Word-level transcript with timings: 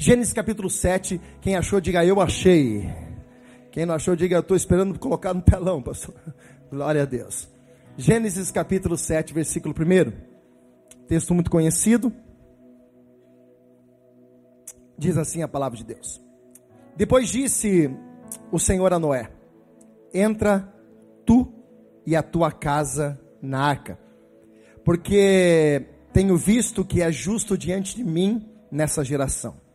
Gênesis 0.00 0.32
capítulo 0.32 0.70
7, 0.70 1.20
quem 1.40 1.56
achou, 1.56 1.80
diga 1.80 2.04
eu 2.04 2.20
achei. 2.20 2.88
Quem 3.72 3.84
não 3.84 3.96
achou, 3.96 4.14
diga 4.14 4.36
eu 4.36 4.40
estou 4.40 4.56
esperando 4.56 4.96
colocar 4.96 5.34
no 5.34 5.42
telão, 5.42 5.82
pastor. 5.82 6.14
Glória 6.70 7.02
a 7.02 7.04
Deus. 7.04 7.48
Gênesis 7.96 8.52
capítulo 8.52 8.96
7, 8.96 9.34
versículo 9.34 9.74
1. 9.74 10.12
Texto 11.08 11.34
muito 11.34 11.50
conhecido. 11.50 12.12
Diz 14.96 15.18
assim 15.18 15.42
a 15.42 15.48
palavra 15.48 15.76
de 15.76 15.84
Deus. 15.84 16.22
Depois 16.96 17.28
disse 17.28 17.90
o 18.52 18.58
Senhor 18.60 18.92
a 18.92 19.00
Noé: 19.00 19.32
Entra 20.14 20.72
tu 21.26 21.52
e 22.06 22.14
a 22.14 22.22
tua 22.22 22.52
casa 22.52 23.20
na 23.42 23.62
arca, 23.62 23.98
porque 24.84 25.88
tenho 26.12 26.36
visto 26.36 26.84
que 26.84 27.02
é 27.02 27.10
justo 27.10 27.58
diante 27.58 27.96
de 27.96 28.04
mim 28.04 28.48
nessa 28.70 29.02
geração. 29.02 29.66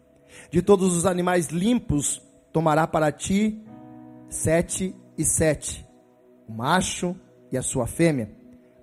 De 0.51 0.61
todos 0.61 0.95
os 0.95 1.05
animais 1.05 1.47
limpos 1.47 2.21
tomará 2.51 2.85
para 2.87 3.11
ti 3.11 3.61
sete 4.29 4.95
e 5.17 5.23
sete, 5.23 5.85
o 6.47 6.53
macho 6.53 7.15
e 7.51 7.57
a 7.57 7.61
sua 7.61 7.87
fêmea. 7.87 8.31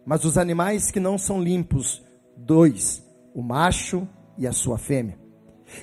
Mas 0.07 0.25
os 0.25 0.39
animais 0.39 0.91
que 0.91 1.01
não 1.01 1.19
são 1.19 1.43
limpos, 1.43 2.03
dois, 2.37 3.05
o 3.35 3.43
macho 3.43 4.09
e 4.39 4.47
a 4.47 4.53
sua 4.53 4.79
fêmea. 4.79 5.19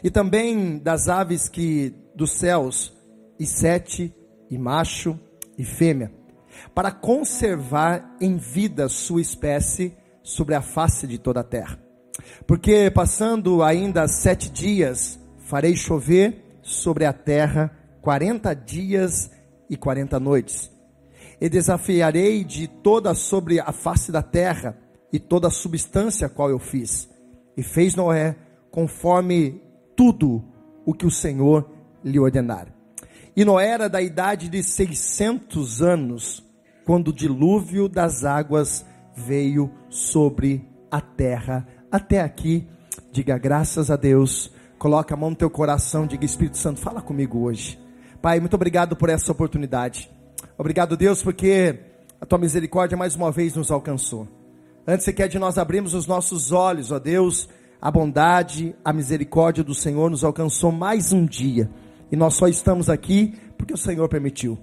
E 0.04 0.10
também 0.10 0.78
das 0.80 1.08
aves 1.08 1.48
que 1.48 1.94
dos 2.16 2.32
céus, 2.32 2.94
e 3.40 3.46
sete, 3.46 4.14
e 4.50 4.58
macho 4.58 5.20
e 5.58 5.64
fêmea, 5.64 6.12
para 6.74 6.92
conservar 6.92 8.16
em 8.20 8.38
vida 8.38 8.90
sua 8.90 9.22
espécie 9.22 9.96
sobre 10.24 10.56
a 10.56 10.62
face 10.62 11.06
de 11.08 11.18
toda 11.18 11.42
a 11.42 11.44
terra. 11.44 11.80
Porque 12.46 12.90
passando 12.90 13.62
ainda 13.62 14.08
sete 14.08 14.50
dias, 14.50 15.20
farei 15.48 15.78
chover 15.78 16.60
sobre 16.62 17.06
a 17.06 17.14
terra 17.14 17.72
quarenta 18.02 18.54
dias 18.54 19.32
e 19.70 19.78
quarenta 19.78 20.20
noites 20.20 20.70
e 21.40 21.48
desafiarei 21.48 22.44
de 22.44 22.68
toda 22.68 23.14
sobre 23.14 23.58
a 23.58 23.72
face 23.72 24.12
da 24.12 24.22
terra 24.22 24.78
e 25.12 25.18
toda 25.18 25.48
a 25.48 25.52
substância 25.52 26.28
qual 26.28 26.50
eu 26.50 26.60
fiz. 26.60 27.10
E 27.56 27.64
fez 27.64 27.96
Noé 27.96 28.36
conforme 28.70 29.62
tudo 29.96 30.44
o 30.86 30.94
que 30.94 31.06
o 31.06 31.12
Senhor 31.12 31.70
lhe 32.04 32.20
ordenara. 32.20 32.76
E 33.34 33.46
Noé 33.46 33.70
era 33.70 33.88
da 33.88 34.02
idade 34.02 34.50
de 34.50 34.62
600 34.62 35.82
anos, 35.82 36.44
quando 36.86 37.10
o 37.10 37.14
dilúvio 37.14 37.88
das 37.88 38.26
águas 38.26 38.86
veio 39.16 39.72
sobre 39.90 40.68
a 40.92 41.00
terra. 41.00 41.66
Até 41.90 42.20
aqui, 42.20 42.68
diga 43.14 43.38
graças 43.38 43.90
a 43.90 43.96
Deus. 43.96 44.52
Coloca 44.78 45.16
a 45.16 45.18
mão 45.18 45.32
no 45.32 45.36
teu 45.36 45.50
coração, 45.50 46.06
diga 46.06 46.24
Espírito 46.24 46.58
Santo, 46.58 46.80
fala 46.80 47.02
comigo 47.02 47.40
hoje. 47.40 47.80
Pai, 48.22 48.40
muito 48.40 48.54
obrigado 48.54 48.96
por 48.96 49.10
essa 49.10 49.32
oportunidade. 49.32 50.08
Obrigado, 50.56 50.96
Deus, 50.96 51.24
porque 51.24 51.80
a 52.22 52.26
tua 52.28 52.38
misericórdia 52.38 52.96
mais 52.96 53.16
uma 53.16 53.32
vez 53.32 53.56
nos 53.56 53.72
alcançou. 53.72 54.28
Antes 54.86 55.04
você 55.04 55.12
quer 55.12 55.28
de 55.28 55.40
nós 55.40 55.58
abrirmos 55.58 55.96
os 55.96 56.06
nossos 56.06 56.52
olhos, 56.52 56.92
ó 56.92 57.00
Deus, 57.00 57.50
a 57.82 57.90
bondade, 57.90 58.76
a 58.86 58.94
misericórdia 58.94 59.64
do 59.64 59.74
Senhor 59.74 60.12
nos 60.12 60.24
alcançou 60.24 60.72
mais 60.72 61.12
um 61.12 61.26
dia. 61.26 61.70
E 62.12 62.16
nós 62.16 62.36
só 62.36 62.48
estamos 62.48 62.88
aqui 62.88 63.34
porque 63.58 63.74
o 63.74 63.78
Senhor 63.78 64.08
permitiu. 64.08 64.60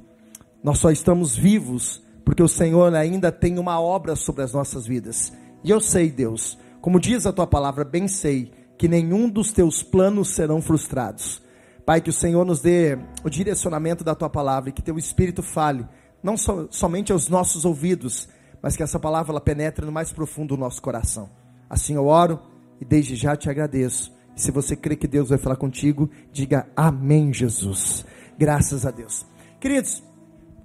Nós 0.62 0.78
só 0.78 0.92
estamos 0.92 1.36
vivos 1.36 2.00
porque 2.24 2.42
o 2.42 2.48
Senhor 2.48 2.94
ainda 2.94 3.32
tem 3.32 3.58
uma 3.58 3.80
obra 3.80 4.14
sobre 4.14 4.42
as 4.42 4.52
nossas 4.52 4.86
vidas. 4.86 5.32
E 5.64 5.70
eu 5.70 5.80
sei, 5.80 6.08
Deus, 6.08 6.56
como 6.80 7.00
diz 7.00 7.26
a 7.26 7.32
tua 7.32 7.48
palavra, 7.48 7.84
bem 7.84 8.06
sei 8.06 8.52
que 8.76 8.88
nenhum 8.88 9.28
dos 9.28 9.52
teus 9.52 9.82
planos 9.82 10.34
serão 10.34 10.60
frustrados. 10.60 11.42
Pai, 11.86 12.00
que 12.00 12.10
o 12.10 12.12
Senhor 12.14 12.44
nos 12.44 12.60
dê 12.60 12.98
o 13.22 13.28
direcionamento 13.28 14.02
da 14.02 14.14
tua 14.14 14.30
palavra 14.30 14.70
e 14.70 14.72
que 14.72 14.82
teu 14.82 14.96
espírito 14.96 15.42
fale, 15.42 15.86
não 16.22 16.36
so, 16.36 16.66
somente 16.70 17.12
aos 17.12 17.28
nossos 17.28 17.64
ouvidos, 17.64 18.28
mas 18.62 18.76
que 18.76 18.82
essa 18.82 18.98
palavra 18.98 19.32
ela 19.32 19.40
penetre 19.40 19.84
no 19.84 19.92
mais 19.92 20.10
profundo 20.10 20.56
do 20.56 20.60
nosso 20.60 20.80
coração. 20.80 21.28
Assim 21.68 21.94
eu 21.94 22.06
oro 22.06 22.40
e 22.80 22.84
desde 22.84 23.14
já 23.14 23.36
te 23.36 23.50
agradeço. 23.50 24.12
E 24.34 24.40
se 24.40 24.50
você 24.50 24.74
crê 24.74 24.96
que 24.96 25.06
Deus 25.06 25.28
vai 25.28 25.38
falar 25.38 25.56
contigo, 25.56 26.08
diga 26.32 26.66
amém, 26.74 27.32
Jesus. 27.32 28.06
Graças 28.38 28.86
a 28.86 28.90
Deus. 28.90 29.26
Queridos, 29.60 30.02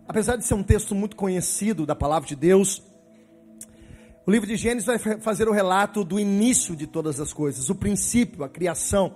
apesar 0.08 0.38
de 0.38 0.46
ser 0.46 0.53
um 0.53 0.64
texto 0.64 0.96
muito 0.96 1.16
conhecido 1.16 1.86
da 1.86 1.96
palavra 1.96 2.28
de 2.28 2.36
Deus, 2.36 2.81
o 4.29 4.31
livro 4.31 4.45
de 4.45 4.56
Gênesis 4.56 4.85
vai 4.85 5.00
fazer 5.00 5.50
o 5.50 5.51
relato 5.51 6.03
do 6.03 6.19
início 6.19 6.75
de 6.75 6.85
todas 6.85 7.19
as 7.19 7.34
coisas, 7.34 7.67
o 7.67 7.73
princípio, 7.73 8.44
a 8.44 8.47
criação. 8.47 9.16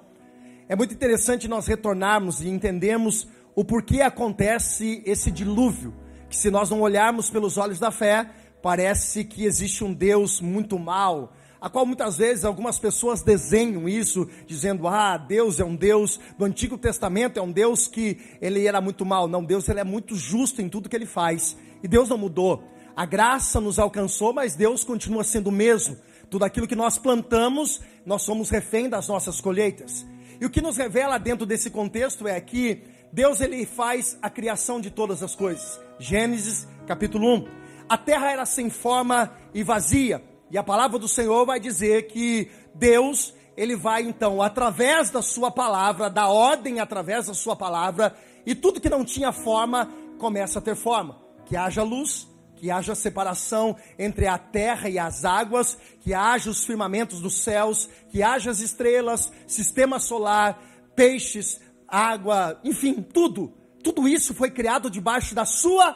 É 0.67 0.75
muito 0.75 0.91
interessante 0.91 1.47
nós 1.47 1.67
retornarmos 1.67 2.41
e 2.41 2.49
entendermos 2.49 3.27
o 3.53 3.63
porquê 3.63 4.01
acontece 4.01 5.03
esse 5.05 5.29
dilúvio. 5.29 5.93
Que 6.27 6.35
se 6.35 6.49
nós 6.49 6.71
não 6.71 6.81
olharmos 6.81 7.29
pelos 7.29 7.59
olhos 7.59 7.77
da 7.77 7.91
fé, 7.91 8.27
parece 8.59 9.23
que 9.23 9.45
existe 9.45 9.83
um 9.83 9.93
Deus 9.93 10.41
muito 10.41 10.79
mal, 10.79 11.31
a 11.61 11.69
qual 11.69 11.85
muitas 11.85 12.17
vezes 12.17 12.43
algumas 12.43 12.79
pessoas 12.79 13.21
desenham 13.21 13.87
isso, 13.87 14.27
dizendo: 14.47 14.87
"Ah, 14.87 15.15
Deus 15.15 15.59
é 15.59 15.63
um 15.63 15.75
Deus 15.75 16.19
do 16.39 16.45
Antigo 16.45 16.75
Testamento, 16.75 17.37
é 17.37 17.41
um 17.43 17.51
Deus 17.51 17.87
que 17.87 18.17
ele 18.41 18.65
era 18.65 18.81
muito 18.81 19.05
mal". 19.05 19.27
Não, 19.27 19.43
Deus 19.43 19.69
ele 19.69 19.79
é 19.79 19.83
muito 19.83 20.15
justo 20.15 20.59
em 20.59 20.67
tudo 20.67 20.89
que 20.89 20.95
ele 20.95 21.05
faz. 21.05 21.55
E 21.83 21.87
Deus 21.87 22.09
não 22.09 22.17
mudou. 22.17 22.72
A 22.95 23.05
graça 23.05 23.59
nos 23.59 23.79
alcançou, 23.79 24.33
mas 24.33 24.55
Deus 24.55 24.83
continua 24.83 25.23
sendo 25.23 25.47
o 25.47 25.51
mesmo. 25.51 25.97
Tudo 26.29 26.45
aquilo 26.45 26.67
que 26.67 26.75
nós 26.75 26.97
plantamos, 26.97 27.81
nós 28.05 28.21
somos 28.21 28.49
refém 28.49 28.87
das 28.87 29.07
nossas 29.07 29.41
colheitas. 29.41 30.05
E 30.39 30.45
o 30.45 30.49
que 30.49 30.61
nos 30.61 30.77
revela 30.77 31.17
dentro 31.17 31.45
desse 31.45 31.71
contexto 31.71 32.27
é 32.27 32.39
que 32.39 32.83
Deus 33.11 33.41
ele 33.41 33.65
faz 33.65 34.17
a 34.21 34.29
criação 34.29 34.79
de 34.79 34.91
todas 34.91 35.23
as 35.23 35.35
coisas. 35.35 35.79
Gênesis 35.97 36.67
capítulo 36.85 37.35
1. 37.35 37.47
A 37.89 37.97
terra 37.97 38.31
era 38.31 38.45
sem 38.45 38.69
forma 38.69 39.31
e 39.53 39.63
vazia. 39.63 40.23
E 40.51 40.57
a 40.57 40.63
palavra 40.63 40.99
do 40.99 41.07
Senhor 41.07 41.45
vai 41.45 41.59
dizer 41.59 42.07
que 42.07 42.49
Deus, 42.75 43.33
ele 43.57 43.75
vai 43.75 44.03
então, 44.03 44.41
através 44.41 45.09
da 45.09 45.21
sua 45.21 45.49
palavra, 45.49 46.09
da 46.09 46.27
ordem 46.27 46.79
através 46.79 47.25
da 47.25 47.33
sua 47.33 47.55
palavra, 47.55 48.15
e 48.45 48.53
tudo 48.53 48.79
que 48.79 48.89
não 48.89 49.03
tinha 49.03 49.31
forma 49.31 49.91
começa 50.19 50.59
a 50.59 50.61
ter 50.61 50.75
forma. 50.75 51.19
Que 51.45 51.57
haja 51.57 51.81
luz, 51.83 52.27
que 52.63 52.71
haja 52.71 52.95
separação 52.95 53.75
entre 53.99 54.25
a 54.25 54.37
terra 54.37 54.87
e 54.87 54.97
as 54.97 55.25
águas, 55.25 55.77
que 55.99 56.13
haja 56.13 56.49
os 56.49 56.63
firmamentos 56.63 57.19
dos 57.19 57.43
céus, 57.43 57.89
que 58.09 58.23
haja 58.23 58.51
as 58.51 58.61
estrelas, 58.61 59.33
sistema 59.45 59.99
solar, 59.99 60.63
peixes, 60.95 61.59
água, 61.85 62.57
enfim, 62.63 63.01
tudo. 63.01 63.53
Tudo 63.83 64.07
isso 64.07 64.33
foi 64.33 64.49
criado 64.49 64.89
debaixo 64.89 65.35
da 65.35 65.43
sua 65.43 65.93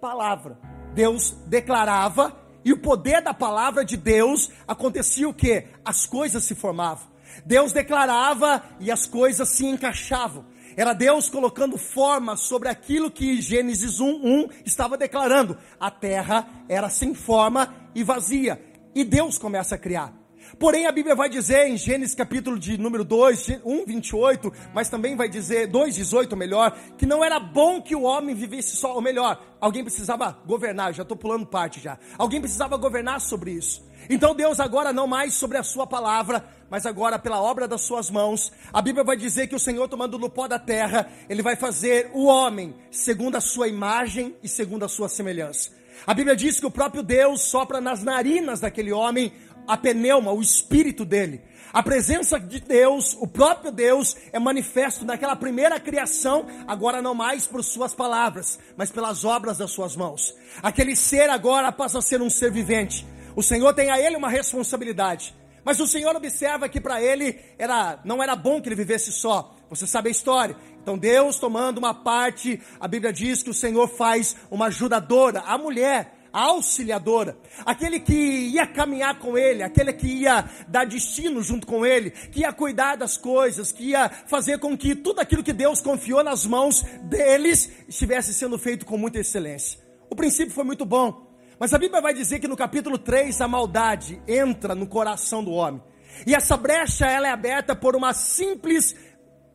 palavra. 0.00 0.58
Deus 0.96 1.30
declarava 1.46 2.36
e 2.64 2.72
o 2.72 2.80
poder 2.80 3.22
da 3.22 3.32
palavra 3.32 3.84
de 3.84 3.96
Deus 3.96 4.50
acontecia 4.66 5.28
o 5.28 5.32
que? 5.32 5.68
As 5.84 6.06
coisas 6.06 6.42
se 6.42 6.56
formavam. 6.56 7.06
Deus 7.46 7.70
declarava 7.70 8.64
e 8.80 8.90
as 8.90 9.06
coisas 9.06 9.48
se 9.50 9.64
encaixavam. 9.64 10.44
Era 10.76 10.92
Deus 10.92 11.28
colocando 11.28 11.76
forma 11.76 12.36
sobre 12.36 12.68
aquilo 12.68 13.10
que 13.10 13.40
Gênesis 13.40 14.00
1, 14.00 14.06
1 14.06 14.48
estava 14.64 14.96
declarando. 14.96 15.56
A 15.78 15.90
terra 15.90 16.48
era 16.68 16.88
sem 16.88 17.14
forma 17.14 17.74
e 17.94 18.02
vazia. 18.02 18.60
E 18.94 19.04
Deus 19.04 19.38
começa 19.38 19.74
a 19.74 19.78
criar. 19.78 20.20
Porém, 20.58 20.86
a 20.86 20.92
Bíblia 20.92 21.14
vai 21.14 21.28
dizer 21.28 21.68
em 21.68 21.76
Gênesis 21.76 22.14
capítulo 22.14 22.58
de 22.58 22.76
número 22.76 23.04
2, 23.04 23.60
1, 23.64 23.86
28, 23.86 24.52
mas 24.74 24.88
também 24.88 25.16
vai 25.16 25.28
dizer, 25.28 25.68
2, 25.68 25.94
18 25.94 26.36
melhor, 26.36 26.76
que 26.98 27.06
não 27.06 27.24
era 27.24 27.38
bom 27.38 27.80
que 27.80 27.94
o 27.94 28.02
homem 28.02 28.34
vivesse 28.34 28.76
só, 28.76 28.94
ou 28.94 29.00
melhor, 29.00 29.40
alguém 29.60 29.84
precisava 29.84 30.36
governar, 30.46 30.92
já 30.92 31.02
estou 31.02 31.16
pulando 31.16 31.46
parte 31.46 31.80
já. 31.80 31.98
Alguém 32.18 32.40
precisava 32.40 32.76
governar 32.76 33.20
sobre 33.20 33.52
isso. 33.52 33.88
Então 34.12 34.34
Deus 34.34 34.58
agora 34.58 34.92
não 34.92 35.06
mais 35.06 35.34
sobre 35.34 35.56
a 35.56 35.62
sua 35.62 35.86
palavra, 35.86 36.44
mas 36.68 36.84
agora 36.84 37.16
pela 37.16 37.40
obra 37.40 37.68
das 37.68 37.82
suas 37.82 38.10
mãos. 38.10 38.50
A 38.72 38.82
Bíblia 38.82 39.04
vai 39.04 39.16
dizer 39.16 39.46
que 39.46 39.54
o 39.54 39.58
Senhor 39.58 39.86
tomando 39.86 40.18
no 40.18 40.28
pó 40.28 40.48
da 40.48 40.58
terra, 40.58 41.08
ele 41.28 41.42
vai 41.42 41.54
fazer 41.54 42.10
o 42.12 42.24
homem 42.24 42.74
segundo 42.90 43.36
a 43.36 43.40
sua 43.40 43.68
imagem 43.68 44.34
e 44.42 44.48
segundo 44.48 44.84
a 44.84 44.88
sua 44.88 45.08
semelhança. 45.08 45.70
A 46.04 46.12
Bíblia 46.12 46.34
diz 46.34 46.58
que 46.58 46.66
o 46.66 46.70
próprio 46.72 47.04
Deus 47.04 47.42
sopra 47.42 47.80
nas 47.80 48.02
narinas 48.02 48.58
daquele 48.58 48.90
homem 48.90 49.32
a 49.64 49.76
pneuma, 49.76 50.32
o 50.32 50.42
espírito 50.42 51.04
dele. 51.04 51.40
A 51.72 51.80
presença 51.80 52.40
de 52.40 52.58
Deus, 52.58 53.16
o 53.20 53.28
próprio 53.28 53.70
Deus, 53.70 54.16
é 54.32 54.40
manifesto 54.40 55.04
naquela 55.04 55.36
primeira 55.36 55.78
criação, 55.78 56.46
agora 56.66 57.00
não 57.00 57.14
mais 57.14 57.46
por 57.46 57.62
suas 57.62 57.94
palavras, 57.94 58.58
mas 58.76 58.90
pelas 58.90 59.24
obras 59.24 59.58
das 59.58 59.70
suas 59.70 59.94
mãos. 59.94 60.34
Aquele 60.60 60.96
ser 60.96 61.30
agora 61.30 61.70
passa 61.70 62.00
a 62.00 62.02
ser 62.02 62.20
um 62.20 62.28
ser 62.28 62.50
vivente. 62.50 63.06
O 63.34 63.42
Senhor 63.42 63.72
tem 63.74 63.90
a 63.90 64.00
ele 64.00 64.16
uma 64.16 64.28
responsabilidade. 64.28 65.34
Mas 65.64 65.78
o 65.78 65.86
Senhor 65.86 66.14
observa 66.16 66.68
que 66.68 66.80
para 66.80 67.02
ele 67.02 67.38
era, 67.58 68.00
não 68.04 68.22
era 68.22 68.34
bom 68.34 68.60
que 68.60 68.68
ele 68.68 68.76
vivesse 68.76 69.12
só. 69.12 69.54
Você 69.68 69.86
sabe 69.86 70.08
a 70.08 70.12
história. 70.12 70.56
Então 70.82 70.96
Deus 70.96 71.38
tomando 71.38 71.78
uma 71.78 71.94
parte, 71.94 72.60
a 72.78 72.88
Bíblia 72.88 73.12
diz 73.12 73.42
que 73.42 73.50
o 73.50 73.54
Senhor 73.54 73.86
faz 73.88 74.34
uma 74.50 74.66
ajudadora, 74.66 75.40
a 75.40 75.58
mulher, 75.58 76.14
a 76.32 76.42
auxiliadora, 76.44 77.36
aquele 77.66 77.98
que 78.00 78.14
ia 78.14 78.66
caminhar 78.66 79.18
com 79.18 79.36
ele, 79.36 79.62
aquele 79.62 79.92
que 79.92 80.06
ia 80.06 80.48
dar 80.68 80.86
destino 80.86 81.42
junto 81.42 81.66
com 81.66 81.84
ele, 81.84 82.10
que 82.10 82.40
ia 82.40 82.52
cuidar 82.52 82.96
das 82.96 83.16
coisas, 83.16 83.72
que 83.72 83.90
ia 83.90 84.08
fazer 84.08 84.58
com 84.58 84.76
que 84.76 84.94
tudo 84.94 85.20
aquilo 85.20 85.42
que 85.42 85.52
Deus 85.52 85.80
confiou 85.80 86.22
nas 86.22 86.46
mãos 86.46 86.82
deles 87.02 87.70
estivesse 87.88 88.32
sendo 88.32 88.58
feito 88.58 88.86
com 88.86 88.96
muita 88.96 89.18
excelência. 89.18 89.78
O 90.08 90.16
princípio 90.16 90.52
foi 90.52 90.64
muito 90.64 90.84
bom, 90.84 91.29
mas 91.60 91.74
a 91.74 91.78
Bíblia 91.78 92.00
vai 92.00 92.14
dizer 92.14 92.38
que 92.38 92.48
no 92.48 92.56
capítulo 92.56 92.96
3 92.96 93.38
a 93.42 93.46
maldade 93.46 94.20
entra 94.26 94.74
no 94.74 94.86
coração 94.86 95.44
do 95.44 95.52
homem. 95.52 95.82
E 96.26 96.34
essa 96.34 96.56
brecha 96.56 97.04
ela 97.04 97.28
é 97.28 97.30
aberta 97.30 97.76
por 97.76 97.94
uma 97.94 98.14
simples 98.14 98.96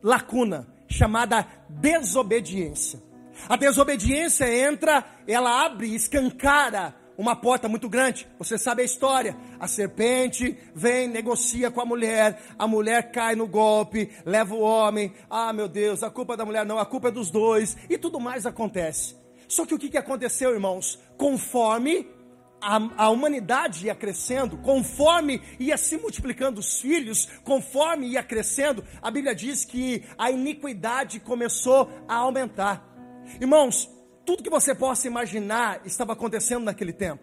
lacuna 0.00 0.68
chamada 0.88 1.44
desobediência. 1.68 3.02
A 3.48 3.56
desobediência 3.56 4.48
entra, 4.48 5.04
ela 5.26 5.66
abre, 5.66 5.92
escancara 5.96 6.94
uma 7.18 7.34
porta 7.34 7.68
muito 7.68 7.88
grande. 7.88 8.24
Você 8.38 8.56
sabe 8.56 8.82
a 8.82 8.84
história. 8.84 9.36
A 9.58 9.66
serpente 9.66 10.56
vem, 10.76 11.08
negocia 11.08 11.72
com 11.72 11.80
a 11.80 11.84
mulher, 11.84 12.40
a 12.56 12.68
mulher 12.68 13.10
cai 13.10 13.34
no 13.34 13.48
golpe, 13.48 14.12
leva 14.24 14.54
o 14.54 14.60
homem. 14.60 15.12
Ah, 15.28 15.52
meu 15.52 15.66
Deus, 15.66 16.04
a 16.04 16.10
culpa 16.10 16.34
é 16.34 16.36
da 16.36 16.44
mulher 16.44 16.64
não, 16.64 16.78
a 16.78 16.86
culpa 16.86 17.08
é 17.08 17.10
dos 17.10 17.32
dois. 17.32 17.76
E 17.90 17.98
tudo 17.98 18.20
mais 18.20 18.46
acontece. 18.46 19.25
Só 19.48 19.64
que 19.64 19.74
o 19.74 19.78
que 19.78 19.96
aconteceu, 19.96 20.52
irmãos? 20.52 20.98
Conforme 21.16 22.06
a, 22.60 23.04
a, 23.04 23.10
humanidade 23.10 23.86
ia 23.86 23.94
crescendo, 23.94 24.56
conforme 24.58 25.40
ia 25.58 25.76
se 25.76 25.96
multiplicando 25.96 26.60
os 26.60 26.80
filhos, 26.80 27.28
conforme 27.44 28.08
ia 28.08 28.22
crescendo, 28.22 28.84
a 29.00 29.10
Bíblia 29.10 29.34
diz 29.34 29.64
que 29.64 30.04
a 30.18 30.30
iniquidade 30.30 31.20
começou 31.20 31.90
a 32.08 32.16
aumentar. 32.16 32.84
Irmãos, 33.40 33.88
tudo 34.24 34.42
que 34.42 34.50
você 34.50 34.74
possa 34.74 35.06
imaginar 35.06 35.80
estava 35.84 36.12
acontecendo 36.12 36.64
naquele 36.64 36.92
tempo. 36.92 37.22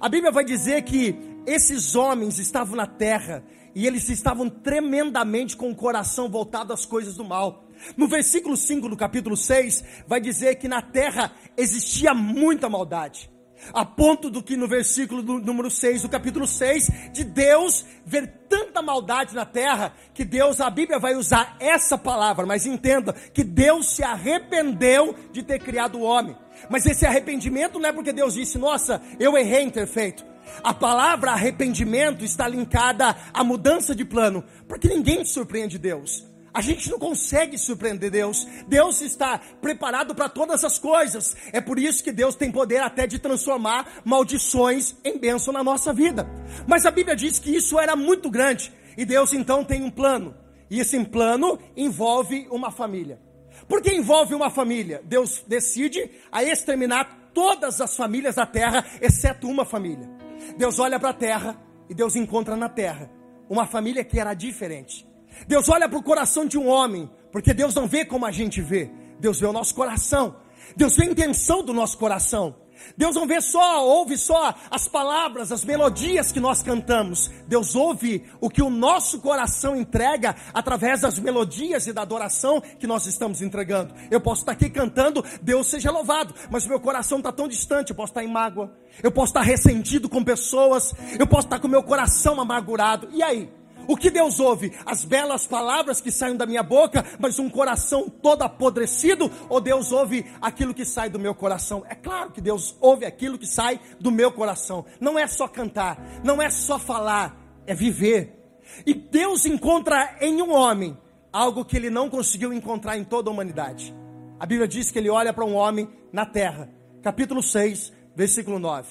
A 0.00 0.08
Bíblia 0.08 0.32
vai 0.32 0.44
dizer 0.44 0.82
que 0.82 1.16
esses 1.46 1.94
homens 1.94 2.38
estavam 2.38 2.76
na 2.76 2.86
terra 2.86 3.44
e 3.74 3.86
eles 3.86 4.08
estavam 4.08 4.48
tremendamente 4.48 5.56
com 5.56 5.70
o 5.70 5.74
coração 5.74 6.28
voltado 6.28 6.72
às 6.72 6.84
coisas 6.84 7.16
do 7.16 7.24
mal. 7.24 7.64
No 7.96 8.06
versículo 8.08 8.56
5 8.56 8.88
do 8.88 8.96
capítulo 8.96 9.36
6, 9.36 9.84
vai 10.06 10.20
dizer 10.20 10.56
que 10.56 10.68
na 10.68 10.82
terra 10.82 11.32
existia 11.56 12.14
muita 12.14 12.68
maldade. 12.68 13.30
A 13.72 13.84
ponto 13.84 14.30
do 14.30 14.42
que 14.42 14.56
no 14.56 14.66
versículo 14.66 15.22
do, 15.22 15.38
número 15.38 15.70
6 15.70 16.02
do 16.02 16.08
capítulo 16.08 16.46
6, 16.46 17.12
de 17.12 17.24
Deus 17.24 17.84
ver 18.04 18.26
tanta 18.48 18.80
maldade 18.80 19.34
na 19.34 19.44
terra, 19.44 19.92
que 20.14 20.24
Deus, 20.24 20.60
a 20.60 20.70
Bíblia 20.70 20.98
vai 20.98 21.14
usar 21.14 21.56
essa 21.60 21.98
palavra, 21.98 22.46
mas 22.46 22.66
entenda 22.66 23.12
que 23.12 23.44
Deus 23.44 23.94
se 23.94 24.02
arrependeu 24.02 25.14
de 25.30 25.42
ter 25.42 25.58
criado 25.58 25.98
o 25.98 26.02
homem. 26.02 26.36
Mas 26.68 26.86
esse 26.86 27.06
arrependimento 27.06 27.78
não 27.78 27.88
é 27.88 27.92
porque 27.92 28.12
Deus 28.12 28.34
disse, 28.34 28.58
nossa, 28.58 29.00
eu 29.18 29.36
errei 29.36 29.62
em 29.62 29.70
ter 29.70 29.86
feito. 29.86 30.24
A 30.64 30.74
palavra 30.74 31.30
arrependimento 31.32 32.24
está 32.24 32.48
linkada 32.48 33.16
à 33.32 33.44
mudança 33.44 33.94
de 33.94 34.04
plano, 34.04 34.42
porque 34.66 34.88
ninguém 34.88 35.24
surpreende 35.24 35.78
Deus. 35.78 36.29
A 36.52 36.60
gente 36.60 36.90
não 36.90 36.98
consegue 36.98 37.56
surpreender 37.56 38.10
Deus. 38.10 38.46
Deus 38.66 39.00
está 39.00 39.38
preparado 39.60 40.14
para 40.14 40.28
todas 40.28 40.64
as 40.64 40.78
coisas. 40.78 41.36
É 41.52 41.60
por 41.60 41.78
isso 41.78 42.02
que 42.02 42.12
Deus 42.12 42.34
tem 42.34 42.50
poder 42.50 42.78
até 42.78 43.06
de 43.06 43.18
transformar 43.18 44.00
maldições 44.04 44.96
em 45.04 45.18
bênção 45.18 45.52
na 45.52 45.62
nossa 45.62 45.92
vida. 45.92 46.28
Mas 46.66 46.84
a 46.84 46.90
Bíblia 46.90 47.14
diz 47.14 47.38
que 47.38 47.54
isso 47.54 47.78
era 47.78 47.94
muito 47.94 48.28
grande. 48.28 48.72
E 48.96 49.04
Deus 49.04 49.32
então 49.32 49.64
tem 49.64 49.82
um 49.82 49.90
plano. 49.90 50.34
E 50.68 50.80
esse 50.80 50.98
plano 51.04 51.58
envolve 51.76 52.46
uma 52.50 52.70
família. 52.70 53.20
Por 53.68 53.80
que 53.80 53.92
envolve 53.92 54.34
uma 54.34 54.50
família? 54.50 55.00
Deus 55.04 55.44
decide 55.46 56.10
a 56.30 56.42
exterminar 56.42 57.30
todas 57.32 57.80
as 57.80 57.96
famílias 57.96 58.34
da 58.34 58.46
terra, 58.46 58.84
exceto 59.00 59.48
uma 59.48 59.64
família. 59.64 60.08
Deus 60.56 60.78
olha 60.78 60.98
para 60.98 61.10
a 61.10 61.14
terra 61.14 61.60
e 61.88 61.94
Deus 61.94 62.16
encontra 62.16 62.56
na 62.56 62.68
terra 62.68 63.10
uma 63.48 63.66
família 63.66 64.04
que 64.04 64.18
era 64.18 64.34
diferente. 64.34 65.09
Deus 65.46 65.68
olha 65.68 65.88
para 65.88 65.98
o 65.98 66.02
coração 66.02 66.46
de 66.46 66.58
um 66.58 66.68
homem, 66.68 67.10
porque 67.32 67.54
Deus 67.54 67.74
não 67.74 67.86
vê 67.86 68.04
como 68.04 68.26
a 68.26 68.30
gente 68.30 68.60
vê, 68.60 68.90
Deus 69.18 69.40
vê 69.40 69.46
o 69.46 69.52
nosso 69.52 69.74
coração, 69.74 70.36
Deus 70.76 70.96
vê 70.96 71.04
a 71.04 71.10
intenção 71.10 71.62
do 71.62 71.72
nosso 71.72 71.98
coração. 71.98 72.54
Deus 72.96 73.14
não 73.14 73.26
vê 73.26 73.40
só, 73.40 73.84
ouve 73.84 74.16
só 74.16 74.54
as 74.70 74.88
palavras, 74.88 75.52
as 75.52 75.64
melodias 75.64 76.32
que 76.32 76.40
nós 76.40 76.62
cantamos. 76.62 77.30
Deus 77.46 77.74
ouve 77.74 78.24
o 78.40 78.48
que 78.48 78.62
o 78.62 78.70
nosso 78.70 79.20
coração 79.20 79.76
entrega 79.76 80.34
através 80.52 81.00
das 81.00 81.18
melodias 81.18 81.86
e 81.86 81.92
da 81.92 82.02
adoração 82.02 82.60
que 82.60 82.86
nós 82.86 83.06
estamos 83.06 83.42
entregando. 83.42 83.94
Eu 84.10 84.20
posso 84.20 84.42
estar 84.42 84.52
aqui 84.52 84.68
cantando, 84.70 85.24
Deus 85.42 85.68
seja 85.68 85.90
louvado, 85.90 86.34
mas 86.50 86.66
meu 86.66 86.80
coração 86.80 87.18
está 87.18 87.32
tão 87.32 87.48
distante, 87.48 87.90
eu 87.90 87.96
posso 87.96 88.10
estar 88.10 88.24
em 88.24 88.32
mágoa, 88.32 88.72
eu 89.02 89.10
posso 89.10 89.30
estar 89.30 89.42
ressentido 89.42 90.08
com 90.08 90.22
pessoas, 90.24 90.94
eu 91.18 91.26
posso 91.26 91.46
estar 91.46 91.58
com 91.58 91.68
o 91.68 91.70
meu 91.70 91.82
coração 91.82 92.40
amargurado. 92.40 93.08
E 93.12 93.22
aí? 93.22 93.59
O 93.90 93.96
que 93.96 94.08
Deus 94.08 94.38
ouve? 94.38 94.72
As 94.86 95.04
belas 95.04 95.48
palavras 95.48 96.00
que 96.00 96.12
saem 96.12 96.36
da 96.36 96.46
minha 96.46 96.62
boca, 96.62 97.04
mas 97.18 97.40
um 97.40 97.50
coração 97.50 98.08
todo 98.08 98.42
apodrecido? 98.42 99.28
Ou 99.48 99.60
Deus 99.60 99.90
ouve 99.90 100.24
aquilo 100.40 100.72
que 100.72 100.84
sai 100.84 101.10
do 101.10 101.18
meu 101.18 101.34
coração? 101.34 101.84
É 101.88 101.96
claro 101.96 102.30
que 102.30 102.40
Deus 102.40 102.76
ouve 102.80 103.04
aquilo 103.04 103.36
que 103.36 103.48
sai 103.48 103.80
do 103.98 104.12
meu 104.12 104.30
coração. 104.30 104.86
Não 105.00 105.18
é 105.18 105.26
só 105.26 105.48
cantar, 105.48 106.20
não 106.22 106.40
é 106.40 106.48
só 106.50 106.78
falar, 106.78 107.36
é 107.66 107.74
viver. 107.74 108.40
E 108.86 108.94
Deus 108.94 109.44
encontra 109.44 110.18
em 110.20 110.40
um 110.40 110.52
homem 110.52 110.96
algo 111.32 111.64
que 111.64 111.76
ele 111.76 111.90
não 111.90 112.08
conseguiu 112.08 112.52
encontrar 112.52 112.96
em 112.96 113.02
toda 113.02 113.28
a 113.28 113.32
humanidade. 113.32 113.92
A 114.38 114.46
Bíblia 114.46 114.68
diz 114.68 114.92
que 114.92 115.00
ele 115.00 115.10
olha 115.10 115.32
para 115.32 115.44
um 115.44 115.56
homem 115.56 115.88
na 116.12 116.24
terra, 116.24 116.70
capítulo 117.02 117.42
6, 117.42 117.92
versículo 118.14 118.60
9. 118.60 118.86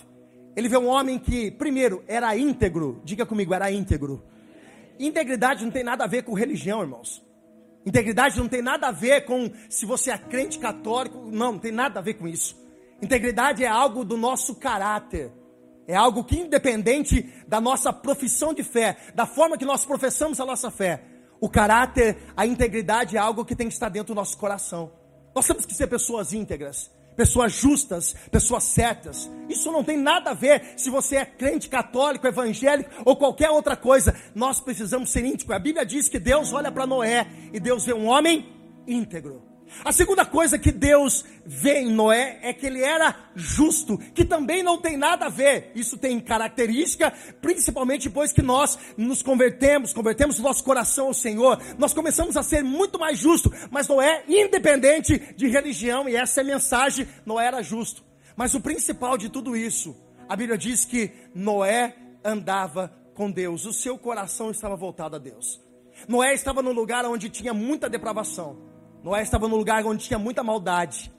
Ele 0.58 0.68
vê 0.68 0.78
um 0.78 0.88
homem 0.88 1.18
que, 1.18 1.52
primeiro, 1.52 2.04
era 2.06 2.36
íntegro, 2.36 3.00
diga 3.06 3.26
comigo, 3.26 3.54
era 3.54 3.72
íntegro. 3.72 4.22
Integridade 5.00 5.64
não 5.64 5.72
tem 5.72 5.84
nada 5.84 6.04
a 6.04 6.08
ver 6.08 6.24
com 6.24 6.34
religião, 6.34 6.82
irmãos. 6.82 7.26
Integridade 7.86 8.38
não 8.38 8.50
tem 8.50 8.62
nada 8.62 8.90
a 8.90 8.92
ver 8.92 9.22
com 9.22 9.50
se 9.70 9.86
você 9.86 10.12
é 10.12 10.18
crente 10.18 10.60
católico, 10.60 11.18
não, 11.32 11.54
não 11.54 11.60
tem 11.60 11.72
nada 11.72 12.00
a 12.00 12.04
ver 12.04 12.16
com 12.16 12.28
isso. 12.28 12.58
Integridade 13.02 13.64
é 13.64 13.68
algo 13.68 14.04
do 14.04 14.18
nosso 14.18 14.56
caráter. 14.56 15.32
É 15.88 15.96
algo 15.96 16.24
que, 16.24 16.38
independente 16.38 17.34
da 17.48 17.62
nossa 17.62 17.92
profissão 17.94 18.54
de 18.54 18.62
fé, 18.62 18.98
da 19.16 19.26
forma 19.26 19.58
que 19.58 19.66
nós 19.66 19.86
professamos 19.86 20.40
a 20.40 20.46
nossa 20.46 20.70
fé, 20.70 21.02
o 21.40 21.50
caráter, 21.50 22.18
a 22.36 22.46
integridade 22.46 23.16
é 23.16 23.20
algo 23.20 23.46
que 23.46 23.56
tem 23.56 23.68
que 23.68 23.74
estar 23.74 23.90
dentro 23.90 24.14
do 24.14 24.18
nosso 24.18 24.38
coração. 24.38 24.92
Nós 25.34 25.48
temos 25.48 25.66
que 25.66 25.74
ser 25.74 25.88
pessoas 25.88 26.34
íntegras 26.34 26.92
pessoas 27.20 27.52
justas, 27.52 28.16
pessoas 28.32 28.64
certas. 28.64 29.30
Isso 29.50 29.70
não 29.74 29.84
tem 29.84 29.98
nada 29.98 30.30
a 30.30 30.34
ver 30.34 30.64
se 30.78 30.90
você 30.90 31.18
é 31.18 31.26
crente 31.26 31.68
católico, 31.68 32.26
evangélico 32.26 32.90
ou 33.04 33.14
qualquer 33.14 33.50
outra 33.50 33.76
coisa. 33.76 34.16
Nós 34.34 34.62
precisamos 34.62 35.10
ser 35.10 35.26
íntegros. 35.26 35.54
A 35.54 35.60
Bíblia 35.60 35.86
diz 35.86 36.08
que 36.08 36.18
Deus 36.18 36.54
olha 36.54 36.72
para 36.72 36.88
Noé 36.88 37.28
e 37.52 37.60
Deus 37.60 37.84
vê 37.84 37.92
um 37.92 38.06
homem 38.06 38.48
íntegro. 38.88 39.49
A 39.84 39.92
segunda 39.92 40.26
coisa 40.26 40.60
que 40.60 40.72
Deus 40.72 41.24
vê 41.46 41.80
em 41.80 41.92
Noé 41.92 42.40
é 42.42 42.54
que 42.54 42.66
ele 42.66 42.84
era 42.84 43.16
justo, 43.36 43.98
que 43.98 44.26
também 44.26 44.62
não 44.62 44.80
tem 44.80 44.98
nada 44.98 45.28
a 45.28 45.30
ver. 45.30 45.72
Isso 45.76 45.98
tem 45.98 46.20
característica, 46.20 47.12
principalmente 47.42 48.10
depois 48.10 48.32
que 48.32 48.42
nós 48.42 48.78
nos 48.98 49.22
convertemos, 49.22 49.94
convertemos 49.94 50.40
o 50.40 50.42
nosso 50.42 50.64
coração 50.64 51.08
ao 51.08 51.14
Senhor, 51.14 51.62
nós 51.78 51.94
começamos 51.94 52.36
a 52.36 52.44
ser 52.44 52.64
muito 52.64 53.00
mais 53.00 53.18
justos. 53.18 53.52
Mas 53.72 53.88
Noé, 53.88 54.24
independente 54.28 55.34
de 55.36 55.48
religião, 55.48 56.10
e 56.10 56.16
essa 56.16 56.42
é 56.42 56.44
a 56.44 56.48
mensagem, 56.48 57.08
Noé 57.26 57.46
era 57.46 57.62
justo. 57.62 58.04
Mas 58.36 58.54
o 58.54 58.62
principal 58.62 59.18
de 59.18 59.30
tudo 59.30 59.56
isso, 59.56 59.96
a 60.28 60.36
Bíblia 60.36 60.58
diz 60.58 60.86
que 60.86 61.12
Noé 61.34 61.96
andava 62.24 62.94
com 63.14 63.30
Deus, 63.30 63.66
o 63.66 63.74
seu 63.74 63.98
coração 63.98 64.52
estava 64.52 64.76
voltado 64.76 65.16
a 65.16 65.20
Deus. 65.20 65.60
Noé 66.08 66.34
estava 66.34 66.62
num 66.62 66.72
lugar 66.72 67.06
onde 67.06 67.30
tinha 67.30 67.54
muita 67.54 67.90
depravação. 67.90 68.69
Noé 69.04 69.22
estava 69.22 69.48
no 69.48 69.56
lugar 69.56 69.86
onde 69.86 70.06
tinha 70.06 70.20
muita 70.20 70.44
maldade. 70.44 71.12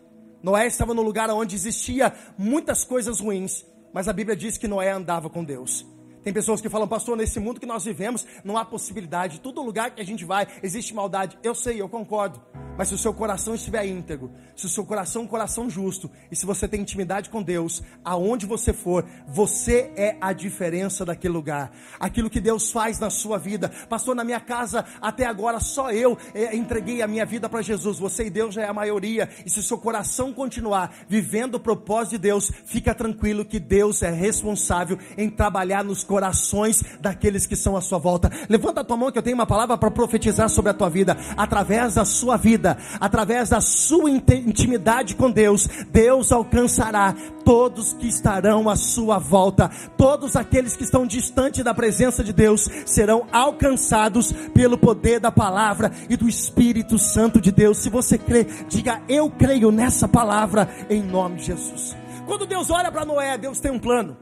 Noé 0.42 0.66
estava 0.66 0.94
no 0.94 1.02
lugar 1.02 1.30
onde 1.30 1.54
existia 1.54 2.12
muitas 2.36 2.84
coisas 2.84 3.20
ruins. 3.20 3.64
Mas 3.92 4.08
a 4.08 4.12
Bíblia 4.12 4.36
diz 4.36 4.56
que 4.56 4.68
Noé 4.68 4.90
andava 4.90 5.28
com 5.28 5.44
Deus. 5.44 5.86
Tem 6.22 6.32
pessoas 6.32 6.60
que 6.60 6.68
falam, 6.68 6.86
pastor, 6.86 7.16
nesse 7.16 7.40
mundo 7.40 7.58
que 7.58 7.66
nós 7.66 7.84
vivemos, 7.84 8.26
não 8.44 8.58
há 8.58 8.64
possibilidade. 8.64 9.40
Todo 9.40 9.62
lugar 9.62 9.90
que 9.92 10.02
a 10.02 10.04
gente 10.04 10.24
vai, 10.24 10.46
existe 10.62 10.94
maldade. 10.94 11.38
Eu 11.42 11.54
sei, 11.54 11.80
eu 11.80 11.88
concordo. 11.88 12.40
Mas 12.76 12.88
se 12.88 12.94
o 12.94 12.98
seu 12.98 13.12
coração 13.12 13.54
estiver 13.54 13.86
íntegro, 13.86 14.30
se 14.56 14.64
o 14.64 14.68
seu 14.68 14.86
coração 14.86 15.22
é 15.22 15.24
um 15.26 15.28
coração 15.28 15.68
justo, 15.68 16.10
e 16.30 16.36
se 16.36 16.46
você 16.46 16.66
tem 16.66 16.80
intimidade 16.80 17.28
com 17.28 17.42
Deus, 17.42 17.82
aonde 18.02 18.46
você 18.46 18.72
for, 18.72 19.04
você 19.28 19.92
é 19.96 20.16
a 20.20 20.32
diferença 20.32 21.04
daquele 21.04 21.34
lugar. 21.34 21.72
Aquilo 21.98 22.30
que 22.30 22.40
Deus 22.40 22.70
faz 22.70 22.98
na 22.98 23.10
sua 23.10 23.38
vida. 23.38 23.70
Pastor, 23.88 24.14
na 24.14 24.24
minha 24.24 24.40
casa, 24.40 24.84
até 25.00 25.26
agora, 25.26 25.60
só 25.60 25.90
eu 25.90 26.16
é, 26.32 26.56
entreguei 26.56 27.02
a 27.02 27.06
minha 27.06 27.26
vida 27.26 27.48
para 27.48 27.60
Jesus. 27.60 27.98
Você 27.98 28.24
e 28.24 28.30
Deus 28.30 28.54
já 28.54 28.62
é 28.62 28.68
a 28.68 28.72
maioria. 28.72 29.28
E 29.44 29.50
se 29.50 29.58
o 29.58 29.62
seu 29.62 29.76
coração 29.76 30.32
continuar 30.32 31.04
vivendo 31.08 31.56
o 31.56 31.60
propósito 31.60 32.12
de 32.12 32.18
Deus, 32.18 32.50
fica 32.64 32.94
tranquilo 32.94 33.44
que 33.44 33.58
Deus 33.58 34.02
é 34.02 34.10
responsável 34.10 34.98
em 35.18 35.28
trabalhar 35.28 35.84
nos 35.84 36.02
corações 36.10 36.82
daqueles 37.00 37.46
que 37.46 37.54
são 37.54 37.76
à 37.76 37.80
sua 37.80 37.98
volta. 37.98 38.28
Levanta 38.48 38.80
a 38.80 38.84
tua 38.84 38.96
mão 38.96 39.12
que 39.12 39.18
eu 39.18 39.22
tenho 39.22 39.36
uma 39.36 39.46
palavra 39.46 39.78
para 39.78 39.92
profetizar 39.92 40.48
sobre 40.48 40.72
a 40.72 40.74
tua 40.74 40.90
vida. 40.90 41.16
Através 41.36 41.94
da 41.94 42.04
sua 42.04 42.36
vida 42.36 42.76
através 42.98 43.50
da 43.50 43.60
sua 43.60 44.10
intimidade 44.10 45.14
com 45.14 45.30
Deus, 45.30 45.68
Deus 45.92 46.32
alcançará 46.32 47.14
todos 47.44 47.92
que 47.92 48.08
estarão 48.08 48.68
à 48.68 48.76
sua 48.76 49.18
volta, 49.18 49.70
todos 49.96 50.34
aqueles 50.36 50.76
que 50.76 50.84
estão 50.84 51.06
distante 51.06 51.62
da 51.62 51.74
presença 51.74 52.24
de 52.24 52.32
Deus 52.32 52.68
serão 52.86 53.26
alcançados 53.30 54.32
pelo 54.54 54.76
poder 54.76 55.20
da 55.20 55.30
palavra 55.30 55.92
e 56.08 56.16
do 56.16 56.28
Espírito 56.28 56.98
Santo 56.98 57.40
de 57.40 57.52
Deus. 57.52 57.78
Se 57.78 57.88
você 57.88 58.18
crê, 58.18 58.46
diga 58.68 59.00
eu 59.08 59.30
creio 59.30 59.70
nessa 59.70 60.08
palavra 60.08 60.68
em 60.88 61.02
nome 61.02 61.36
de 61.36 61.46
Jesus. 61.46 61.96
Quando 62.26 62.46
Deus 62.46 62.70
olha 62.70 62.90
para 62.92 63.04
Noé, 63.04 63.36
Deus 63.36 63.60
tem 63.60 63.70
um 63.70 63.78
plano. 63.78 64.16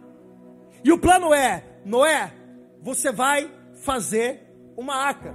E 0.82 0.92
o 0.92 0.98
plano 0.98 1.34
é: 1.34 1.62
Noé, 1.88 2.34
você 2.82 3.10
vai 3.10 3.50
fazer 3.82 4.42
uma 4.76 4.94
arca. 4.94 5.34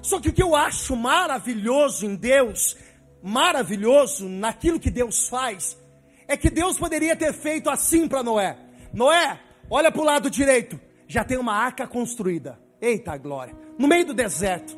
Só 0.00 0.18
que 0.18 0.30
o 0.30 0.32
que 0.32 0.42
eu 0.42 0.56
acho 0.56 0.96
maravilhoso 0.96 2.06
em 2.06 2.16
Deus, 2.16 2.76
maravilhoso 3.22 4.26
naquilo 4.26 4.80
que 4.80 4.90
Deus 4.90 5.28
faz, 5.28 5.78
é 6.26 6.34
que 6.34 6.48
Deus 6.48 6.78
poderia 6.78 7.14
ter 7.14 7.34
feito 7.34 7.68
assim 7.68 8.08
para 8.08 8.22
Noé: 8.22 8.58
Noé, 8.92 9.38
olha 9.68 9.92
para 9.92 10.00
o 10.00 10.04
lado 10.04 10.30
direito, 10.30 10.80
já 11.06 11.22
tem 11.22 11.36
uma 11.36 11.54
arca 11.54 11.86
construída. 11.86 12.58
Eita 12.80 13.16
glória! 13.18 13.54
No 13.78 13.86
meio 13.86 14.06
do 14.06 14.14
deserto. 14.14 14.76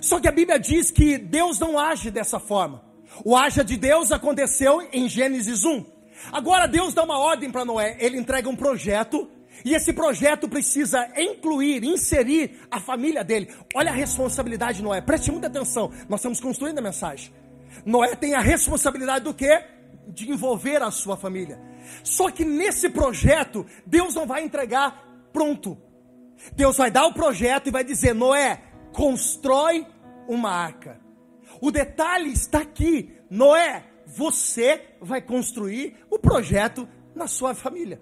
Só 0.00 0.18
que 0.18 0.28
a 0.28 0.32
Bíblia 0.32 0.58
diz 0.58 0.90
que 0.90 1.16
Deus 1.16 1.60
não 1.60 1.78
age 1.78 2.10
dessa 2.10 2.40
forma. 2.40 2.84
O 3.24 3.36
haja 3.36 3.64
de 3.64 3.76
Deus 3.76 4.12
aconteceu 4.12 4.86
em 4.92 5.08
Gênesis 5.08 5.64
1. 5.64 5.84
Agora 6.32 6.66
Deus 6.66 6.92
dá 6.92 7.02
uma 7.04 7.18
ordem 7.18 7.50
para 7.50 7.64
Noé, 7.64 7.96
ele 8.00 8.18
entrega 8.18 8.48
um 8.48 8.56
projeto 8.56 9.28
e 9.64 9.74
esse 9.74 9.92
projeto 9.92 10.48
precisa 10.48 11.08
incluir, 11.16 11.84
inserir 11.84 12.60
a 12.70 12.80
família 12.80 13.22
dele. 13.22 13.52
Olha 13.74 13.90
a 13.90 13.94
responsabilidade 13.94 14.78
de 14.78 14.84
Noé. 14.84 15.00
Preste 15.00 15.30
muita 15.30 15.46
atenção. 15.46 15.90
Nós 16.08 16.20
estamos 16.20 16.40
construindo 16.40 16.78
a 16.78 16.82
mensagem. 16.82 17.32
Noé 17.84 18.14
tem 18.14 18.34
a 18.34 18.40
responsabilidade 18.40 19.24
do 19.24 19.34
quê? 19.34 19.64
De 20.08 20.30
envolver 20.30 20.82
a 20.82 20.90
sua 20.90 21.16
família. 21.16 21.60
Só 22.02 22.30
que 22.30 22.44
nesse 22.44 22.88
projeto, 22.88 23.66
Deus 23.86 24.14
não 24.14 24.26
vai 24.26 24.42
entregar 24.42 25.28
pronto. 25.32 25.78
Deus 26.54 26.76
vai 26.76 26.90
dar 26.90 27.06
o 27.06 27.14
projeto 27.14 27.68
e 27.68 27.70
vai 27.70 27.84
dizer: 27.84 28.14
Noé, 28.14 28.60
constrói 28.92 29.86
uma 30.26 30.50
arca. 30.50 31.00
O 31.60 31.70
detalhe 31.70 32.32
está 32.32 32.60
aqui. 32.60 33.14
Noé, 33.28 33.84
você 34.06 34.82
vai 35.00 35.20
construir 35.20 35.96
o 36.10 36.18
projeto 36.18 36.88
na 37.14 37.26
sua 37.26 37.54
família. 37.54 38.00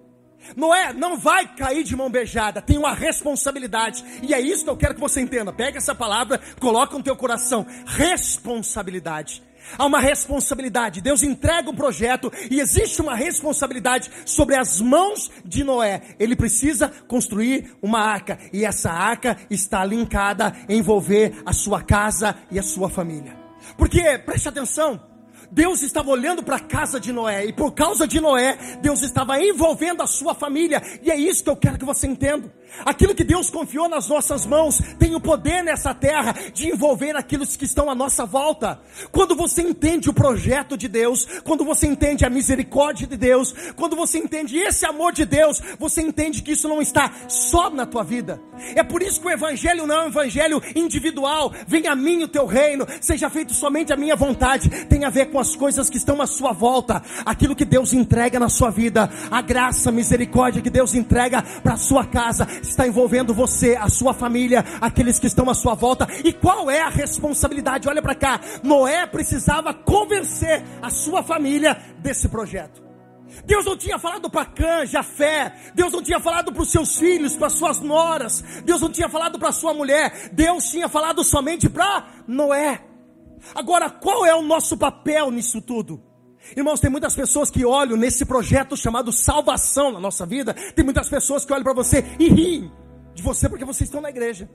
Noé 0.55 0.93
não 0.93 1.17
vai 1.17 1.47
cair 1.55 1.83
de 1.83 1.95
mão 1.95 2.09
beijada, 2.09 2.61
tem 2.61 2.77
uma 2.77 2.93
responsabilidade. 2.93 4.03
E 4.21 4.33
é 4.33 4.39
isso 4.39 4.63
que 4.63 4.69
eu 4.69 4.77
quero 4.77 4.95
que 4.95 5.01
você 5.01 5.21
entenda. 5.21 5.53
Pega 5.53 5.77
essa 5.77 5.95
palavra, 5.95 6.39
coloca 6.59 6.97
no 6.97 7.03
teu 7.03 7.15
coração. 7.15 7.65
Responsabilidade. 7.85 9.43
Há 9.77 9.85
uma 9.85 9.99
responsabilidade. 9.99 11.01
Deus 11.01 11.21
entrega 11.21 11.69
um 11.69 11.75
projeto 11.75 12.31
e 12.49 12.59
existe 12.59 13.01
uma 13.01 13.15
responsabilidade 13.15 14.09
sobre 14.25 14.55
as 14.55 14.81
mãos 14.81 15.29
de 15.45 15.63
Noé. 15.63 16.01
Ele 16.19 16.35
precisa 16.35 16.91
construir 17.07 17.75
uma 17.81 17.99
arca 17.99 18.39
e 18.51 18.65
essa 18.65 18.91
arca 18.91 19.37
está 19.49 19.83
linkada 19.85 20.55
a 20.67 20.73
envolver 20.73 21.41
a 21.45 21.53
sua 21.53 21.81
casa 21.81 22.35
e 22.49 22.57
a 22.57 22.63
sua 22.63 22.89
família. 22.89 23.37
Porque, 23.77 24.17
preste 24.19 24.49
atenção, 24.49 24.99
Deus 25.51 25.81
estava 25.81 26.09
olhando 26.09 26.43
para 26.43 26.57
a 26.57 26.59
casa 26.59 26.99
de 26.99 27.11
Noé 27.11 27.45
e 27.45 27.53
por 27.53 27.71
causa 27.71 28.07
de 28.07 28.19
Noé, 28.19 28.57
Deus 28.81 29.01
estava 29.01 29.41
envolvendo 29.41 30.01
a 30.01 30.07
sua 30.07 30.35
família. 30.35 30.81
E 31.01 31.09
é 31.09 31.15
isso 31.15 31.43
que 31.43 31.49
eu 31.49 31.55
quero 31.55 31.77
que 31.77 31.85
você 31.85 32.07
entenda. 32.07 32.53
Aquilo 32.85 33.15
que 33.15 33.23
Deus 33.23 33.49
confiou 33.49 33.89
nas 33.89 34.07
nossas 34.07 34.45
mãos 34.45 34.79
tem 34.99 35.15
o 35.15 35.19
poder 35.19 35.63
nessa 35.63 35.93
terra 35.93 36.35
de 36.53 36.67
envolver 36.67 37.15
aqueles 37.15 37.55
que 37.57 37.65
estão 37.65 37.89
à 37.89 37.95
nossa 37.95 38.25
volta. 38.25 38.79
Quando 39.11 39.35
você 39.35 39.61
entende 39.61 40.09
o 40.09 40.13
projeto 40.13 40.77
de 40.77 40.87
Deus, 40.87 41.25
quando 41.43 41.65
você 41.65 41.87
entende 41.87 42.25
a 42.25 42.29
misericórdia 42.29 43.07
de 43.07 43.17
Deus, 43.17 43.53
quando 43.75 43.95
você 43.95 44.19
entende 44.19 44.57
esse 44.57 44.85
amor 44.85 45.13
de 45.13 45.25
Deus, 45.25 45.61
você 45.79 46.01
entende 46.01 46.43
que 46.43 46.51
isso 46.51 46.67
não 46.67 46.81
está 46.81 47.11
só 47.27 47.69
na 47.69 47.85
tua 47.85 48.03
vida. 48.03 48.39
É 48.75 48.83
por 48.83 49.01
isso 49.01 49.19
que 49.19 49.27
o 49.27 49.31
evangelho 49.31 49.87
não 49.87 49.95
é 49.95 50.03
um 50.05 50.07
evangelho 50.07 50.61
individual. 50.75 51.51
Venha 51.67 51.91
a 51.91 51.95
mim 51.95 52.23
o 52.23 52.27
teu 52.27 52.45
reino, 52.45 52.85
seja 53.01 53.29
feito 53.29 53.53
somente 53.53 53.91
a 53.91 53.97
minha 53.97 54.15
vontade. 54.15 54.69
Tem 54.85 55.05
a 55.05 55.09
ver 55.09 55.31
com 55.31 55.38
as 55.39 55.55
coisas 55.55 55.89
que 55.89 55.97
estão 55.97 56.21
à 56.21 56.27
sua 56.27 56.51
volta, 56.51 57.01
aquilo 57.25 57.55
que 57.55 57.65
Deus 57.65 57.93
entrega 57.93 58.39
na 58.39 58.49
sua 58.49 58.69
vida, 58.69 59.09
a 59.31 59.41
graça, 59.41 59.89
a 59.89 59.91
misericórdia 59.91 60.61
que 60.61 60.69
Deus 60.69 60.93
entrega 60.93 61.41
para 61.63 61.73
a 61.73 61.77
sua 61.77 62.05
casa 62.05 62.47
está 62.61 62.87
envolvendo 62.87 63.33
você, 63.33 63.75
a 63.75 63.89
sua 63.89 64.13
família, 64.13 64.63
aqueles 64.81 65.19
que 65.19 65.27
estão 65.27 65.49
à 65.49 65.53
sua 65.53 65.73
volta. 65.73 66.07
E 66.23 66.33
qual 66.33 66.69
é 66.69 66.81
a 66.81 66.89
responsabilidade? 66.89 67.87
Olha 67.87 68.01
para 68.01 68.15
cá. 68.15 68.39
Noé 68.63 69.05
precisava 69.05 69.73
convencer 69.73 70.63
a 70.81 70.89
sua 70.89 71.23
família 71.23 71.77
desse 71.99 72.27
projeto. 72.27 72.89
Deus 73.45 73.65
não 73.65 73.77
tinha 73.77 73.99
falado 73.99 74.29
para 74.29 74.45
Cã, 74.45 74.85
Jafé. 74.85 75.53
Deus 75.73 75.93
não 75.93 76.01
tinha 76.01 76.19
falado 76.19 76.51
para 76.51 76.61
os 76.61 76.71
seus 76.71 76.97
filhos, 76.97 77.35
para 77.35 77.49
suas 77.49 77.79
noras. 77.79 78.43
Deus 78.65 78.81
não 78.81 78.89
tinha 78.89 79.09
falado 79.09 79.39
para 79.39 79.51
sua 79.51 79.73
mulher. 79.73 80.29
Deus 80.31 80.69
tinha 80.69 80.89
falado 80.89 81.23
somente 81.23 81.69
para 81.69 82.07
Noé. 82.27 82.88
Agora, 83.53 83.89
qual 83.89 84.25
é 84.25 84.35
o 84.35 84.41
nosso 84.41 84.77
papel 84.77 85.31
nisso 85.31 85.61
tudo? 85.61 86.01
Irmãos, 86.55 86.79
tem 86.79 86.89
muitas 86.89 87.15
pessoas 87.15 87.51
que 87.51 87.65
olham 87.65 87.97
nesse 87.97 88.25
projeto 88.25 88.75
chamado 88.75 89.11
salvação 89.11 89.91
na 89.91 89.99
nossa 89.99 90.25
vida. 90.25 90.53
Tem 90.75 90.83
muitas 90.83 91.09
pessoas 91.09 91.45
que 91.45 91.53
olham 91.53 91.63
para 91.63 91.73
você 91.73 92.03
e 92.17 92.29
riem 92.29 92.71
de 93.13 93.21
você 93.21 93.47
porque 93.49 93.65
vocês 93.65 93.87
estão 93.87 94.01
na 94.01 94.09
igreja. 94.09 94.49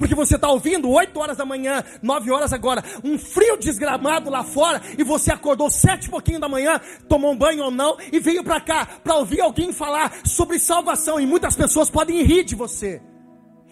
Porque 0.00 0.14
você 0.14 0.36
está 0.36 0.48
ouvindo 0.48 0.88
8 0.88 1.18
horas 1.20 1.36
da 1.36 1.44
manhã, 1.44 1.84
9 2.02 2.30
horas 2.30 2.54
agora, 2.54 2.82
um 3.04 3.18
frio 3.18 3.58
desgramado 3.58 4.30
lá 4.30 4.42
fora, 4.42 4.80
e 4.96 5.04
você 5.04 5.30
acordou 5.30 5.68
sete 5.68 6.06
e 6.06 6.08
pouquinho 6.08 6.40
da 6.40 6.48
manhã, 6.48 6.80
tomou 7.06 7.32
um 7.32 7.36
banho 7.36 7.64
ou 7.64 7.70
não, 7.70 7.98
e 8.10 8.18
veio 8.18 8.42
para 8.42 8.62
cá 8.62 8.86
para 9.04 9.16
ouvir 9.16 9.42
alguém 9.42 9.74
falar 9.74 10.20
sobre 10.24 10.58
salvação, 10.58 11.20
e 11.20 11.26
muitas 11.26 11.54
pessoas 11.54 11.90
podem 11.90 12.22
rir 12.22 12.44
de 12.44 12.54
você. 12.54 13.02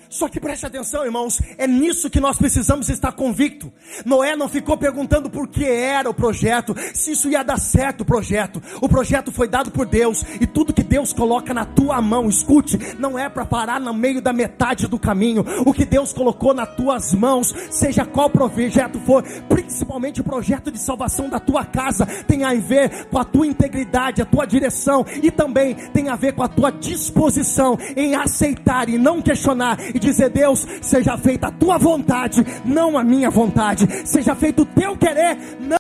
Só 0.08 0.28
que 0.28 0.40
preste 0.40 0.64
atenção, 0.64 1.04
irmãos, 1.04 1.40
é 1.58 1.66
nisso 1.66 2.08
que 2.08 2.20
nós 2.20 2.38
precisamos 2.38 2.88
estar 2.88 3.12
convicto. 3.12 3.70
Noé 4.06 4.34
não 4.34 4.48
ficou 4.48 4.76
perguntando 4.76 5.28
por 5.28 5.48
que 5.48 5.64
era 5.64 6.08
o 6.08 6.14
projeto, 6.14 6.74
se 6.94 7.12
isso 7.12 7.28
ia 7.28 7.42
dar 7.42 7.58
certo 7.58 8.00
o 8.00 8.04
projeto. 8.04 8.62
O 8.80 8.88
projeto 8.88 9.30
foi 9.30 9.48
dado 9.48 9.70
por 9.70 9.86
Deus 9.86 10.24
e 10.40 10.46
tudo 10.46 10.72
que 10.72 10.82
Deus 10.82 11.12
coloca 11.12 11.52
na 11.52 11.66
tua 11.66 12.00
mão, 12.00 12.28
escute, 12.28 12.78
não 12.98 13.18
é 13.18 13.28
para 13.28 13.44
parar 13.44 13.80
no 13.80 13.92
meio 13.92 14.22
da 14.22 14.32
metade 14.32 14.86
do 14.86 14.98
caminho. 14.98 15.44
O 15.66 15.74
que 15.74 15.84
Deus 15.84 16.12
colocou 16.12 16.54
nas 16.54 16.74
tuas 16.74 17.12
mãos, 17.12 17.54
seja 17.70 18.06
qual 18.06 18.30
projeto 18.30 18.98
for, 19.00 19.22
principalmente 19.48 20.20
o 20.20 20.24
projeto 20.24 20.70
de 20.70 20.78
salvação 20.78 21.28
da 21.28 21.38
tua 21.38 21.64
casa, 21.66 22.06
tem 22.26 22.44
a 22.44 22.54
ver 22.54 23.06
com 23.06 23.18
a 23.18 23.24
tua 23.24 23.46
integridade, 23.46 24.22
a 24.22 24.26
tua 24.26 24.46
direção 24.46 25.04
e 25.22 25.30
também 25.30 25.74
tem 25.92 26.08
a 26.08 26.16
ver 26.16 26.32
com 26.32 26.42
a 26.42 26.48
tua 26.48 26.70
disposição 26.70 27.78
em 27.94 28.14
aceitar 28.14 28.88
e 28.88 28.96
não 28.96 29.20
questionar 29.20 29.78
dizer: 29.98 30.30
Deus, 30.30 30.66
seja 30.82 31.16
feita 31.18 31.48
a 31.48 31.52
tua 31.52 31.78
vontade, 31.78 32.44
não 32.64 32.96
a 32.98 33.04
minha 33.04 33.30
vontade, 33.30 33.86
seja 34.06 34.34
feito 34.34 34.62
o 34.62 34.66
teu 34.66 34.96
querer, 34.96 35.36
não. 35.60 35.78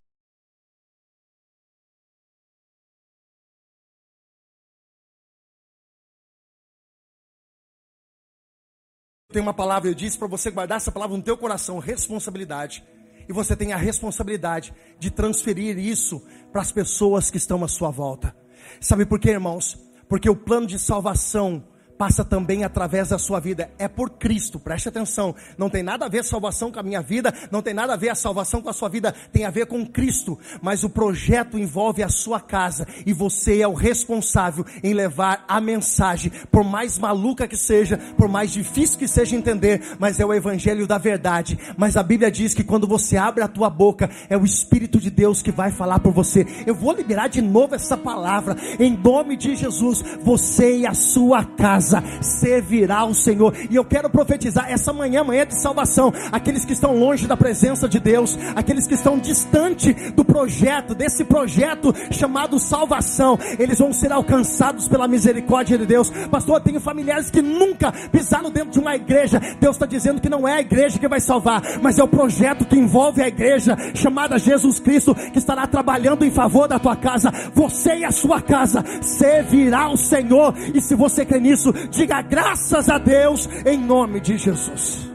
Tem 9.30 9.42
uma 9.42 9.52
palavra, 9.52 9.90
eu 9.90 9.94
disse 9.94 10.18
para 10.18 10.26
você 10.26 10.50
guardar 10.50 10.78
essa 10.78 10.90
palavra 10.90 11.14
no 11.14 11.22
teu 11.22 11.36
coração, 11.36 11.78
responsabilidade. 11.78 12.82
E 13.28 13.32
você 13.32 13.54
tem 13.54 13.74
a 13.74 13.76
responsabilidade 13.76 14.72
de 14.98 15.10
transferir 15.10 15.78
isso 15.78 16.22
para 16.50 16.62
as 16.62 16.72
pessoas 16.72 17.30
que 17.30 17.36
estão 17.36 17.62
à 17.62 17.68
sua 17.68 17.90
volta. 17.90 18.34
Sabe 18.80 19.04
por 19.04 19.20
quê, 19.20 19.30
irmãos? 19.30 19.78
Porque 20.08 20.30
o 20.30 20.34
plano 20.34 20.66
de 20.66 20.78
salvação 20.78 21.62
passa 21.98 22.24
também 22.24 22.62
através 22.62 23.08
da 23.08 23.18
sua 23.18 23.40
vida. 23.40 23.68
É 23.76 23.88
por 23.88 24.10
Cristo, 24.10 24.60
preste 24.60 24.88
atenção. 24.88 25.34
Não 25.58 25.68
tem 25.68 25.82
nada 25.82 26.06
a 26.06 26.08
ver 26.08 26.20
a 26.20 26.24
salvação 26.24 26.70
com 26.70 26.78
a 26.78 26.82
minha 26.82 27.02
vida, 27.02 27.34
não 27.50 27.60
tem 27.60 27.74
nada 27.74 27.94
a 27.94 27.96
ver 27.96 28.10
a 28.10 28.14
salvação 28.14 28.62
com 28.62 28.70
a 28.70 28.72
sua 28.72 28.88
vida, 28.88 29.12
tem 29.32 29.44
a 29.44 29.50
ver 29.50 29.66
com 29.66 29.84
Cristo. 29.84 30.38
Mas 30.62 30.84
o 30.84 30.88
projeto 30.88 31.58
envolve 31.58 32.02
a 32.02 32.08
sua 32.08 32.40
casa 32.40 32.86
e 33.04 33.12
você 33.12 33.60
é 33.60 33.66
o 33.66 33.74
responsável 33.74 34.64
em 34.82 34.94
levar 34.94 35.44
a 35.48 35.60
mensagem, 35.60 36.30
por 36.52 36.62
mais 36.62 36.98
maluca 36.98 37.48
que 37.48 37.56
seja, 37.56 37.98
por 38.16 38.28
mais 38.28 38.52
difícil 38.52 38.98
que 38.98 39.08
seja 39.08 39.34
entender, 39.34 39.96
mas 39.98 40.20
é 40.20 40.24
o 40.24 40.32
evangelho 40.32 40.86
da 40.86 40.98
verdade. 40.98 41.58
Mas 41.76 41.96
a 41.96 42.02
Bíblia 42.02 42.30
diz 42.30 42.54
que 42.54 42.62
quando 42.62 42.86
você 42.86 43.16
abre 43.16 43.42
a 43.42 43.48
tua 43.48 43.68
boca, 43.68 44.08
é 44.28 44.36
o 44.36 44.44
Espírito 44.44 45.00
de 45.00 45.10
Deus 45.10 45.42
que 45.42 45.50
vai 45.50 45.72
falar 45.72 45.98
por 45.98 46.12
você. 46.12 46.46
Eu 46.64 46.74
vou 46.74 46.92
liberar 46.92 47.26
de 47.28 47.42
novo 47.42 47.74
essa 47.74 47.96
palavra 47.96 48.56
em 48.78 48.96
nome 48.96 49.36
de 49.36 49.56
Jesus, 49.56 50.04
você 50.22 50.78
e 50.78 50.86
a 50.86 50.94
sua 50.94 51.44
casa 51.44 51.87
casa 51.88 52.04
servirá 52.20 52.98
ao 52.98 53.14
Senhor. 53.14 53.54
E 53.70 53.74
eu 53.74 53.84
quero 53.84 54.10
profetizar 54.10 54.70
essa 54.70 54.92
manhã, 54.92 55.24
manhã 55.24 55.46
de 55.46 55.60
salvação. 55.60 56.12
Aqueles 56.30 56.64
que 56.64 56.72
estão 56.72 56.96
longe 56.96 57.26
da 57.26 57.36
presença 57.36 57.88
de 57.88 57.98
Deus, 57.98 58.38
aqueles 58.54 58.86
que 58.86 58.94
estão 58.94 59.18
distante 59.18 59.92
do 60.12 60.24
projeto, 60.24 60.94
desse 60.94 61.24
projeto 61.24 61.94
chamado 62.10 62.58
salvação, 62.58 63.38
eles 63.58 63.78
vão 63.78 63.92
ser 63.92 64.12
alcançados 64.12 64.86
pela 64.86 65.08
misericórdia 65.08 65.78
de 65.78 65.86
Deus. 65.86 66.10
Pastor, 66.30 66.56
eu 66.56 66.60
tenho 66.60 66.80
familiares 66.80 67.30
que 67.30 67.40
nunca 67.40 67.90
pisaram 68.12 68.50
dentro 68.50 68.72
de 68.72 68.78
uma 68.78 68.94
igreja. 68.94 69.40
Deus 69.60 69.76
está 69.76 69.86
dizendo 69.86 70.20
que 70.20 70.28
não 70.28 70.46
é 70.46 70.54
a 70.54 70.60
igreja 70.60 70.98
que 70.98 71.08
vai 71.08 71.20
salvar, 71.20 71.62
mas 71.82 71.98
é 71.98 72.04
o 72.04 72.08
projeto 72.08 72.64
que 72.64 72.76
envolve 72.76 73.22
a 73.22 73.28
igreja, 73.28 73.76
chamada 73.94 74.38
Jesus 74.38 74.78
Cristo, 74.78 75.14
que 75.14 75.38
estará 75.38 75.66
trabalhando 75.66 76.24
em 76.24 76.30
favor 76.30 76.68
da 76.68 76.78
tua 76.78 76.96
casa. 76.96 77.32
Você 77.54 77.98
e 77.98 78.04
a 78.04 78.10
sua 78.10 78.42
casa 78.42 78.84
servirá 79.00 79.82
ao 79.82 79.96
Senhor. 79.96 80.54
E 80.74 80.80
se 80.80 80.94
você 80.94 81.24
crê 81.24 81.38
nisso, 81.38 81.72
diga 81.90 82.22
graças 82.22 82.88
a 82.88 82.98
Deus 82.98 83.46
em 83.66 83.78
nome 83.78 84.20
de 84.20 84.36
Jesus. 84.36 85.08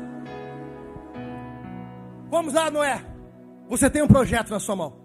Vamos 2.30 2.54
lá, 2.54 2.72
Noé. 2.72 3.04
Você 3.70 3.90
tem 3.90 4.02
um 4.02 4.08
projeto 4.08 4.50
na 4.50 4.60
sua 4.60 4.76
mão. 4.76 5.04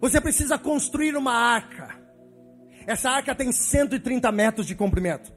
Você 0.00 0.20
precisa 0.20 0.58
construir 0.58 1.16
uma 1.16 1.32
arca. 1.32 1.96
Essa 2.86 3.10
arca 3.10 3.34
tem 3.34 3.52
130 3.52 4.30
metros 4.32 4.66
de 4.66 4.74
comprimento. 4.74 5.32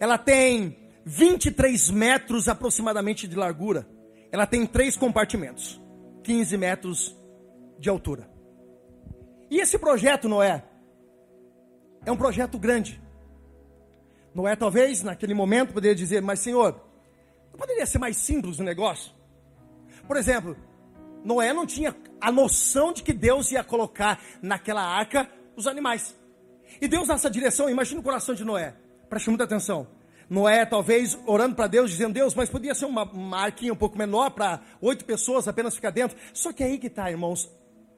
Ela 0.00 0.18
tem 0.18 0.76
23 1.04 1.90
metros 1.90 2.48
aproximadamente 2.48 3.28
de 3.28 3.36
largura. 3.36 3.86
Ela 4.32 4.46
tem 4.46 4.66
três 4.66 4.96
compartimentos, 4.96 5.80
15 6.24 6.56
metros 6.56 7.16
de 7.78 7.88
altura. 7.88 8.28
E 9.50 9.60
esse 9.60 9.78
projeto, 9.78 10.28
Noé, 10.28 10.64
é 12.04 12.10
um 12.10 12.16
projeto 12.16 12.58
grande. 12.58 13.00
Noé, 14.36 14.54
talvez, 14.54 15.02
naquele 15.02 15.32
momento, 15.32 15.72
poderia 15.72 15.94
dizer: 15.94 16.20
Mas, 16.20 16.40
Senhor, 16.40 16.78
não 17.50 17.58
poderia 17.58 17.86
ser 17.86 17.98
mais 17.98 18.18
simples 18.18 18.58
o 18.58 18.62
negócio? 18.62 19.10
Por 20.06 20.14
exemplo, 20.14 20.54
Noé 21.24 21.54
não 21.54 21.64
tinha 21.64 21.96
a 22.20 22.30
noção 22.30 22.92
de 22.92 23.02
que 23.02 23.14
Deus 23.14 23.50
ia 23.50 23.64
colocar 23.64 24.20
naquela 24.42 24.82
arca 24.82 25.26
os 25.56 25.66
animais. 25.66 26.14
E 26.78 26.86
Deus, 26.86 27.08
nessa 27.08 27.30
direção, 27.30 27.70
imagina 27.70 27.98
o 27.98 28.04
coração 28.04 28.34
de 28.34 28.44
Noé. 28.44 28.74
Preste 29.08 29.30
muita 29.30 29.44
atenção. 29.44 29.88
Noé, 30.28 30.66
talvez, 30.66 31.18
orando 31.24 31.56
para 31.56 31.66
Deus, 31.66 31.90
dizendo: 31.90 32.12
Deus, 32.12 32.34
mas 32.34 32.50
podia 32.50 32.74
ser 32.74 32.84
uma, 32.84 33.04
uma 33.04 33.38
arquinha 33.38 33.72
um 33.72 33.76
pouco 33.76 33.96
menor 33.96 34.32
para 34.32 34.60
oito 34.82 35.06
pessoas 35.06 35.48
apenas 35.48 35.74
ficar 35.74 35.88
dentro. 35.88 36.14
Só 36.34 36.52
que 36.52 36.62
é 36.62 36.66
aí 36.66 36.76
que 36.76 36.88
está, 36.88 37.10
irmãos. 37.10 37.50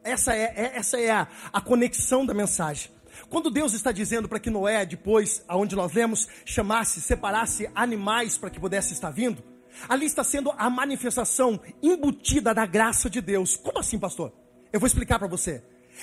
Essa 0.05 0.37
é, 0.37 0.55
é, 0.55 0.73
essa 0.77 1.01
é 1.01 1.11
a, 1.11 1.27
a 1.53 1.61
conexão 1.61 2.25
da 2.25 2.33
mensagem. 2.33 2.93
Quando 3.29 3.51
Deus 3.51 3.73
está 3.73 3.93
dizendo 3.93 4.29
para 4.29 4.41
que 4.41 4.51
Noé, 4.51 4.85
depois, 4.87 5.43
aonde 5.49 5.77
nós 5.77 5.93
lemos, 5.93 6.29
chamasse, 6.45 7.01
separasse 7.01 7.71
animais 7.75 8.39
para 8.39 8.51
que 8.51 8.61
pudesse 8.61 8.93
estar 8.93 9.11
vindo, 9.11 9.43
Ali 9.87 10.07
está 10.07 10.25
sendo 10.25 10.53
a 10.57 10.71
manifestação 10.71 11.61
embutida 11.83 12.55
da 12.55 12.65
graça 12.65 13.11
de 13.11 13.21
Deus. 13.21 13.57
Como 13.57 13.79
assim, 13.79 13.99
pastor? 13.99 14.33
Eu 14.73 14.81
vou 14.81 14.87
explicar 14.87 15.19
para 15.19 15.29
você. 15.29 15.63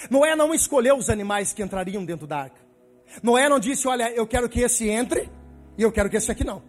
Noé 0.10 0.36
não 0.36 0.54
escolheu 0.54 0.96
os 0.96 1.10
animais 1.10 1.52
que 1.52 1.64
entrariam 1.64 2.06
dentro 2.06 2.28
da 2.28 2.38
arca. 2.38 2.62
Noé 3.24 3.50
não 3.50 3.60
disse, 3.60 3.88
olha, 3.88 4.12
eu 4.12 4.28
quero 4.28 4.50
que 4.50 4.62
esse 4.62 4.88
entre 4.88 5.30
e 5.78 5.82
eu 5.82 5.92
quero 5.92 6.10
que 6.10 6.18
esse 6.18 6.32
aqui 6.32 6.44
não. 6.44 6.62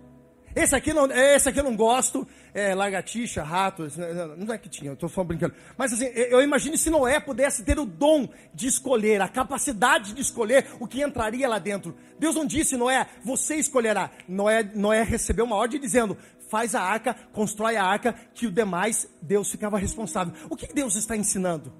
Esse 0.54 0.74
aqui 0.74 0.92
não, 0.92 1.10
esse 1.10 1.48
aqui 1.48 1.60
eu 1.60 1.64
não 1.64 1.76
gosto, 1.76 2.26
é, 2.56 2.74
lagartixa, 2.74 3.42
ratos, 3.42 3.98
não 4.38 4.54
é 4.54 4.56
que 4.56 4.66
tinha, 4.66 4.94
estou 4.94 5.10
falando 5.10 5.28
brincando. 5.28 5.54
Mas 5.76 5.92
assim, 5.92 6.06
eu 6.06 6.40
imagino 6.40 6.78
se 6.78 6.88
Noé 6.88 7.20
pudesse 7.20 7.62
ter 7.62 7.78
o 7.78 7.84
dom 7.84 8.26
de 8.54 8.66
escolher, 8.66 9.20
a 9.20 9.28
capacidade 9.28 10.14
de 10.14 10.22
escolher 10.22 10.66
o 10.80 10.86
que 10.86 11.02
entraria 11.02 11.46
lá 11.46 11.58
dentro. 11.58 11.94
Deus 12.18 12.34
não 12.34 12.46
disse, 12.46 12.74
Noé, 12.74 13.06
você 13.22 13.56
escolherá. 13.56 14.10
Noé, 14.26 14.62
Noé 14.74 15.02
recebeu 15.02 15.44
uma 15.44 15.54
ordem 15.54 15.78
dizendo, 15.78 16.16
faz 16.48 16.74
a 16.74 16.80
arca, 16.80 17.14
constrói 17.30 17.76
a 17.76 17.84
arca, 17.84 18.14
que 18.32 18.46
o 18.46 18.50
demais 18.50 19.06
Deus 19.20 19.50
ficava 19.50 19.76
responsável. 19.76 20.32
O 20.48 20.56
que 20.56 20.72
Deus 20.72 20.96
está 20.96 21.14
ensinando? 21.14 21.70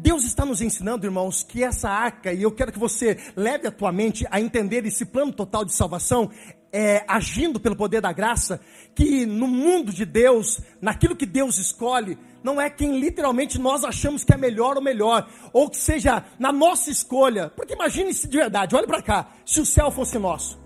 Deus 0.00 0.24
está 0.24 0.44
nos 0.44 0.62
ensinando, 0.62 1.06
irmãos, 1.06 1.42
que 1.42 1.64
essa 1.64 1.90
arca, 1.90 2.32
e 2.32 2.42
eu 2.42 2.52
quero 2.52 2.70
que 2.70 2.78
você 2.78 3.18
leve 3.34 3.66
a 3.66 3.72
tua 3.72 3.90
mente 3.90 4.24
a 4.30 4.40
entender 4.40 4.86
esse 4.86 5.04
plano 5.04 5.32
total 5.32 5.64
de 5.64 5.74
salvação, 5.74 6.30
é, 6.72 7.04
agindo 7.08 7.58
pelo 7.58 7.76
poder 7.76 8.00
da 8.00 8.12
graça, 8.12 8.60
que 8.94 9.24
no 9.24 9.46
mundo 9.46 9.92
de 9.92 10.04
Deus, 10.04 10.60
naquilo 10.80 11.16
que 11.16 11.26
Deus 11.26 11.58
escolhe, 11.58 12.18
não 12.42 12.60
é 12.60 12.68
quem 12.68 12.98
literalmente 12.98 13.58
nós 13.58 13.84
achamos 13.84 14.24
que 14.24 14.32
é 14.32 14.36
melhor 14.36 14.76
ou 14.76 14.82
melhor, 14.82 15.28
ou 15.52 15.68
que 15.68 15.76
seja 15.76 16.24
na 16.38 16.52
nossa 16.52 16.90
escolha. 16.90 17.50
Porque 17.50 17.74
imagine 17.74 18.12
se 18.12 18.28
de 18.28 18.36
verdade, 18.36 18.76
olha 18.76 18.86
para 18.86 19.02
cá, 19.02 19.28
se 19.44 19.60
o 19.60 19.66
céu 19.66 19.90
fosse 19.90 20.18
nosso. 20.18 20.58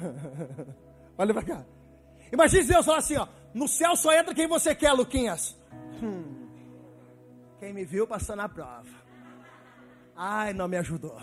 olha 1.16 1.34
para 1.34 1.42
cá. 1.42 1.64
Imagine 2.32 2.64
Deus 2.64 2.86
falar 2.86 2.98
assim, 2.98 3.16
ó, 3.16 3.26
no 3.52 3.68
céu 3.68 3.96
só 3.96 4.12
entra 4.12 4.34
quem 4.34 4.46
você 4.46 4.74
quer, 4.74 4.92
Luquinhas. 4.92 5.56
Hum, 6.02 6.48
quem 7.58 7.72
me 7.72 7.84
viu 7.84 8.06
passou 8.06 8.36
na 8.36 8.48
prova. 8.48 9.00
Ai, 10.16 10.52
não 10.52 10.68
me 10.68 10.76
ajudou. 10.76 11.18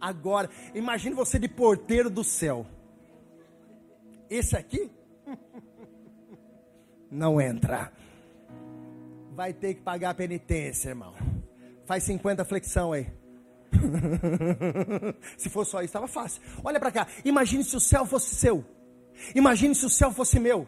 Agora, 0.00 0.48
imagine 0.74 1.14
você 1.14 1.38
de 1.38 1.48
porteiro 1.48 2.08
do 2.08 2.24
céu. 2.24 2.66
Esse 4.28 4.56
aqui 4.56 4.90
não 7.10 7.40
entra. 7.40 7.92
Vai 9.32 9.52
ter 9.52 9.74
que 9.74 9.82
pagar 9.82 10.10
a 10.10 10.14
penitência, 10.14 10.90
irmão. 10.90 11.14
Faz 11.84 12.04
50 12.04 12.44
flexão 12.44 12.92
aí. 12.92 13.08
se 15.36 15.48
fosse 15.48 15.70
só 15.72 15.78
isso, 15.78 15.86
estava 15.86 16.08
fácil. 16.08 16.42
Olha 16.62 16.78
para 16.78 16.92
cá. 16.92 17.06
Imagine 17.24 17.64
se 17.64 17.76
o 17.76 17.80
céu 17.80 18.06
fosse 18.06 18.34
seu. 18.34 18.64
Imagine 19.34 19.74
se 19.74 19.84
o 19.84 19.90
céu 19.90 20.12
fosse 20.12 20.38
meu. 20.38 20.66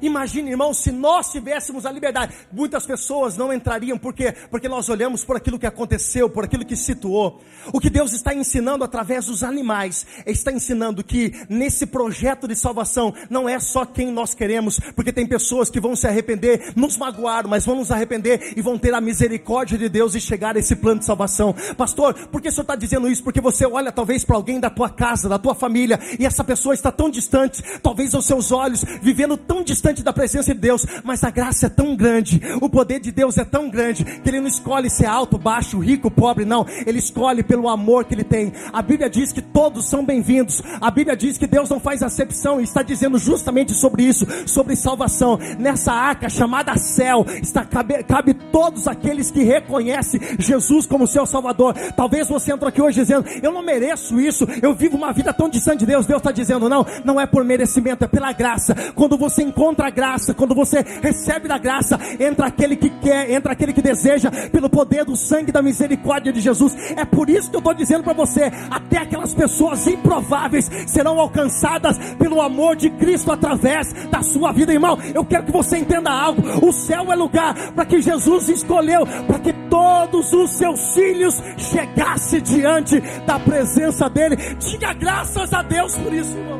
Imagine, 0.00 0.50
irmão, 0.50 0.72
se 0.72 0.90
nós 0.90 1.30
tivéssemos 1.30 1.86
a 1.86 1.92
liberdade, 1.92 2.34
muitas 2.52 2.86
pessoas 2.86 3.36
não 3.36 3.52
entrariam, 3.52 3.98
por 3.98 4.12
quê? 4.14 4.34
Porque 4.50 4.68
nós 4.68 4.88
olhamos 4.88 5.24
por 5.24 5.36
aquilo 5.36 5.58
que 5.58 5.66
aconteceu, 5.66 6.28
por 6.28 6.44
aquilo 6.44 6.64
que 6.64 6.76
situou. 6.76 7.40
O 7.72 7.80
que 7.80 7.90
Deus 7.90 8.12
está 8.12 8.34
ensinando 8.34 8.84
através 8.84 9.26
dos 9.26 9.42
animais, 9.42 10.06
está 10.26 10.52
ensinando 10.52 11.04
que 11.04 11.32
nesse 11.48 11.86
projeto 11.86 12.46
de 12.46 12.54
salvação 12.54 13.12
não 13.28 13.48
é 13.48 13.58
só 13.58 13.84
quem 13.84 14.10
nós 14.10 14.34
queremos, 14.34 14.78
porque 14.94 15.12
tem 15.12 15.26
pessoas 15.26 15.70
que 15.70 15.80
vão 15.80 15.96
se 15.96 16.06
arrepender, 16.06 16.72
nos 16.76 16.96
magoaram, 16.96 17.50
mas 17.50 17.66
vão 17.66 17.76
nos 17.76 17.90
arrepender 17.90 18.54
e 18.56 18.62
vão 18.62 18.78
ter 18.78 18.94
a 18.94 19.00
misericórdia 19.00 19.78
de 19.78 19.88
Deus 19.88 20.14
e 20.14 20.20
chegar 20.20 20.56
a 20.56 20.58
esse 20.58 20.76
plano 20.76 21.00
de 21.00 21.06
salvação. 21.06 21.54
Pastor, 21.76 22.14
por 22.28 22.40
que 22.40 22.48
o 22.48 22.52
senhor 22.52 22.62
está 22.62 22.76
dizendo 22.76 23.08
isso? 23.08 23.22
Porque 23.22 23.40
você 23.40 23.66
olha 23.66 23.92
talvez 23.92 24.24
para 24.24 24.36
alguém 24.36 24.60
da 24.60 24.70
tua 24.70 24.88
casa, 24.88 25.28
da 25.28 25.38
tua 25.38 25.54
família, 25.54 25.98
e 26.18 26.26
essa 26.26 26.44
pessoa 26.44 26.74
está 26.74 26.92
tão 26.92 27.10
distante, 27.10 27.62
talvez 27.82 28.14
aos 28.14 28.26
seus 28.26 28.52
olhos, 28.52 28.84
vivendo 29.02 29.36
tão 29.36 29.62
distante 29.62 29.87
distante 29.88 30.02
da 30.02 30.12
presença 30.12 30.54
de 30.54 30.60
Deus, 30.60 30.84
mas 31.02 31.24
a 31.24 31.30
graça 31.30 31.66
é 31.66 31.68
tão 31.68 31.96
grande, 31.96 32.40
o 32.60 32.68
poder 32.68 33.00
de 33.00 33.10
Deus 33.10 33.38
é 33.38 33.44
tão 33.44 33.70
grande, 33.70 34.04
que 34.04 34.28
Ele 34.28 34.40
não 34.40 34.46
escolhe 34.46 34.90
ser 34.90 35.06
alto, 35.06 35.38
baixo, 35.38 35.78
rico, 35.78 36.10
pobre, 36.10 36.44
não, 36.44 36.66
Ele 36.86 36.98
escolhe 36.98 37.42
pelo 37.42 37.68
amor 37.68 38.04
que 38.04 38.14
Ele 38.14 38.24
tem. 38.24 38.52
A 38.72 38.82
Bíblia 38.82 39.08
diz 39.08 39.32
que 39.32 39.40
todos 39.40 39.88
são 39.88 40.04
bem-vindos, 40.04 40.62
a 40.80 40.90
Bíblia 40.90 41.16
diz 41.16 41.38
que 41.38 41.46
Deus 41.46 41.70
não 41.70 41.80
faz 41.80 42.02
acepção, 42.02 42.60
e 42.60 42.64
está 42.64 42.82
dizendo 42.82 43.18
justamente 43.18 43.72
sobre 43.72 44.02
isso, 44.02 44.26
sobre 44.46 44.76
salvação. 44.76 45.38
Nessa 45.58 45.92
arca 45.92 46.28
chamada 46.28 46.76
céu, 46.76 47.24
está, 47.42 47.64
cabe, 47.64 48.02
cabe 48.04 48.34
todos 48.34 48.86
aqueles 48.86 49.30
que 49.30 49.42
reconhecem 49.42 50.20
Jesus 50.38 50.86
como 50.86 51.06
seu 51.06 51.24
Salvador. 51.24 51.74
Talvez 51.96 52.28
você 52.28 52.52
entrou 52.52 52.68
aqui 52.68 52.82
hoje 52.82 53.00
dizendo, 53.00 53.26
eu 53.42 53.52
não 53.52 53.62
mereço 53.62 54.20
isso, 54.20 54.46
eu 54.62 54.74
vivo 54.74 54.96
uma 54.96 55.12
vida 55.12 55.32
tão 55.32 55.48
distante 55.48 55.80
de 55.80 55.86
Deus. 55.86 56.04
Deus 56.04 56.20
está 56.20 56.30
dizendo, 56.30 56.68
não, 56.68 56.84
não 57.04 57.20
é 57.20 57.26
por 57.26 57.42
merecimento, 57.42 58.04
é 58.04 58.08
pela 58.08 58.32
graça. 58.32 58.74
Quando 58.94 59.16
você 59.16 59.42
encontra 59.42 59.77
encontra 59.78 59.86
a 59.86 59.90
graça, 59.90 60.34
quando 60.34 60.54
você 60.54 60.84
recebe 61.00 61.46
da 61.46 61.56
graça, 61.56 61.98
entra 62.18 62.46
aquele 62.46 62.74
que 62.74 62.90
quer, 62.90 63.30
entra 63.30 63.52
aquele 63.52 63.72
que 63.72 63.80
deseja, 63.80 64.30
pelo 64.50 64.68
poder 64.68 65.04
do 65.04 65.14
sangue 65.14 65.52
da 65.52 65.62
misericórdia 65.62 66.32
de 66.32 66.40
Jesus. 66.40 66.74
É 66.96 67.04
por 67.04 67.30
isso 67.30 67.48
que 67.48 67.56
eu 67.56 67.60
estou 67.60 67.74
dizendo 67.74 68.02
para 68.02 68.12
você: 68.12 68.50
até 68.70 68.98
aquelas 68.98 69.32
pessoas 69.32 69.86
improváveis 69.86 70.68
serão 70.86 71.20
alcançadas 71.20 71.96
pelo 72.16 72.40
amor 72.40 72.74
de 72.74 72.90
Cristo 72.90 73.30
através 73.30 73.92
da 74.10 74.22
sua 74.22 74.52
vida, 74.52 74.72
irmão. 74.72 74.98
Eu 75.14 75.24
quero 75.24 75.44
que 75.44 75.52
você 75.52 75.78
entenda 75.78 76.10
algo: 76.10 76.42
o 76.66 76.72
céu 76.72 77.12
é 77.12 77.14
lugar 77.14 77.54
para 77.72 77.86
que 77.86 78.02
Jesus 78.02 78.48
escolheu, 78.48 79.06
para 79.26 79.38
que 79.38 79.52
todos 79.70 80.32
os 80.32 80.50
seus 80.50 80.94
filhos 80.94 81.40
chegassem 81.56 82.40
diante 82.42 83.00
da 83.24 83.38
presença 83.38 84.10
dEle. 84.10 84.36
Diga 84.58 84.92
graças 84.92 85.52
a 85.52 85.62
Deus 85.62 85.96
por 85.96 86.12
isso, 86.12 86.36
irmão. 86.36 86.58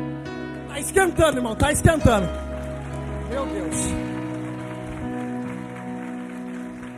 Está 0.67 0.79
esquentando, 0.79 1.37
irmão, 1.37 1.53
está 1.53 1.71
esquentando. 1.71 2.48
Meu 3.29 3.45
Deus. 3.45 3.75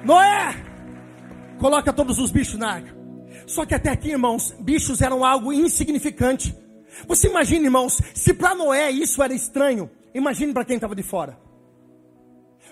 Noé, 0.03 0.55
coloca 1.59 1.93
todos 1.93 2.17
os 2.19 2.31
bichos 2.31 2.57
na 2.57 2.73
arca. 2.73 2.95
Só 3.45 3.65
que 3.65 3.75
até 3.75 3.89
aqui, 3.89 4.11
irmãos, 4.11 4.55
bichos 4.59 5.01
eram 5.01 5.25
algo 5.25 5.51
insignificante. 5.51 6.55
Você 7.07 7.27
imagina, 7.27 7.65
irmãos, 7.65 8.01
se 8.13 8.33
para 8.33 8.55
Noé 8.55 8.89
isso 8.91 9.21
era 9.21 9.33
estranho, 9.33 9.89
imagine 10.13 10.53
para 10.53 10.65
quem 10.65 10.75
estava 10.75 10.95
de 10.95 11.03
fora. 11.03 11.37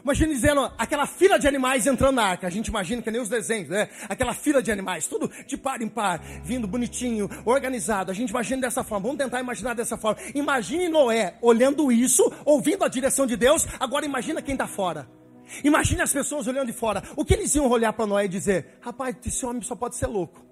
Imagina 0.04 0.34
dizendo 0.34 0.72
aquela 0.78 1.06
fila 1.06 1.38
de 1.38 1.48
animais 1.48 1.86
entrando 1.86 2.16
na 2.16 2.24
arca. 2.24 2.48
A 2.48 2.50
gente 2.50 2.68
imagina 2.68 3.02
que 3.02 3.12
nem 3.12 3.22
os 3.22 3.30
desenhos, 3.30 3.70
né? 3.70 3.90
Aquela 4.08 4.34
fila 4.34 4.62
de 4.62 4.72
animais, 4.72 5.08
tudo 5.08 5.30
de 5.46 5.58
par 5.58 5.82
em 5.82 5.88
par, 5.88 6.20
vindo 6.44 6.68
bonitinho, 6.68 7.30
organizado. 7.46 8.12
A 8.12 8.14
gente 8.14 8.30
imagina 8.30 8.62
dessa 8.62 8.84
forma. 8.84 9.08
Vamos 9.08 9.24
tentar 9.24 9.40
imaginar 9.40 9.74
dessa 9.74 9.98
forma. 9.98 10.20
Imagine 10.34 10.90
Noé 10.90 11.38
olhando 11.42 11.92
isso, 11.92 12.32
ouvindo 12.46 12.84
a 12.84 12.88
direção 12.88 13.26
de 13.26 13.36
Deus. 13.36 13.68
Agora 13.80 14.06
imagina 14.06 14.42
quem 14.42 14.54
está 14.54 14.68
fora. 14.68 15.10
Imagine 15.64 16.02
as 16.02 16.14
pessoas 16.14 16.48
olhando 16.48 16.68
de 16.68 16.74
fora. 16.74 17.04
O 17.16 17.26
que 17.26 17.34
eles 17.34 17.54
iam 17.56 17.68
olhar 17.68 17.94
para 17.94 18.06
Noé 18.06 18.26
e 18.26 18.30
dizer: 18.30 18.78
Rapaz, 18.82 19.16
esse 19.26 19.46
homem 19.46 19.62
só 19.62 19.76
pode 19.76 19.96
ser 19.96 20.08
louco. 20.08 20.49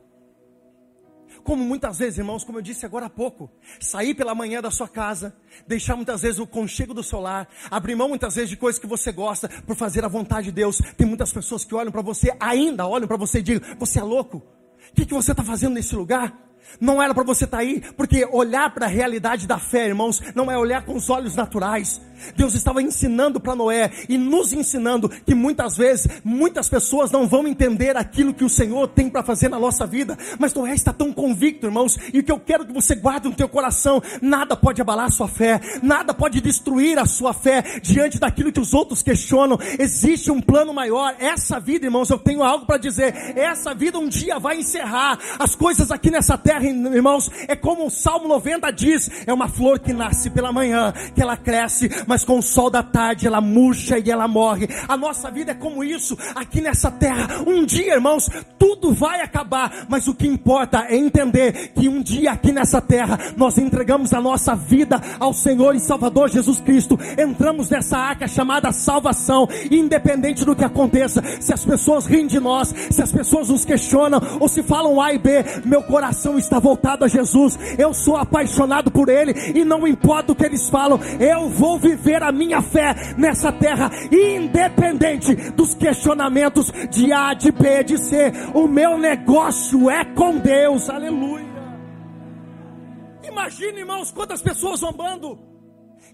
Como 1.48 1.64
muitas 1.64 1.98
vezes, 1.98 2.20
irmãos, 2.20 2.44
como 2.44 2.58
eu 2.58 2.62
disse 2.62 2.86
agora 2.86 3.06
há 3.06 3.10
pouco, 3.10 3.50
sair 3.80 4.14
pela 4.14 4.36
manhã 4.36 4.62
da 4.62 4.70
sua 4.70 4.86
casa, 4.86 5.34
deixar 5.66 5.96
muitas 5.96 6.22
vezes 6.22 6.40
o 6.40 6.46
conchego 6.46 6.94
do 6.94 7.02
seu 7.02 7.22
lar, 7.22 7.48
abrir 7.72 7.96
mão 7.96 8.10
muitas 8.10 8.36
vezes 8.36 8.50
de 8.50 8.58
coisas 8.58 8.78
que 8.78 8.86
você 8.86 9.14
gosta 9.14 9.48
por 9.66 9.74
fazer 9.74 10.04
a 10.04 10.10
vontade 10.10 10.48
de 10.48 10.52
Deus. 10.52 10.82
Tem 10.98 11.08
muitas 11.08 11.32
pessoas 11.32 11.64
que 11.64 11.74
olham 11.74 11.90
para 11.90 12.02
você, 12.02 12.36
ainda 12.38 12.86
olham 12.86 13.08
para 13.08 13.16
você 13.16 13.40
e 13.40 13.42
dizem: 13.42 13.62
Você 13.80 13.98
é 13.98 14.04
louco? 14.04 14.40
O 14.40 14.94
que, 14.94 15.06
que 15.06 15.14
você 15.14 15.32
está 15.32 15.42
fazendo 15.42 15.76
nesse 15.76 15.96
lugar? 15.96 16.38
Não 16.80 17.02
era 17.02 17.14
para 17.14 17.24
você 17.24 17.46
estar 17.46 17.58
tá 17.58 17.64
aí, 17.64 17.82
porque 17.96 18.28
olhar 18.32 18.74
para 18.74 18.86
a 18.86 18.90
realidade 18.90 19.48
da 19.48 19.58
fé, 19.58 19.88
irmãos, 19.88 20.22
não 20.36 20.52
é 20.52 20.58
olhar 20.58 20.86
com 20.86 20.96
os 20.96 21.10
olhos 21.10 21.36
naturais. 21.36 22.02
Deus 22.36 22.54
estava 22.56 22.82
ensinando 22.82 23.40
para 23.40 23.56
Noé 23.56 23.92
e 24.10 24.18
nos 24.18 24.54
ensinando 24.54 25.10
que 25.10 25.36
muitas 25.36 25.78
vezes 25.78 26.08
muitas 26.24 26.68
pessoas 26.70 27.12
não 27.12 27.28
vão 27.28 27.48
entender 27.48 27.96
aquilo 27.96 28.34
que 28.34 28.44
o 28.44 28.50
Senhor 28.50 28.88
tem 28.88 29.10
para 29.10 29.24
fazer 29.24 29.50
na 29.50 29.60
nossa 29.60 29.86
vida, 29.86 30.18
mas 30.40 30.54
Noé 30.54 30.74
está 30.74 30.92
tão 30.92 31.14
convicto, 31.14 31.68
irmãos, 31.68 31.98
e 32.14 32.20
o 32.20 32.24
que 32.24 32.32
eu 32.32 32.40
quero 32.40 32.66
que 32.66 32.74
você 32.74 32.96
guarde 32.96 33.28
no 33.28 33.36
teu 33.36 33.48
coração, 33.48 34.02
nada 34.22 34.56
pode 34.56 34.82
abalar 34.82 35.06
a 35.06 35.12
sua 35.12 35.28
fé, 35.28 35.60
nada 35.82 36.14
pode 36.14 36.42
destruir 36.42 37.00
a 37.00 37.06
sua 37.06 37.34
fé 37.34 37.64
diante 37.82 38.20
daquilo 38.20 38.52
que 38.52 38.60
os 38.60 38.74
outros 38.74 39.02
questionam. 39.02 39.58
Existe 39.80 40.32
um 40.32 40.42
plano 40.42 40.74
maior. 40.74 41.16
Essa 41.20 41.60
vida, 41.60 41.86
irmãos, 41.86 42.10
eu 42.10 42.20
tenho 42.20 42.44
algo 42.44 42.66
para 42.66 42.78
dizer. 42.78 43.14
Essa 43.38 43.74
vida 43.74 44.00
um 44.00 44.08
dia 44.08 44.40
vai 44.40 44.58
encerrar. 44.58 45.20
As 45.40 45.56
coisas 45.56 45.92
aqui 45.92 46.10
nessa 46.10 46.38
terra 46.38 46.57
terra, 46.58 46.96
irmãos, 46.96 47.30
é 47.48 47.56
como 47.56 47.86
o 47.86 47.90
Salmo 47.90 48.28
90 48.28 48.72
diz: 48.72 49.10
é 49.26 49.34
uma 49.34 49.48
flor 49.48 49.80
que 49.80 49.94
nasce 49.94 50.30
pela 50.30 50.52
manhã, 50.52 50.94
que 51.14 51.22
ela 51.22 51.38
cresce, 51.38 51.90
mas 52.08 52.24
com 52.24 52.40
o 52.40 52.44
sol 52.44 52.70
da 52.70 52.84
tarde 52.84 53.28
ela 53.28 53.42
murcha 53.42 53.98
e 53.98 54.10
ela 54.10 54.28
morre. 54.28 54.68
A 54.88 54.98
nossa 54.98 55.30
vida 55.30 55.52
é 55.52 55.56
como 55.56 55.84
isso, 55.84 56.18
aqui 56.36 56.62
nessa 56.62 56.92
terra. 56.92 57.44
Um 57.46 57.66
dia, 57.66 57.96
irmãos, 57.96 58.30
tudo 58.58 58.94
vai 58.94 59.22
acabar, 59.22 59.86
mas 59.90 60.08
o 60.08 60.16
que 60.16 60.28
importa 60.28 60.86
é 60.90 60.96
entender 60.96 61.72
que 61.74 61.88
um 61.88 62.02
dia 62.02 62.32
aqui 62.32 62.52
nessa 62.52 62.82
terra 62.82 63.18
nós 63.36 63.58
entregamos 63.58 64.14
a 64.14 64.22
nossa 64.22 64.56
vida 64.56 65.00
ao 65.20 65.34
Senhor 65.34 65.76
e 65.76 65.80
Salvador 65.80 66.30
Jesus 66.30 66.60
Cristo. 66.60 66.98
Entramos 67.18 67.70
nessa 67.70 67.98
arca 67.98 68.28
chamada 68.28 68.72
salvação, 68.72 69.48
independente 69.70 70.44
do 70.46 70.56
que 70.56 70.64
aconteça, 70.64 71.24
se 71.40 71.54
as 71.54 71.64
pessoas 71.64 72.06
riem 72.06 72.28
de 72.28 72.40
nós, 72.40 72.74
se 72.90 73.02
as 73.02 73.12
pessoas 73.12 73.50
nos 73.50 73.66
questionam 73.66 74.20
ou 74.40 74.48
se 74.48 74.64
falam 74.64 75.02
A 75.02 75.14
e 75.14 75.18
B, 75.18 75.44
meu 75.66 75.84
coração 75.84 76.38
está 76.38 76.47
está 76.48 76.60
voltado 76.60 77.06
a 77.06 77.08
Jesus, 77.08 77.58
eu 77.78 77.94
sou 77.94 78.18
apaixonado 78.18 78.90
por 78.90 79.10
Ele, 79.10 79.34
e 79.54 79.64
não 79.64 79.88
importa 79.88 80.32
o 80.32 80.36
que 80.36 80.46
eles 80.46 80.70
falam, 80.70 81.00
eu 81.20 81.50
vou 81.50 81.78
viver 81.78 82.24
a 82.24 82.32
minha 82.32 82.62
fé 82.62 82.96
nessa 83.18 83.52
terra, 83.52 83.92
independente 84.12 85.36
dos 85.52 85.74
questionamentos 85.74 86.72
de 86.90 87.12
A, 87.12 87.34
de 87.34 87.52
B, 87.52 87.84
de 87.84 87.98
C. 87.98 88.32
O 88.54 88.68
meu 88.68 88.98
negócio 88.98 89.90
é 89.90 90.04
com 90.06 90.38
Deus, 90.38 90.90
aleluia. 90.90 91.46
Imagine, 93.24 93.80
irmãos, 93.80 94.12
quantas 94.12 94.42
pessoas 94.42 94.80
zombando. 94.80 95.38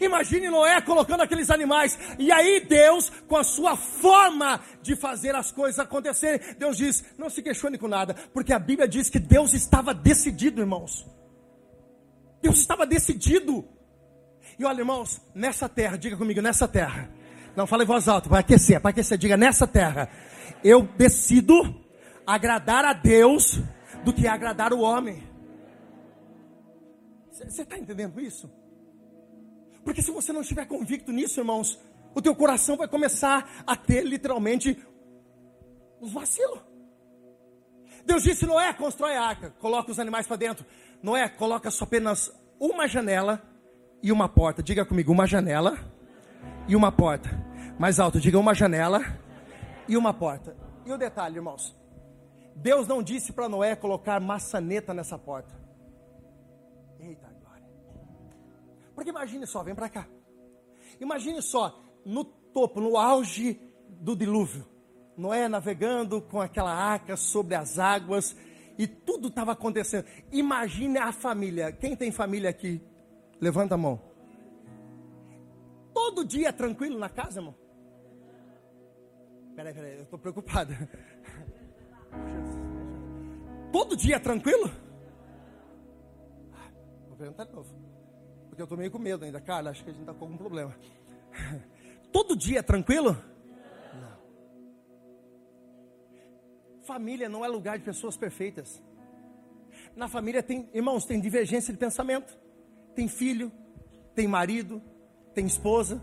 Imagine 0.06 0.50
Noé 0.50 0.82
colocando 0.82 1.22
aqueles 1.22 1.50
animais. 1.50 1.98
E 2.20 2.32
aí 2.32 2.66
Deus, 2.68 3.10
com 3.28 3.38
a 3.38 3.44
sua 3.44 3.76
forma 3.76 4.60
de 4.82 4.96
fazer 4.96 5.36
as 5.36 5.52
coisas 5.52 5.80
acontecerem, 5.80 6.40
Deus 6.58 6.78
diz: 6.78 7.04
não 7.18 7.30
se 7.30 7.42
questione 7.42 7.78
com 7.78 7.88
nada, 7.88 8.16
porque 8.34 8.54
a 8.54 8.60
Bíblia 8.60 8.88
diz 8.88 9.10
que 9.10 9.20
Deus 9.20 9.54
estava 9.54 9.94
decidido, 9.94 10.62
irmãos. 10.62 11.06
Deus 12.42 12.60
estava 12.60 12.86
decidido. 12.86 13.66
E 14.60 14.66
olha, 14.66 14.80
irmãos, 14.80 15.22
nessa 15.34 15.68
terra, 15.70 15.98
diga 15.98 16.18
comigo, 16.18 16.42
nessa 16.42 16.68
terra. 16.68 17.10
Não 17.56 17.68
fale 17.68 17.84
em 17.84 17.88
voz 17.88 18.08
alta, 18.08 18.30
para 18.30 18.40
aquecer, 18.40 18.82
para 18.82 18.90
aquecer, 18.90 19.18
diga 19.18 19.38
nessa 19.38 19.66
terra. 19.68 20.10
Eu 20.64 20.84
decido 20.84 21.54
agradar 22.26 22.84
a 22.84 22.94
Deus 22.94 23.60
do 24.04 24.12
que 24.12 24.28
agradar 24.28 24.74
o 24.74 24.80
homem. 24.80 25.24
Você 27.32 27.62
está 27.62 27.78
entendendo 27.78 28.20
isso? 28.20 28.50
Porque 29.84 30.02
se 30.02 30.12
você 30.12 30.32
não 30.32 30.42
estiver 30.42 30.66
convicto 30.66 31.12
nisso, 31.12 31.40
irmãos, 31.40 31.80
o 32.16 32.22
teu 32.22 32.36
coração 32.36 32.78
vai 32.78 32.88
começar 32.88 33.64
a 33.66 33.76
ter 33.76 34.04
literalmente 34.04 34.78
os 36.00 36.12
vacilos. 36.12 36.60
Deus 38.06 38.24
disse: 38.24 38.46
Noé, 38.46 38.74
constrói 38.74 39.16
a 39.16 39.24
arca, 39.24 39.52
coloca 39.60 39.92
os 39.92 40.00
animais 40.00 40.28
para 40.28 40.36
dentro. 40.36 40.66
Noé, 41.02 41.28
coloca 41.30 41.72
só 41.72 41.84
apenas 41.86 42.32
uma 42.60 42.88
janela 42.88 43.42
e 44.02 44.12
uma 44.12 44.28
porta. 44.28 44.62
Diga 44.62 44.86
comigo, 44.86 45.12
uma 45.12 45.26
janela 45.26 45.78
e 46.68 46.76
uma 46.76 46.92
porta. 46.92 47.30
Mais 47.80 48.00
alto, 48.00 48.20
diga 48.20 48.38
uma 48.38 48.54
janela 48.54 49.02
e 49.88 49.98
uma 49.98 50.14
porta. 50.14 50.56
E 50.86 50.92
o 50.92 50.98
detalhe, 50.98 51.38
irmãos: 51.38 51.76
Deus 52.56 52.88
não 52.88 53.02
disse 53.02 53.32
para 53.32 53.50
Noé 53.50 53.76
colocar 53.76 54.20
maçaneta 54.20 54.94
nessa 54.94 55.18
porta. 55.18 55.63
Porque 58.96 59.10
imagine 59.10 59.46
só, 59.46 59.64
vem 59.64 59.76
para 59.76 59.90
cá. 59.90 60.08
Imagine 61.00 61.42
só, 61.42 61.82
no 62.06 62.24
topo, 62.24 62.80
no 62.80 62.98
auge 62.98 63.60
do 63.90 64.16
dilúvio, 64.16 64.66
Noé 65.18 65.48
navegando 65.48 66.22
com 66.22 66.42
aquela 66.42 66.74
arca 66.74 67.16
sobre 67.16 67.56
as 67.56 67.78
águas 67.78 68.36
e 68.78 68.88
tudo 68.88 69.28
estava 69.28 69.52
acontecendo. 69.52 70.06
Imagine 70.32 70.98
a 70.98 71.12
família. 71.12 71.72
Quem 71.72 71.96
tem 71.96 72.12
família 72.12 72.50
aqui? 72.50 72.82
Levanta 73.40 73.76
a 73.76 73.78
mão. 73.78 74.02
Todo 75.94 76.26
dia 76.26 76.50
é 76.50 76.52
tranquilo 76.52 76.98
na 76.98 77.10
casa, 77.10 77.40
irmão? 77.40 77.56
Peraí, 79.56 79.74
peraí, 79.74 79.98
eu 79.98 80.04
estou 80.04 80.18
preocupado. 80.18 80.74
Todo 83.72 83.96
dia 83.96 84.16
é 84.16 84.20
tranquilo? 84.20 84.70
Vou 87.08 87.18
perguntar 87.18 87.46
de 87.46 87.54
novo. 87.54 87.93
Porque 88.54 88.62
eu 88.62 88.66
estou 88.66 88.78
meio 88.78 88.92
com 88.92 89.00
medo 89.00 89.26
ainda. 89.26 89.42
Carla, 89.42 89.72
acho 89.72 89.84
que 89.84 89.90
a 89.90 89.94
gente 89.94 90.04
está 90.04 90.14
com 90.14 90.26
algum 90.26 90.38
problema. 90.38 90.76
Todo 92.14 92.36
dia 92.36 92.60
é 92.60 92.62
tranquilo? 92.62 93.18
Não. 94.00 94.18
Família 96.84 97.28
não 97.28 97.44
é 97.44 97.48
lugar 97.48 97.80
de 97.80 97.84
pessoas 97.84 98.16
perfeitas. 98.16 98.80
Na 99.96 100.08
família 100.08 100.44
tem, 100.44 100.70
irmãos, 100.72 101.04
tem 101.04 101.20
divergência 101.20 101.74
de 101.74 101.80
pensamento. 101.80 102.38
Tem 102.94 103.08
filho, 103.08 103.52
tem 104.14 104.28
marido, 104.28 104.80
tem 105.34 105.48
esposa, 105.48 106.00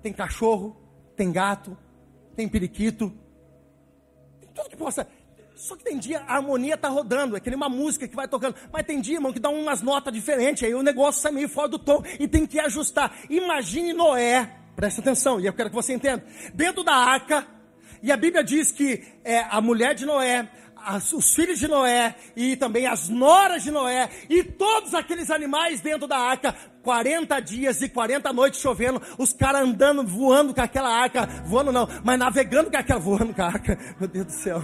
tem 0.00 0.10
cachorro, 0.10 0.74
tem 1.14 1.30
gato, 1.30 1.76
tem 2.34 2.48
periquito. 2.48 3.12
Tem 4.40 4.48
tudo 4.54 4.70
que 4.70 4.76
possa. 4.78 5.06
Só 5.54 5.76
que 5.76 5.84
tem 5.84 5.98
dia 5.98 6.20
a 6.26 6.36
harmonia 6.36 6.76
tá 6.76 6.88
rodando, 6.88 7.36
é 7.36 7.40
que 7.40 7.48
nem 7.48 7.56
uma 7.56 7.68
música 7.68 8.08
que 8.08 8.16
vai 8.16 8.26
tocando. 8.26 8.56
Mas 8.72 8.84
tem 8.84 9.00
dia, 9.00 9.16
irmão, 9.16 9.32
que 9.32 9.38
dá 9.38 9.48
umas 9.48 9.82
notas 9.82 10.12
diferentes, 10.12 10.64
aí 10.64 10.74
o 10.74 10.82
negócio 10.82 11.22
sai 11.22 11.32
meio 11.32 11.48
fora 11.48 11.68
do 11.68 11.78
tom 11.78 12.02
e 12.18 12.26
tem 12.26 12.46
que 12.46 12.58
ajustar. 12.58 13.16
Imagine 13.30 13.92
Noé, 13.92 14.50
presta 14.74 15.00
atenção, 15.00 15.40
e 15.40 15.46
eu 15.46 15.52
quero 15.52 15.70
que 15.70 15.76
você 15.76 15.94
entenda. 15.94 16.24
Dentro 16.52 16.82
da 16.82 16.94
arca, 16.94 17.46
e 18.02 18.10
a 18.10 18.16
Bíblia 18.16 18.42
diz 18.42 18.70
que 18.70 19.02
é, 19.24 19.46
a 19.48 19.60
mulher 19.60 19.94
de 19.94 20.04
Noé, 20.04 20.48
as, 20.84 21.12
os 21.12 21.34
filhos 21.34 21.58
de 21.58 21.66
Noé 21.66 22.14
e 22.36 22.56
também 22.56 22.86
as 22.86 23.08
noras 23.08 23.62
de 23.62 23.70
Noé 23.70 24.10
e 24.28 24.42
todos 24.42 24.92
aqueles 24.92 25.30
animais 25.30 25.80
dentro 25.80 26.06
da 26.06 26.18
arca, 26.18 26.54
40 26.82 27.40
dias 27.40 27.80
e 27.80 27.88
40 27.88 28.32
noites 28.32 28.60
chovendo, 28.60 29.00
os 29.16 29.32
caras 29.32 29.62
andando, 29.62 30.06
voando 30.06 30.52
com 30.52 30.60
aquela 30.60 30.90
arca, 30.90 31.26
voando 31.46 31.72
não, 31.72 31.88
mas 32.04 32.18
navegando 32.18 32.70
com 32.70 32.76
aquela, 32.76 33.00
voando 33.00 33.32
com 33.32 33.42
a 33.42 33.46
arca, 33.46 33.78
meu 33.98 34.08
Deus 34.08 34.26
do 34.26 34.32
céu. 34.32 34.62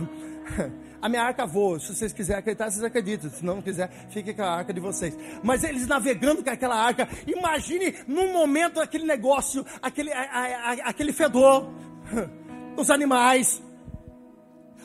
A 1.02 1.08
minha 1.08 1.22
arca 1.22 1.46
voa. 1.46 1.80
Se 1.80 1.94
vocês 1.94 2.12
quiserem 2.12 2.40
acreditar, 2.40 2.70
vocês 2.70 2.84
acreditam. 2.84 3.30
Se 3.30 3.44
não 3.44 3.62
quiser, 3.62 3.90
fique 4.10 4.34
com 4.34 4.42
a 4.42 4.50
arca 4.50 4.72
de 4.72 4.80
vocês. 4.80 5.16
Mas 5.42 5.64
eles 5.64 5.86
navegando 5.86 6.44
com 6.44 6.50
aquela 6.50 6.76
arca. 6.76 7.08
Imagine 7.26 7.94
num 8.06 8.32
momento 8.32 8.80
aquele 8.80 9.06
negócio, 9.06 9.64
aquele, 9.80 10.12
a, 10.12 10.20
a, 10.20 10.72
aquele 10.90 11.12
fedor. 11.12 11.70
Os 12.76 12.90
animais. 12.90 13.62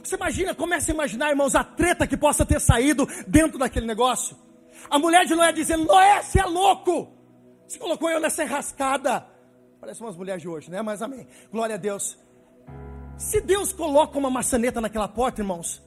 Você 0.01 0.15
imagina, 0.15 0.56
começa 0.56 0.91
a 0.91 0.93
imaginar, 0.93 1.30
irmãos, 1.32 1.56
a 1.56 1.63
treta 1.63 2.08
que 2.08 2.15
possa 2.15 2.45
ter 2.45 2.62
saído 2.62 3.08
dentro 3.28 3.58
daquele 3.58 3.86
negócio. 3.86 4.38
A 4.89 4.97
mulher 4.97 5.25
de 5.25 5.36
Noé 5.36 5.51
dizendo: 5.51 5.86
Noé, 5.86 6.21
você 6.21 6.39
é 6.39 6.45
louco. 6.45 7.12
Você 7.67 7.78
colocou 7.78 8.10
eu 8.10 8.19
nessa 8.19 8.43
enrascada. 8.43 9.25
Parece 9.82 10.01
umas 10.01 10.15
mulheres 10.15 10.41
de 10.41 10.47
hoje, 10.47 10.69
né? 10.71 10.82
Mas 10.82 11.01
amém. 11.01 11.28
Glória 11.51 11.75
a 11.75 11.78
Deus. 11.78 12.17
Se 13.17 13.39
Deus 13.39 13.71
coloca 13.71 14.17
uma 14.17 14.30
maçaneta 14.30 14.82
naquela 14.82 15.08
porta, 15.08 15.41
irmãos, 15.41 15.82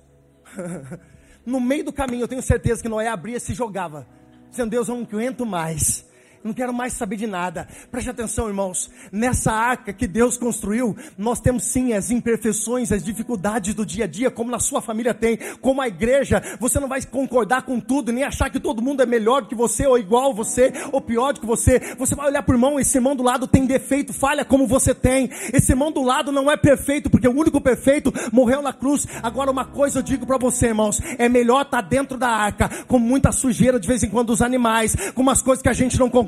no 1.44 1.60
meio 1.60 1.84
do 1.84 1.92
caminho 1.92 2.22
eu 2.22 2.28
tenho 2.28 2.42
certeza 2.42 2.82
que 2.82 2.88
Noé 2.88 3.08
abria 3.08 3.36
e 3.36 3.40
se 3.40 3.54
jogava, 3.54 4.06
dizendo: 4.50 4.70
Deus, 4.70 4.88
eu 4.88 4.94
não 4.94 5.02
aguento 5.02 5.44
mais. 5.44 6.07
Não 6.44 6.52
quero 6.52 6.72
mais 6.72 6.92
saber 6.92 7.16
de 7.16 7.26
nada. 7.26 7.66
Preste 7.90 8.10
atenção, 8.10 8.48
irmãos. 8.48 8.90
Nessa 9.10 9.52
arca 9.52 9.92
que 9.92 10.06
Deus 10.06 10.36
construiu, 10.36 10.96
nós 11.16 11.40
temos 11.40 11.64
sim 11.64 11.92
as 11.92 12.10
imperfeições, 12.10 12.92
as 12.92 13.02
dificuldades 13.02 13.74
do 13.74 13.84
dia 13.84 14.04
a 14.04 14.06
dia, 14.06 14.30
como 14.30 14.50
na 14.50 14.60
sua 14.60 14.80
família 14.80 15.12
tem, 15.12 15.38
como 15.60 15.82
a 15.82 15.88
igreja. 15.88 16.40
Você 16.60 16.78
não 16.78 16.88
vai 16.88 17.02
concordar 17.02 17.62
com 17.62 17.80
tudo, 17.80 18.12
nem 18.12 18.24
achar 18.24 18.50
que 18.50 18.60
todo 18.60 18.82
mundo 18.82 19.02
é 19.02 19.06
melhor 19.06 19.42
do 19.42 19.48
que 19.48 19.54
você, 19.54 19.86
ou 19.86 19.98
igual 19.98 20.32
você, 20.32 20.72
ou 20.92 21.00
pior 21.00 21.32
do 21.32 21.40
que 21.40 21.46
você. 21.46 21.94
Você 21.98 22.14
vai 22.14 22.28
olhar 22.28 22.42
para 22.42 22.52
o 22.52 22.56
irmão, 22.56 22.78
esse 22.78 22.96
irmão 22.96 23.16
do 23.16 23.22
lado 23.22 23.46
tem 23.46 23.66
defeito, 23.66 24.12
falha 24.12 24.44
como 24.44 24.66
você 24.66 24.94
tem. 24.94 25.28
Esse 25.52 25.72
irmão 25.72 25.90
do 25.90 26.02
lado 26.02 26.30
não 26.30 26.50
é 26.50 26.56
perfeito, 26.56 27.10
porque 27.10 27.26
o 27.26 27.36
único 27.36 27.60
perfeito 27.60 28.12
morreu 28.32 28.62
na 28.62 28.72
cruz. 28.72 29.06
Agora, 29.22 29.50
uma 29.50 29.64
coisa 29.64 29.98
eu 29.98 30.02
digo 30.02 30.26
para 30.26 30.38
você, 30.38 30.68
irmãos: 30.68 31.00
é 31.18 31.28
melhor 31.28 31.62
estar 31.62 31.82
tá 31.82 31.88
dentro 31.88 32.16
da 32.16 32.28
arca, 32.28 32.70
com 32.86 32.98
muita 32.98 33.32
sujeira 33.32 33.80
de 33.80 33.88
vez 33.88 34.02
em 34.02 34.08
quando 34.08 34.28
dos 34.28 34.42
animais, 34.42 34.94
com 35.14 35.22
umas 35.22 35.42
coisas 35.42 35.62
que 35.62 35.68
a 35.68 35.72
gente 35.72 35.98
não 35.98 36.08
concorda, 36.08 36.27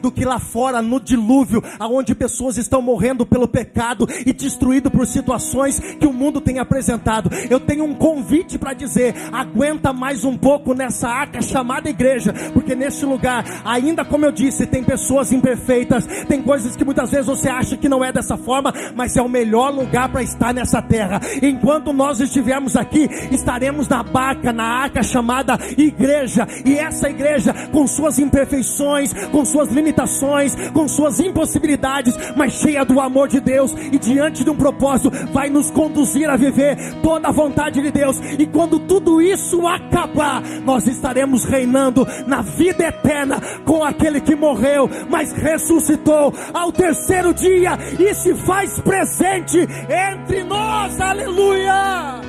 do 0.00 0.10
que 0.10 0.24
lá 0.24 0.38
fora 0.38 0.82
no 0.82 1.00
dilúvio, 1.00 1.62
aonde 1.78 2.14
pessoas 2.14 2.56
estão 2.56 2.82
morrendo 2.82 3.26
pelo 3.26 3.48
pecado 3.48 4.06
e 4.26 4.32
destruído 4.32 4.90
por 4.90 5.06
situações 5.06 5.78
que 5.78 6.06
o 6.06 6.12
mundo 6.12 6.40
tem 6.40 6.58
apresentado. 6.58 7.30
Eu 7.50 7.58
tenho 7.58 7.84
um 7.84 7.94
convite 7.94 8.58
para 8.58 8.74
dizer: 8.74 9.14
aguenta 9.32 9.92
mais 9.92 10.24
um 10.24 10.36
pouco 10.36 10.74
nessa 10.74 11.08
arca 11.08 11.40
chamada 11.42 11.88
igreja, 11.88 12.32
porque 12.52 12.74
neste 12.74 13.04
lugar, 13.04 13.44
ainda 13.64 14.04
como 14.04 14.24
eu 14.24 14.32
disse, 14.32 14.66
tem 14.66 14.84
pessoas 14.84 15.32
imperfeitas, 15.32 16.06
tem 16.28 16.42
coisas 16.42 16.76
que 16.76 16.84
muitas 16.84 17.10
vezes 17.10 17.26
você 17.26 17.48
acha 17.48 17.76
que 17.76 17.88
não 17.88 18.04
é 18.04 18.12
dessa 18.12 18.36
forma, 18.36 18.72
mas 18.94 19.16
é 19.16 19.22
o 19.22 19.28
melhor 19.28 19.72
lugar 19.72 20.08
para 20.08 20.22
estar 20.22 20.52
nessa 20.52 20.82
terra. 20.82 21.20
Enquanto 21.42 21.92
nós 21.92 22.20
estivermos 22.20 22.76
aqui, 22.76 23.08
estaremos 23.30 23.88
na 23.88 24.02
barca, 24.02 24.52
na 24.52 24.64
arca 24.64 25.02
chamada 25.02 25.58
igreja, 25.76 26.46
e 26.64 26.76
essa 26.76 27.08
igreja, 27.08 27.52
com 27.72 27.86
suas 27.86 28.18
imperfeições, 28.18 29.12
com 29.30 29.37
suas 29.44 29.70
limitações, 29.70 30.54
com 30.70 30.88
suas 30.88 31.20
impossibilidades, 31.20 32.14
mas 32.36 32.54
cheia 32.54 32.84
do 32.84 33.00
amor 33.00 33.28
de 33.28 33.40
Deus 33.40 33.74
e 33.92 33.98
diante 33.98 34.44
de 34.44 34.50
um 34.50 34.56
propósito, 34.56 35.10
vai 35.32 35.48
nos 35.48 35.70
conduzir 35.70 36.28
a 36.28 36.36
viver 36.36 36.76
toda 37.02 37.28
a 37.28 37.32
vontade 37.32 37.80
de 37.80 37.90
Deus. 37.90 38.18
E 38.38 38.46
quando 38.46 38.78
tudo 38.80 39.20
isso 39.20 39.66
acabar, 39.66 40.42
nós 40.64 40.86
estaremos 40.86 41.44
reinando 41.44 42.06
na 42.26 42.42
vida 42.42 42.84
eterna 42.84 43.40
com 43.64 43.84
aquele 43.84 44.20
que 44.20 44.34
morreu, 44.34 44.88
mas 45.08 45.32
ressuscitou 45.32 46.32
ao 46.52 46.72
terceiro 46.72 47.32
dia 47.34 47.78
e 47.98 48.14
se 48.14 48.34
faz 48.34 48.80
presente 48.80 49.58
entre 49.58 50.44
nós. 50.44 51.00
Aleluia! 51.00 52.20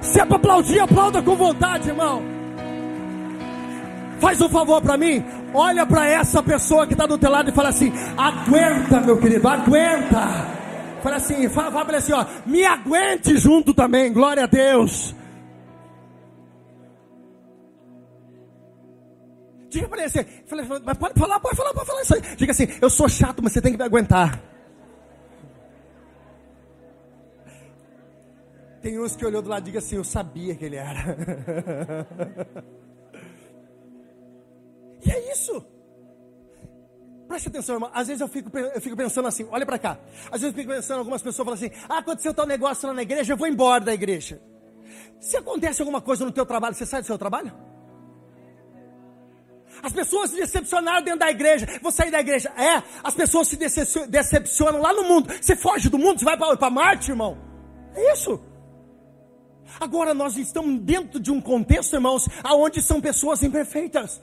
Se 0.00 0.20
é 0.20 0.24
para 0.24 0.36
aplaudir, 0.36 0.80
aplauda 0.80 1.22
com 1.22 1.34
vontade, 1.34 1.88
irmão. 1.88 2.37
Faz 4.20 4.40
um 4.40 4.48
favor 4.48 4.82
para 4.82 4.96
mim, 4.96 5.24
olha 5.54 5.86
para 5.86 6.06
essa 6.06 6.42
pessoa 6.42 6.86
que 6.86 6.94
está 6.94 7.06
do 7.06 7.16
teu 7.16 7.30
lado 7.30 7.50
e 7.50 7.52
fala 7.52 7.68
assim: 7.68 7.92
aguenta, 8.16 9.00
meu 9.00 9.18
querido, 9.18 9.46
aguenta. 9.48 10.58
Fala 11.02 11.16
assim, 11.16 11.48
fala, 11.48 11.70
fala 11.70 11.96
assim, 11.96 12.12
ó, 12.12 12.26
me 12.44 12.64
aguente 12.64 13.36
junto 13.36 13.72
também, 13.72 14.12
glória 14.12 14.44
a 14.44 14.46
Deus. 14.46 15.14
Diga 19.70 19.86
para 19.86 19.98
ele 19.98 20.06
assim, 20.06 20.24
mas 20.84 20.98
pode 20.98 21.18
falar, 21.18 21.38
pode 21.40 21.56
falar, 21.56 21.72
pode 21.72 21.86
falar 21.86 22.02
isso 22.02 22.14
aí. 22.14 22.22
Diga 22.36 22.52
assim, 22.52 22.66
eu 22.80 22.90
sou 22.90 23.08
chato, 23.08 23.42
mas 23.42 23.52
você 23.52 23.60
tem 23.60 23.72
que 23.72 23.78
me 23.78 23.84
aguentar. 23.84 24.40
Tem 28.82 28.98
uns 28.98 29.14
que 29.14 29.26
olhou 29.26 29.42
do 29.42 29.48
lado 29.50 29.62
e 29.62 29.66
diga 29.66 29.78
assim, 29.78 29.96
eu 29.96 30.04
sabia 30.04 30.54
que 30.54 30.64
ele 30.64 30.76
era. 30.76 32.06
e 35.04 35.10
é 35.10 35.32
isso. 35.32 35.64
Preste 37.28 37.48
atenção, 37.48 37.76
irmão. 37.76 37.90
Às 37.92 38.08
vezes 38.08 38.20
eu 38.20 38.28
fico, 38.28 38.56
eu 38.56 38.80
fico 38.80 38.96
pensando 38.96 39.28
assim, 39.28 39.46
olha 39.50 39.66
para 39.66 39.78
cá. 39.78 39.98
Às 40.26 40.40
vezes 40.40 40.44
eu 40.44 40.52
fico 40.54 40.72
pensando, 40.72 41.00
algumas 41.00 41.20
pessoas 41.20 41.44
falam 41.44 41.54
assim, 41.54 41.70
ah, 41.88 41.98
aconteceu 41.98 42.32
tal 42.32 42.46
negócio 42.46 42.88
lá 42.88 42.94
na 42.94 43.02
igreja, 43.02 43.34
eu 43.34 43.36
vou 43.36 43.46
embora 43.46 43.84
da 43.84 43.92
igreja. 43.92 44.40
Se 45.20 45.36
acontece 45.36 45.82
alguma 45.82 46.00
coisa 46.00 46.24
no 46.24 46.32
teu 46.32 46.46
trabalho, 46.46 46.74
você 46.74 46.86
sai 46.86 47.02
do 47.02 47.06
seu 47.06 47.18
trabalho? 47.18 47.52
As 49.82 49.92
pessoas 49.92 50.30
se 50.30 50.36
decepcionaram 50.36 51.02
dentro 51.02 51.20
da 51.20 51.30
igreja. 51.30 51.66
Vou 51.82 51.92
sair 51.92 52.10
da 52.10 52.20
igreja. 52.20 52.50
É, 52.56 52.82
as 53.02 53.14
pessoas 53.14 53.48
se 53.48 53.56
decepcionam 53.56 54.80
lá 54.80 54.92
no 54.92 55.04
mundo. 55.04 55.32
Você 55.40 55.54
foge 55.54 55.88
do 55.88 55.98
mundo, 55.98 56.18
você 56.18 56.24
vai 56.24 56.36
para 56.36 56.70
Marte, 56.70 57.10
irmão. 57.10 57.38
É 57.94 58.12
isso. 58.12 58.40
Agora 59.78 60.14
nós 60.14 60.36
estamos 60.36 60.80
dentro 60.80 61.20
de 61.20 61.30
um 61.30 61.40
contexto, 61.40 61.94
irmãos, 61.94 62.28
aonde 62.42 62.82
são 62.82 63.00
pessoas 63.00 63.42
imperfeitas. 63.42 64.20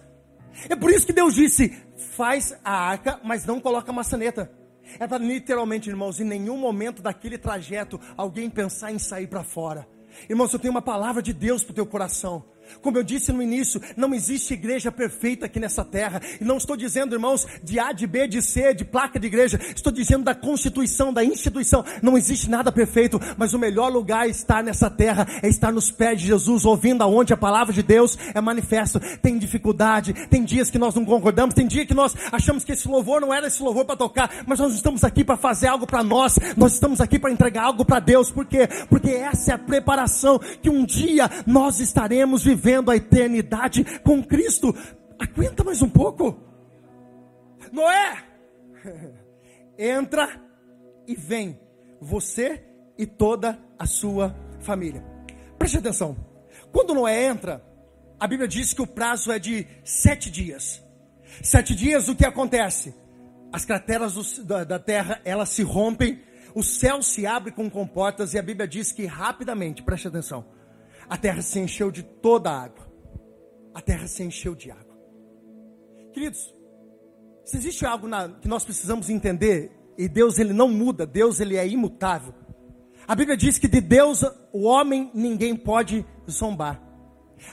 É 0.69 0.75
por 0.75 0.91
isso 0.91 1.05
que 1.05 1.13
Deus 1.13 1.35
disse: 1.35 1.75
faz 2.15 2.55
a 2.63 2.71
arca, 2.71 3.19
mas 3.23 3.45
não 3.45 3.59
coloca 3.59 3.91
a 3.91 3.93
maçaneta. 3.93 4.51
É 4.99 5.07
para 5.07 5.23
literalmente, 5.23 5.89
irmãos, 5.89 6.19
em 6.19 6.23
nenhum 6.23 6.57
momento 6.57 7.01
daquele 7.01 7.37
trajeto 7.37 7.99
alguém 8.15 8.49
pensar 8.49 8.91
em 8.91 8.99
sair 8.99 9.27
para 9.27 9.43
fora. 9.43 9.87
Irmãos, 10.29 10.53
eu 10.53 10.59
tenho 10.59 10.71
uma 10.71 10.81
palavra 10.81 11.21
de 11.21 11.33
Deus 11.33 11.63
para 11.63 11.71
o 11.71 11.75
teu 11.75 11.85
coração. 11.85 12.45
Como 12.81 12.97
eu 12.97 13.03
disse 13.03 13.31
no 13.31 13.41
início, 13.41 13.81
não 13.95 14.13
existe 14.13 14.53
igreja 14.53 14.91
perfeita 14.91 15.45
aqui 15.45 15.59
nessa 15.59 15.83
terra. 15.83 16.21
E 16.39 16.43
não 16.43 16.57
estou 16.57 16.75
dizendo, 16.75 17.15
irmãos, 17.15 17.45
de 17.63 17.79
A, 17.79 17.91
de 17.91 18.07
B, 18.07 18.27
de 18.27 18.41
C, 18.41 18.73
de 18.73 18.83
placa 18.83 19.19
de 19.19 19.27
igreja. 19.27 19.59
Estou 19.75 19.91
dizendo 19.91 20.23
da 20.23 20.35
constituição, 20.35 21.13
da 21.13 21.23
instituição. 21.23 21.83
Não 22.01 22.17
existe 22.17 22.49
nada 22.49 22.71
perfeito, 22.71 23.19
mas 23.37 23.53
o 23.53 23.59
melhor 23.59 23.91
lugar 23.91 24.27
estar 24.27 24.63
nessa 24.63 24.89
terra 24.89 25.27
é 25.41 25.47
estar 25.47 25.71
nos 25.71 25.91
pés 25.91 26.19
de 26.19 26.27
Jesus, 26.27 26.65
ouvindo 26.65 27.03
aonde 27.03 27.33
a 27.33 27.37
palavra 27.37 27.73
de 27.73 27.83
Deus 27.83 28.17
é 28.33 28.41
manifesto. 28.41 28.99
Tem 29.21 29.37
dificuldade, 29.37 30.13
tem 30.27 30.43
dias 30.43 30.69
que 30.69 30.79
nós 30.79 30.95
não 30.95 31.05
concordamos, 31.05 31.55
tem 31.55 31.67
dia 31.67 31.85
que 31.85 31.93
nós 31.93 32.15
achamos 32.31 32.63
que 32.63 32.71
esse 32.71 32.87
louvor 32.87 33.21
não 33.21 33.33
era 33.33 33.47
esse 33.47 33.61
louvor 33.61 33.85
para 33.85 33.95
tocar, 33.95 34.43
mas 34.45 34.59
nós 34.59 34.73
estamos 34.73 35.03
aqui 35.03 35.23
para 35.23 35.37
fazer 35.37 35.67
algo 35.67 35.85
para 35.85 36.03
nós. 36.03 36.35
Nós 36.57 36.73
estamos 36.73 36.99
aqui 36.99 37.19
para 37.19 37.31
entregar 37.31 37.63
algo 37.63 37.85
para 37.85 37.99
Deus. 37.99 38.31
Por 38.31 38.45
quê? 38.45 38.67
Porque 38.89 39.11
essa 39.11 39.51
é 39.51 39.53
a 39.55 39.57
preparação 39.59 40.39
que 40.61 40.69
um 40.69 40.85
dia 40.85 41.29
nós 41.45 41.79
estaremos 41.79 42.43
vivendo 42.43 42.54
vivendo 42.55 42.89
a 42.89 42.95
eternidade 42.95 43.83
com 43.99 44.23
Cristo. 44.23 44.73
Aguenta 45.19 45.63
mais 45.63 45.81
um 45.81 45.89
pouco. 45.89 46.39
Noé, 47.71 48.23
entra 49.77 50.41
e 51.05 51.15
vem, 51.15 51.59
você 51.99 52.63
e 52.97 53.05
toda 53.05 53.59
a 53.77 53.85
sua 53.85 54.35
família. 54.61 55.03
Preste 55.59 55.77
atenção. 55.77 56.15
Quando 56.71 56.93
Noé 56.93 57.25
entra, 57.25 57.61
a 58.19 58.27
Bíblia 58.27 58.47
diz 58.47 58.73
que 58.73 58.81
o 58.81 58.87
prazo 58.87 59.31
é 59.31 59.37
de 59.37 59.67
sete 59.83 60.31
dias. 60.31 60.81
Sete 61.43 61.75
dias, 61.75 62.07
o 62.07 62.15
que 62.15 62.25
acontece? 62.25 62.95
As 63.51 63.65
crateras 63.65 64.13
do, 64.13 64.43
da, 64.43 64.63
da 64.63 64.79
terra, 64.79 65.19
elas 65.25 65.49
se 65.49 65.63
rompem, 65.63 66.21
o 66.53 66.63
céu 66.63 67.01
se 67.01 67.27
abre 67.27 67.51
com 67.51 67.69
comportas 67.69 68.33
e 68.33 68.39
a 68.39 68.41
Bíblia 68.41 68.67
diz 68.67 68.91
que 68.91 69.05
rapidamente, 69.05 69.83
preste 69.83 70.07
atenção, 70.07 70.45
a 71.09 71.17
terra 71.17 71.41
se 71.41 71.59
encheu 71.59 71.91
de 71.91 72.03
toda 72.03 72.49
a 72.51 72.63
água. 72.63 72.85
A 73.73 73.81
terra 73.81 74.07
se 74.07 74.23
encheu 74.23 74.55
de 74.55 74.71
água. 74.71 74.95
Queridos, 76.13 76.53
se 77.43 77.57
existe 77.57 77.85
algo 77.85 78.07
na, 78.07 78.29
que 78.29 78.47
nós 78.47 78.63
precisamos 78.63 79.09
entender, 79.09 79.71
e 79.97 80.07
Deus 80.07 80.39
ele 80.39 80.53
não 80.53 80.67
muda, 80.67 81.05
Deus 81.05 81.39
ele 81.39 81.57
é 81.57 81.67
imutável. 81.67 82.33
A 83.07 83.15
Bíblia 83.15 83.37
diz 83.37 83.59
que 83.59 83.67
de 83.67 83.81
Deus 83.81 84.23
o 84.51 84.63
homem 84.63 85.11
ninguém 85.13 85.55
pode 85.55 86.05
zombar. 86.29 86.81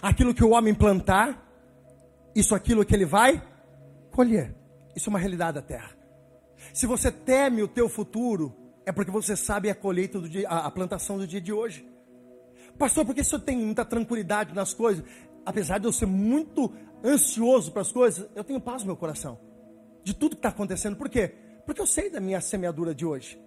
Aquilo 0.01 0.33
que 0.33 0.45
o 0.45 0.51
homem 0.51 0.75
plantar, 0.75 1.47
isso 2.35 2.55
aquilo 2.55 2.85
que 2.85 2.95
ele 2.95 3.05
vai 3.05 3.43
colher. 4.11 4.55
Isso 4.97 5.09
é 5.09 5.11
uma 5.11 5.19
realidade 5.19 5.57
da 5.57 5.63
terra. 5.63 5.91
Se 6.73 6.87
você 6.87 7.11
teme 7.11 7.63
o 7.63 7.69
teu 7.69 7.89
futuro, 7.89 8.57
é 8.87 8.93
porque 8.93 9.11
você 9.11 9.37
sabe 9.37 9.69
a 9.69 9.75
colheita 9.75 10.19
do 10.19 10.29
dia, 10.29 10.49
a 10.49 10.71
plantação 10.71 11.19
do 11.19 11.27
dia 11.27 11.41
de 11.41 11.53
hoje. 11.53 11.87
Pastor, 12.83 13.07
por 13.07 13.15
que 13.15 13.21
o 13.21 13.25
senhor 13.25 13.41
tem 13.43 13.57
muita 13.57 13.85
tranquilidade 13.85 14.53
nas 14.53 14.75
coisas? 14.75 15.05
Apesar 15.47 15.79
de 15.79 15.87
eu 15.87 15.93
ser 15.93 16.07
muito 16.07 16.75
ansioso 17.05 17.71
para 17.71 17.83
as 17.83 17.93
coisas, 17.93 18.29
eu 18.35 18.43
tenho 18.43 18.61
paz 18.61 18.83
no 18.83 18.89
meu 18.89 18.97
coração. 18.97 19.39
De 20.03 20.13
tudo 20.13 20.35
que 20.35 20.41
está 20.41 20.49
acontecendo. 20.49 20.97
Por 20.97 21.09
quê? 21.09 21.33
Porque 21.65 21.81
eu 21.81 21.87
sei 21.87 22.11
da 22.11 22.19
minha 22.19 22.41
semeadura 22.41 22.93
de 22.93 23.07
hoje. 23.07 23.41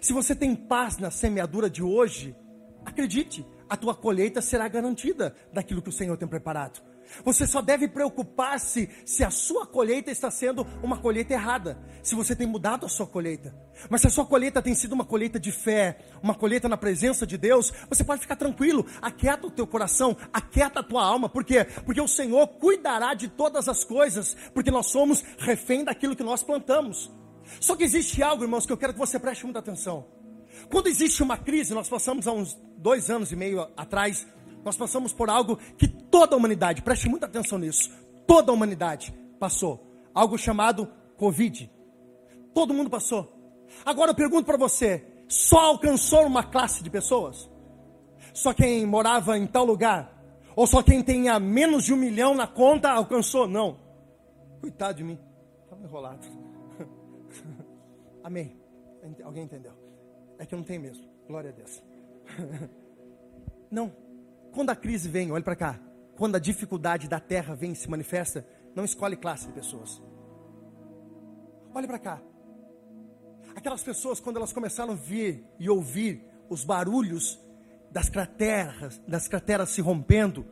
Se 0.00 0.12
você 0.12 0.32
tem 0.32 0.54
paz 0.54 0.96
na 0.96 1.10
semeadura 1.10 1.68
de 1.68 1.82
hoje, 1.82 2.36
acredite, 2.84 3.44
a 3.68 3.76
tua 3.76 3.96
colheita 3.96 4.40
será 4.40 4.68
garantida 4.68 5.34
daquilo 5.52 5.82
que 5.82 5.88
o 5.88 5.92
Senhor 5.92 6.16
tem 6.16 6.28
preparado. 6.28 6.80
Você 7.24 7.46
só 7.46 7.60
deve 7.60 7.88
preocupar-se 7.88 8.88
se 9.04 9.24
a 9.24 9.30
sua 9.30 9.66
colheita 9.66 10.10
está 10.10 10.30
sendo 10.30 10.66
uma 10.82 10.98
colheita 10.98 11.32
errada, 11.32 11.78
se 12.02 12.14
você 12.14 12.34
tem 12.34 12.46
mudado 12.46 12.86
a 12.86 12.88
sua 12.88 13.06
colheita. 13.06 13.54
Mas 13.88 14.00
se 14.00 14.06
a 14.06 14.10
sua 14.10 14.26
colheita 14.26 14.62
tem 14.62 14.74
sido 14.74 14.92
uma 14.92 15.04
colheita 15.04 15.38
de 15.38 15.52
fé, 15.52 15.98
uma 16.22 16.34
colheita 16.34 16.68
na 16.68 16.76
presença 16.76 17.26
de 17.26 17.36
Deus, 17.36 17.72
você 17.88 18.04
pode 18.04 18.20
ficar 18.20 18.36
tranquilo, 18.36 18.86
aquieta 19.00 19.46
o 19.46 19.50
teu 19.50 19.66
coração, 19.66 20.16
aquieta 20.32 20.80
a 20.80 20.82
tua 20.82 21.04
alma, 21.04 21.28
por 21.28 21.44
quê? 21.44 21.64
Porque 21.84 22.00
o 22.00 22.08
Senhor 22.08 22.46
cuidará 22.46 23.14
de 23.14 23.28
todas 23.28 23.68
as 23.68 23.84
coisas, 23.84 24.36
porque 24.52 24.70
nós 24.70 24.86
somos 24.86 25.22
refém 25.38 25.84
daquilo 25.84 26.16
que 26.16 26.22
nós 26.22 26.42
plantamos. 26.42 27.10
Só 27.60 27.74
que 27.74 27.84
existe 27.84 28.22
algo, 28.22 28.44
irmãos, 28.44 28.66
que 28.66 28.72
eu 28.72 28.76
quero 28.76 28.92
que 28.92 28.98
você 28.98 29.18
preste 29.18 29.44
muita 29.44 29.60
atenção. 29.60 30.06
Quando 30.70 30.88
existe 30.88 31.22
uma 31.22 31.36
crise, 31.36 31.72
nós 31.72 31.88
passamos 31.88 32.26
há 32.26 32.32
uns 32.32 32.58
dois 32.76 33.10
anos 33.10 33.32
e 33.32 33.36
meio 33.36 33.68
atrás, 33.76 34.26
nós 34.64 34.76
passamos 34.76 35.12
por 35.12 35.30
algo 35.30 35.56
que 35.76 35.88
toda 35.88 36.34
a 36.34 36.38
humanidade, 36.38 36.82
preste 36.82 37.08
muita 37.08 37.26
atenção 37.26 37.58
nisso, 37.58 37.90
toda 38.26 38.50
a 38.50 38.54
humanidade 38.54 39.12
passou. 39.38 39.86
algo 40.14 40.36
chamado 40.36 40.90
Covid. 41.16 41.70
Todo 42.52 42.74
mundo 42.74 42.90
passou. 42.90 43.32
Agora 43.84 44.10
eu 44.10 44.14
pergunto 44.14 44.44
para 44.44 44.56
você: 44.56 45.06
só 45.28 45.58
alcançou 45.58 46.26
uma 46.26 46.42
classe 46.42 46.82
de 46.82 46.90
pessoas? 46.90 47.48
Só 48.32 48.52
quem 48.52 48.84
morava 48.86 49.38
em 49.38 49.46
tal 49.46 49.64
lugar? 49.64 50.16
Ou 50.56 50.66
só 50.66 50.82
quem 50.82 51.02
tinha 51.02 51.38
menos 51.38 51.84
de 51.84 51.94
um 51.94 51.96
milhão 51.96 52.34
na 52.34 52.46
conta 52.46 52.90
alcançou? 52.90 53.46
Não. 53.46 53.78
Coitado 54.60 54.98
de 54.98 55.04
mim. 55.04 55.18
Estava 55.64 55.82
enrolado. 55.82 56.26
Amém. 58.24 58.56
Alguém 59.22 59.44
entendeu? 59.44 59.72
É 60.38 60.44
que 60.44 60.54
eu 60.54 60.58
não 60.58 60.64
tenho 60.64 60.80
mesmo. 60.80 61.04
Glória 61.26 61.50
a 61.50 61.52
Deus. 61.52 61.82
Não. 63.70 63.92
Quando 64.52 64.70
a 64.70 64.76
crise 64.76 65.08
vem, 65.08 65.30
olhe 65.30 65.44
para 65.44 65.56
cá. 65.56 65.80
Quando 66.16 66.36
a 66.36 66.38
dificuldade 66.40 67.08
da 67.08 67.20
terra 67.20 67.54
vem 67.54 67.72
e 67.72 67.76
se 67.76 67.88
manifesta, 67.88 68.46
não 68.74 68.84
escolhe 68.84 69.16
classe 69.16 69.46
de 69.46 69.52
pessoas. 69.52 70.02
Olhe 71.74 71.86
para 71.86 71.98
cá. 71.98 72.22
Aquelas 73.54 73.82
pessoas, 73.82 74.20
quando 74.20 74.36
elas 74.36 74.52
começaram 74.52 74.92
a 74.92 74.96
ver 74.96 75.44
e 75.58 75.68
ouvir 75.68 76.24
os 76.48 76.64
barulhos 76.64 77.40
das 77.90 78.08
crateras, 78.08 78.98
das 79.06 79.28
crateras 79.28 79.70
se 79.70 79.80
rompendo, 79.80 80.46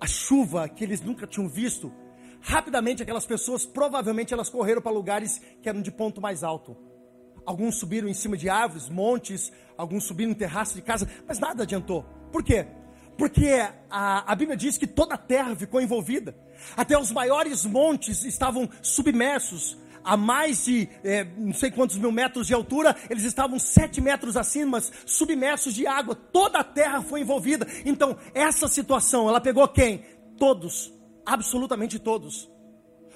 a 0.00 0.06
chuva 0.06 0.68
que 0.68 0.82
eles 0.82 1.00
nunca 1.00 1.26
tinham 1.26 1.48
visto, 1.48 1.92
rapidamente 2.40 3.02
aquelas 3.02 3.26
pessoas, 3.26 3.64
provavelmente 3.64 4.34
elas 4.34 4.48
correram 4.48 4.82
para 4.82 4.92
lugares 4.92 5.40
que 5.62 5.68
eram 5.68 5.80
de 5.80 5.90
ponto 5.90 6.20
mais 6.20 6.42
alto. 6.42 6.76
Alguns 7.44 7.76
subiram 7.76 8.08
em 8.08 8.14
cima 8.14 8.36
de 8.36 8.48
árvores, 8.48 8.88
montes, 8.88 9.52
alguns 9.76 10.04
subiram 10.04 10.30
em 10.30 10.34
terraço 10.34 10.74
de 10.74 10.82
casa, 10.82 11.08
mas 11.26 11.38
nada 11.38 11.62
adiantou. 11.62 12.04
Por 12.30 12.42
quê? 12.42 12.66
Porque 13.16 13.48
a, 13.90 14.32
a 14.32 14.34
Bíblia 14.34 14.56
diz 14.56 14.78
que 14.78 14.86
toda 14.86 15.14
a 15.14 15.18
terra 15.18 15.54
ficou 15.54 15.80
envolvida. 15.80 16.34
Até 16.76 16.98
os 16.98 17.10
maiores 17.10 17.64
montes 17.64 18.24
estavam 18.24 18.68
submersos. 18.80 19.76
A 20.04 20.16
mais 20.16 20.64
de 20.64 20.88
é, 21.04 21.24
não 21.36 21.52
sei 21.52 21.70
quantos 21.70 21.96
mil 21.96 22.10
metros 22.10 22.48
de 22.48 22.54
altura, 22.54 22.96
eles 23.08 23.22
estavam 23.22 23.56
sete 23.58 24.00
metros 24.00 24.36
acima, 24.36 24.82
submersos 25.06 25.74
de 25.74 25.86
água. 25.86 26.16
Toda 26.16 26.58
a 26.58 26.64
terra 26.64 27.02
foi 27.02 27.20
envolvida. 27.20 27.66
Então, 27.84 28.16
essa 28.34 28.66
situação, 28.66 29.28
ela 29.28 29.40
pegou 29.40 29.66
quem? 29.68 30.04
Todos, 30.36 30.92
absolutamente 31.24 32.00
todos. 32.00 32.50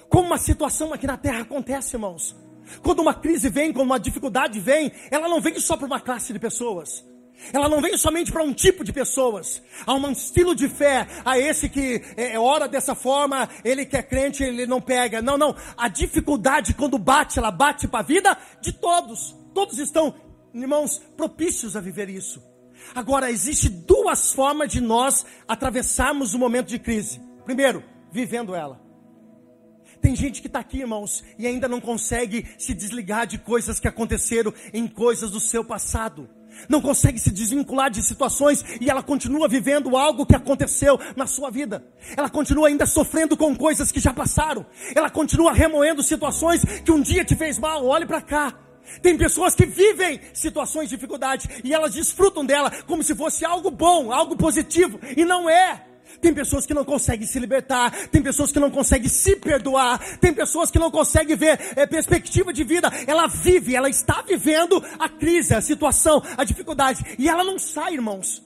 Como 0.07 0.27
uma 0.27 0.37
situação 0.37 0.93
aqui 0.93 1.05
na 1.05 1.17
terra 1.17 1.41
acontece, 1.41 1.97
irmãos. 1.97 2.33
Quando 2.81 2.99
uma 2.99 3.13
crise 3.13 3.49
vem, 3.49 3.73
quando 3.73 3.87
uma 3.87 3.99
dificuldade 3.99 4.59
vem, 4.59 4.91
ela 5.11 5.27
não 5.27 5.41
vem 5.41 5.59
só 5.59 5.75
para 5.75 5.87
uma 5.87 5.99
classe 5.99 6.31
de 6.31 6.39
pessoas. 6.39 7.05
Ela 7.53 7.69
não 7.69 7.81
vem 7.81 7.97
somente 7.97 8.31
para 8.31 8.43
um 8.43 8.53
tipo 8.53 8.83
de 8.83 8.91
pessoas. 8.91 9.61
Há 9.85 9.93
um 9.93 10.11
estilo 10.11 10.55
de 10.55 10.67
fé. 10.67 11.07
A 11.23 11.39
esse 11.39 11.69
que 11.69 12.01
é, 12.15 12.33
é, 12.33 12.39
ora 12.39 12.67
dessa 12.67 12.95
forma, 12.95 13.49
ele 13.63 13.85
que 13.85 13.95
é 13.95 14.03
crente, 14.03 14.43
ele 14.43 14.65
não 14.65 14.81
pega. 14.81 15.21
Não, 15.21 15.37
não. 15.37 15.55
A 15.77 15.87
dificuldade, 15.87 16.73
quando 16.73 16.97
bate, 16.97 17.39
ela 17.39 17.51
bate 17.51 17.87
para 17.87 17.99
a 17.99 18.03
vida 18.03 18.37
de 18.61 18.73
todos. 18.73 19.35
Todos 19.53 19.79
estão, 19.79 20.13
irmãos, 20.53 21.01
propícios 21.15 21.75
a 21.75 21.81
viver 21.81 22.09
isso. 22.09 22.43
Agora, 22.93 23.31
existe 23.31 23.69
duas 23.69 24.31
formas 24.31 24.71
de 24.71 24.81
nós 24.81 25.25
atravessarmos 25.47 26.33
o 26.33 26.39
momento 26.39 26.67
de 26.67 26.79
crise. 26.79 27.21
Primeiro, 27.45 27.83
vivendo 28.11 28.55
ela. 28.55 28.81
Tem 30.01 30.15
gente 30.15 30.41
que 30.41 30.47
está 30.47 30.59
aqui, 30.59 30.79
irmãos, 30.79 31.23
e 31.39 31.47
ainda 31.47 31.67
não 31.67 31.81
consegue 31.81 32.47
se 32.57 32.73
desligar 32.73 33.25
de 33.25 33.37
coisas 33.37 33.79
que 33.79 33.87
aconteceram 33.87 34.53
em 34.73 34.87
coisas 34.87 35.31
do 35.31 35.39
seu 35.39 35.65
passado. 35.65 36.29
Não 36.67 36.81
consegue 36.81 37.19
se 37.19 37.31
desvincular 37.31 37.89
de 37.89 38.01
situações 38.01 38.63
e 38.81 38.89
ela 38.89 39.03
continua 39.03 39.47
vivendo 39.47 39.95
algo 39.95 40.25
que 40.25 40.35
aconteceu 40.35 40.99
na 41.15 41.27
sua 41.27 41.49
vida. 41.49 41.83
Ela 42.15 42.29
continua 42.29 42.67
ainda 42.67 42.85
sofrendo 42.85 43.37
com 43.37 43.55
coisas 43.55 43.91
que 43.91 43.99
já 43.99 44.13
passaram. 44.13 44.65
Ela 44.95 45.09
continua 45.09 45.53
remoendo 45.53 46.03
situações 46.03 46.63
que 46.83 46.91
um 46.91 47.01
dia 47.01 47.23
te 47.23 47.35
fez 47.35 47.57
mal. 47.57 47.85
Olhe 47.85 48.05
para 48.05 48.21
cá. 48.21 48.53
Tem 49.01 49.17
pessoas 49.17 49.53
que 49.53 49.65
vivem 49.65 50.19
situações 50.33 50.89
de 50.89 50.95
dificuldade 50.95 51.49
e 51.63 51.73
elas 51.73 51.93
desfrutam 51.93 52.45
dela 52.45 52.71
como 52.85 53.03
se 53.03 53.13
fosse 53.13 53.45
algo 53.45 53.69
bom, 53.69 54.11
algo 54.11 54.35
positivo, 54.35 54.99
e 55.15 55.25
não 55.25 55.49
é. 55.49 55.83
Tem 56.21 56.33
pessoas 56.33 56.65
que 56.65 56.73
não 56.73 56.83
conseguem 56.83 57.27
se 57.27 57.39
libertar, 57.39 57.91
tem 58.09 58.21
pessoas 58.21 58.51
que 58.51 58.59
não 58.59 58.71
conseguem 58.71 59.09
se 59.09 59.35
perdoar, 59.35 59.99
tem 60.19 60.33
pessoas 60.33 60.71
que 60.71 60.79
não 60.79 60.89
conseguem 60.89 61.35
ver 61.35 61.59
é, 61.75 61.85
perspectiva 61.85 62.51
de 62.51 62.63
vida. 62.63 62.91
Ela 63.05 63.27
vive, 63.27 63.75
ela 63.75 63.89
está 63.89 64.21
vivendo 64.21 64.83
a 64.99 65.09
crise, 65.09 65.53
a 65.53 65.61
situação, 65.61 66.21
a 66.37 66.43
dificuldade, 66.43 67.03
e 67.17 67.29
ela 67.29 67.43
não 67.43 67.59
sai, 67.59 67.93
irmãos. 67.93 68.45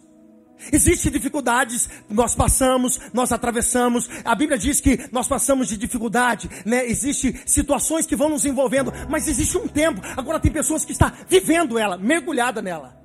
Existem 0.72 1.12
dificuldades, 1.12 1.90
nós 2.08 2.36
passamos, 2.36 3.00
nós 3.14 3.32
atravessamos. 3.32 4.08
A 4.24 4.36
Bíblia 4.36 4.60
diz 4.60 4.80
que 4.80 5.08
nós 5.12 5.28
passamos 5.28 5.68
de 5.68 5.78
dificuldade, 5.78 6.50
né? 6.66 6.86
Existem 6.86 7.36
situações 7.46 8.06
que 8.06 8.16
vão 8.16 8.30
nos 8.30 8.46
envolvendo, 8.46 8.94
mas 9.10 9.28
existe 9.28 9.58
um 9.58 9.68
tempo. 9.68 10.02
Agora 10.16 10.40
tem 10.40 10.52
pessoas 10.52 10.86
que 10.86 10.92
estão 10.92 11.12
vivendo 11.28 11.80
ela, 11.80 11.98
mergulhada 11.98 12.62
nela, 12.62 12.96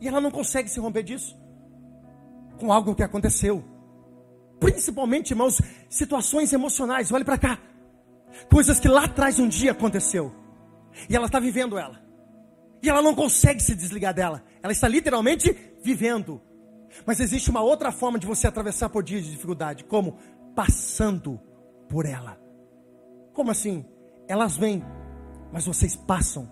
e 0.00 0.06
ela 0.06 0.20
não 0.20 0.30
consegue 0.30 0.68
se 0.68 0.78
romper 0.78 1.02
disso 1.02 1.36
com 2.58 2.72
algo 2.72 2.94
que 2.94 3.02
aconteceu 3.02 3.64
principalmente, 4.60 5.30
irmãos, 5.30 5.60
situações 5.88 6.52
emocionais. 6.52 7.10
Olhe 7.10 7.24
para 7.24 7.38
cá. 7.38 7.58
Coisas 8.52 8.78
que 8.78 8.86
lá 8.86 9.04
atrás 9.06 9.38
um 9.38 9.48
dia 9.48 9.72
aconteceu. 9.72 10.32
E 11.08 11.16
ela 11.16 11.26
está 11.26 11.40
vivendo 11.40 11.78
ela. 11.78 12.00
E 12.82 12.88
ela 12.88 13.02
não 13.02 13.14
consegue 13.14 13.62
se 13.62 13.74
desligar 13.74 14.14
dela. 14.14 14.44
Ela 14.62 14.72
está 14.72 14.86
literalmente 14.86 15.56
vivendo. 15.82 16.40
Mas 17.06 17.20
existe 17.20 17.50
uma 17.50 17.62
outra 17.62 17.90
forma 17.90 18.18
de 18.18 18.26
você 18.26 18.46
atravessar 18.46 18.88
por 18.88 19.02
dias 19.02 19.24
de 19.24 19.30
dificuldade, 19.30 19.84
como 19.84 20.18
passando 20.54 21.40
por 21.88 22.04
ela. 22.04 22.38
Como 23.32 23.50
assim? 23.50 23.84
Elas 24.28 24.56
vêm, 24.56 24.84
mas 25.52 25.66
vocês 25.66 25.96
passam. 25.96 26.48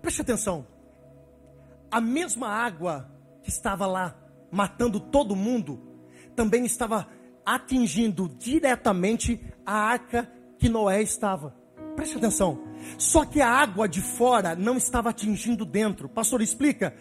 Preste 0.00 0.22
atenção. 0.22 0.66
A 1.90 2.00
mesma 2.00 2.48
água 2.48 3.10
que 3.42 3.50
estava 3.50 3.86
lá 3.86 4.16
matando 4.50 5.00
todo 5.00 5.36
mundo 5.36 5.89
também 6.34 6.64
estava 6.64 7.06
atingindo 7.44 8.28
diretamente 8.38 9.40
a 9.64 9.72
arca 9.72 10.30
que 10.58 10.68
Noé 10.68 11.02
estava. 11.02 11.54
Preste 11.96 12.16
atenção. 12.16 12.58
Só 12.96 13.24
que 13.24 13.40
a 13.40 13.48
água 13.48 13.88
de 13.88 14.00
fora 14.00 14.54
não 14.54 14.76
estava 14.76 15.10
atingindo 15.10 15.64
dentro. 15.64 16.08
Pastor, 16.08 16.40
explica. 16.40 16.94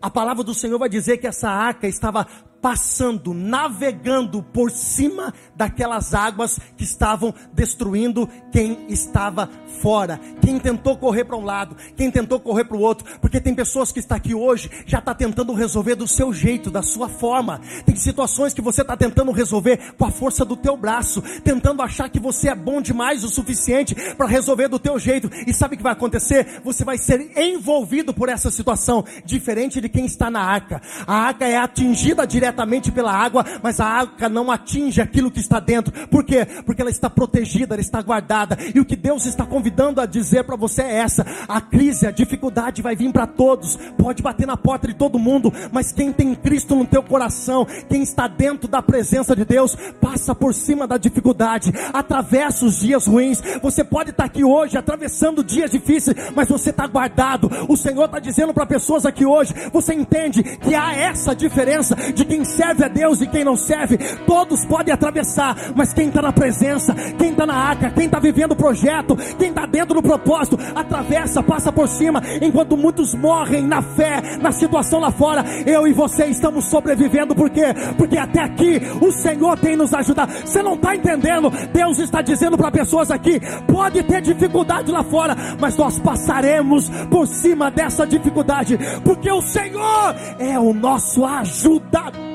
A 0.00 0.10
palavra 0.10 0.44
do 0.44 0.54
Senhor 0.54 0.78
vai 0.78 0.88
dizer 0.88 1.18
que 1.18 1.26
essa 1.26 1.48
arca 1.48 1.88
estava 1.88 2.26
passando, 2.64 3.34
navegando 3.34 4.42
por 4.42 4.70
cima 4.70 5.34
daquelas 5.54 6.14
águas 6.14 6.58
que 6.78 6.82
estavam 6.82 7.34
destruindo 7.52 8.26
quem 8.50 8.86
estava 8.88 9.50
fora. 9.82 10.18
Quem 10.40 10.58
tentou 10.58 10.96
correr 10.96 11.24
para 11.24 11.36
um 11.36 11.44
lado, 11.44 11.76
quem 11.94 12.10
tentou 12.10 12.40
correr 12.40 12.64
para 12.64 12.78
o 12.78 12.80
outro, 12.80 13.18
porque 13.20 13.38
tem 13.38 13.54
pessoas 13.54 13.92
que 13.92 13.98
está 13.98 14.16
aqui 14.16 14.34
hoje 14.34 14.70
já 14.86 14.98
está 14.98 15.14
tentando 15.14 15.52
resolver 15.52 15.94
do 15.94 16.08
seu 16.08 16.32
jeito, 16.32 16.70
da 16.70 16.80
sua 16.80 17.06
forma. 17.06 17.60
Tem 17.84 17.96
situações 17.96 18.54
que 18.54 18.62
você 18.62 18.80
está 18.80 18.96
tentando 18.96 19.30
resolver 19.30 19.92
com 19.98 20.06
a 20.06 20.10
força 20.10 20.42
do 20.42 20.56
teu 20.56 20.74
braço, 20.74 21.20
tentando 21.42 21.82
achar 21.82 22.08
que 22.08 22.18
você 22.18 22.48
é 22.48 22.54
bom 22.54 22.80
demais 22.80 23.24
o 23.24 23.28
suficiente 23.28 23.94
para 24.14 24.26
resolver 24.26 24.68
do 24.68 24.78
teu 24.78 24.98
jeito. 24.98 25.30
E 25.46 25.52
sabe 25.52 25.74
o 25.74 25.76
que 25.76 25.82
vai 25.82 25.92
acontecer? 25.92 26.62
Você 26.64 26.82
vai 26.82 26.96
ser 26.96 27.38
envolvido 27.38 28.14
por 28.14 28.30
essa 28.30 28.50
situação, 28.50 29.04
diferente 29.22 29.82
de 29.82 29.88
quem 29.90 30.06
está 30.06 30.30
na 30.30 30.40
arca. 30.40 30.80
A 31.06 31.14
arca 31.14 31.46
é 31.46 31.58
atingida 31.58 32.26
diretamente 32.26 32.53
diretamente 32.54 32.92
pela 32.92 33.12
água, 33.12 33.44
mas 33.62 33.80
a 33.80 33.86
água 33.86 34.28
não 34.28 34.50
atinge 34.50 35.00
aquilo 35.00 35.30
que 35.30 35.40
está 35.40 35.58
dentro. 35.58 35.92
Por 36.08 36.24
quê? 36.24 36.46
Porque 36.64 36.80
ela 36.80 36.90
está 36.90 37.10
protegida, 37.10 37.74
ela 37.74 37.80
está 37.80 38.00
guardada. 38.00 38.56
E 38.74 38.80
o 38.80 38.84
que 38.84 38.96
Deus 38.96 39.26
está 39.26 39.44
convidando 39.44 40.00
a 40.00 40.06
dizer 40.06 40.44
para 40.44 40.56
você 40.56 40.82
é 40.82 40.98
essa: 40.98 41.26
a 41.48 41.60
crise, 41.60 42.06
a 42.06 42.10
dificuldade 42.10 42.80
vai 42.80 42.94
vir 42.94 43.12
para 43.12 43.26
todos, 43.26 43.76
pode 43.98 44.22
bater 44.22 44.46
na 44.46 44.56
porta 44.56 44.86
de 44.86 44.94
todo 44.94 45.18
mundo, 45.18 45.52
mas 45.72 45.92
quem 45.92 46.12
tem 46.12 46.34
Cristo 46.34 46.76
no 46.76 46.86
teu 46.86 47.02
coração, 47.02 47.66
quem 47.88 48.02
está 48.02 48.28
dentro 48.28 48.68
da 48.68 48.80
presença 48.80 49.34
de 49.34 49.44
Deus, 49.44 49.76
passa 50.00 50.34
por 50.34 50.54
cima 50.54 50.86
da 50.86 50.96
dificuldade, 50.96 51.72
atravessa 51.92 52.64
os 52.64 52.80
dias 52.80 53.06
ruins. 53.06 53.42
Você 53.62 53.82
pode 53.82 54.10
estar 54.10 54.24
aqui 54.24 54.44
hoje 54.44 54.78
atravessando 54.78 55.42
dias 55.42 55.70
difíceis, 55.70 56.16
mas 56.34 56.48
você 56.48 56.70
está 56.70 56.86
guardado. 56.86 57.50
O 57.68 57.76
Senhor 57.76 58.04
está 58.04 58.18
dizendo 58.18 58.54
para 58.54 58.66
pessoas 58.66 59.04
aqui 59.04 59.26
hoje: 59.26 59.52
você 59.72 59.92
entende 59.92 60.42
que 60.58 60.74
há 60.74 60.94
essa 60.94 61.34
diferença 61.34 61.96
de 62.12 62.24
quem 62.24 62.43
serve 62.44 62.84
a 62.84 62.88
Deus 62.88 63.20
e 63.20 63.26
quem 63.26 63.44
não 63.44 63.56
serve, 63.56 63.98
todos 64.26 64.64
podem 64.64 64.92
atravessar, 64.92 65.56
mas 65.74 65.92
quem 65.92 66.08
está 66.08 66.22
na 66.22 66.32
presença, 66.32 66.94
quem 67.18 67.30
está 67.30 67.46
na 67.46 67.54
arca, 67.54 67.90
quem 67.90 68.06
está 68.06 68.18
vivendo 68.18 68.52
o 68.52 68.56
projeto, 68.56 69.16
quem 69.38 69.48
está 69.48 69.66
dentro 69.66 69.94
do 69.94 70.02
propósito, 70.02 70.58
atravessa, 70.74 71.42
passa 71.42 71.72
por 71.72 71.88
cima, 71.88 72.22
enquanto 72.40 72.76
muitos 72.76 73.14
morrem 73.14 73.62
na 73.66 73.82
fé, 73.82 74.38
na 74.40 74.52
situação 74.52 75.00
lá 75.00 75.10
fora, 75.10 75.44
eu 75.66 75.86
e 75.86 75.92
você 75.92 76.26
estamos 76.26 76.66
sobrevivendo, 76.66 77.34
por 77.34 77.50
quê? 77.50 77.74
Porque 77.96 78.18
até 78.18 78.40
aqui 78.40 78.80
o 79.00 79.10
Senhor 79.12 79.58
tem 79.58 79.76
nos 79.76 79.92
ajudado. 79.94 80.32
Você 80.32 80.62
não 80.62 80.74
está 80.74 80.94
entendendo? 80.94 81.50
Deus 81.72 81.98
está 81.98 82.22
dizendo 82.22 82.56
para 82.56 82.70
pessoas 82.70 83.10
aqui: 83.10 83.40
pode 83.66 84.02
ter 84.02 84.20
dificuldade 84.20 84.90
lá 84.90 85.02
fora, 85.02 85.36
mas 85.60 85.76
nós 85.76 85.98
passaremos 85.98 86.88
por 87.10 87.26
cima 87.26 87.70
dessa 87.70 88.06
dificuldade, 88.06 88.78
porque 89.04 89.30
o 89.30 89.42
Senhor 89.42 90.14
é 90.38 90.58
o 90.58 90.72
nosso 90.72 91.24
ajudador. 91.24 92.33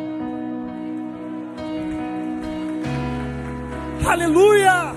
Aleluia! 4.10 4.96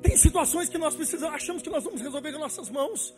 Tem 0.00 0.16
situações 0.16 0.68
que 0.68 0.78
nós 0.78 0.94
precisamos, 0.94 1.34
achamos 1.34 1.60
que 1.60 1.70
nós 1.70 1.82
vamos 1.82 2.00
resolver 2.00 2.32
com 2.32 2.38
nossas 2.38 2.70
mãos. 2.70 3.12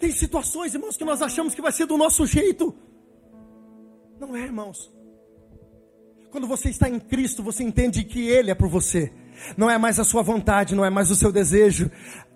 Tem 0.00 0.10
situações, 0.10 0.74
irmãos, 0.74 0.96
que 0.96 1.04
nós 1.04 1.22
achamos 1.22 1.54
que 1.54 1.62
vai 1.62 1.70
ser 1.70 1.86
do 1.86 1.96
nosso 1.96 2.26
jeito. 2.26 2.74
Não 4.18 4.34
é, 4.34 4.42
irmãos. 4.42 4.92
Quando 6.32 6.48
você 6.48 6.70
está 6.70 6.88
em 6.88 6.98
Cristo, 6.98 7.44
você 7.44 7.62
entende 7.62 8.02
que 8.02 8.28
Ele 8.28 8.50
é 8.50 8.54
por 8.54 8.68
você. 8.68 9.12
Não 9.56 9.70
é 9.70 9.78
mais 9.78 10.00
a 10.00 10.04
sua 10.04 10.22
vontade, 10.22 10.74
não 10.74 10.84
é 10.84 10.90
mais 10.90 11.08
o 11.10 11.14
seu 11.14 11.30
desejo 11.30 11.88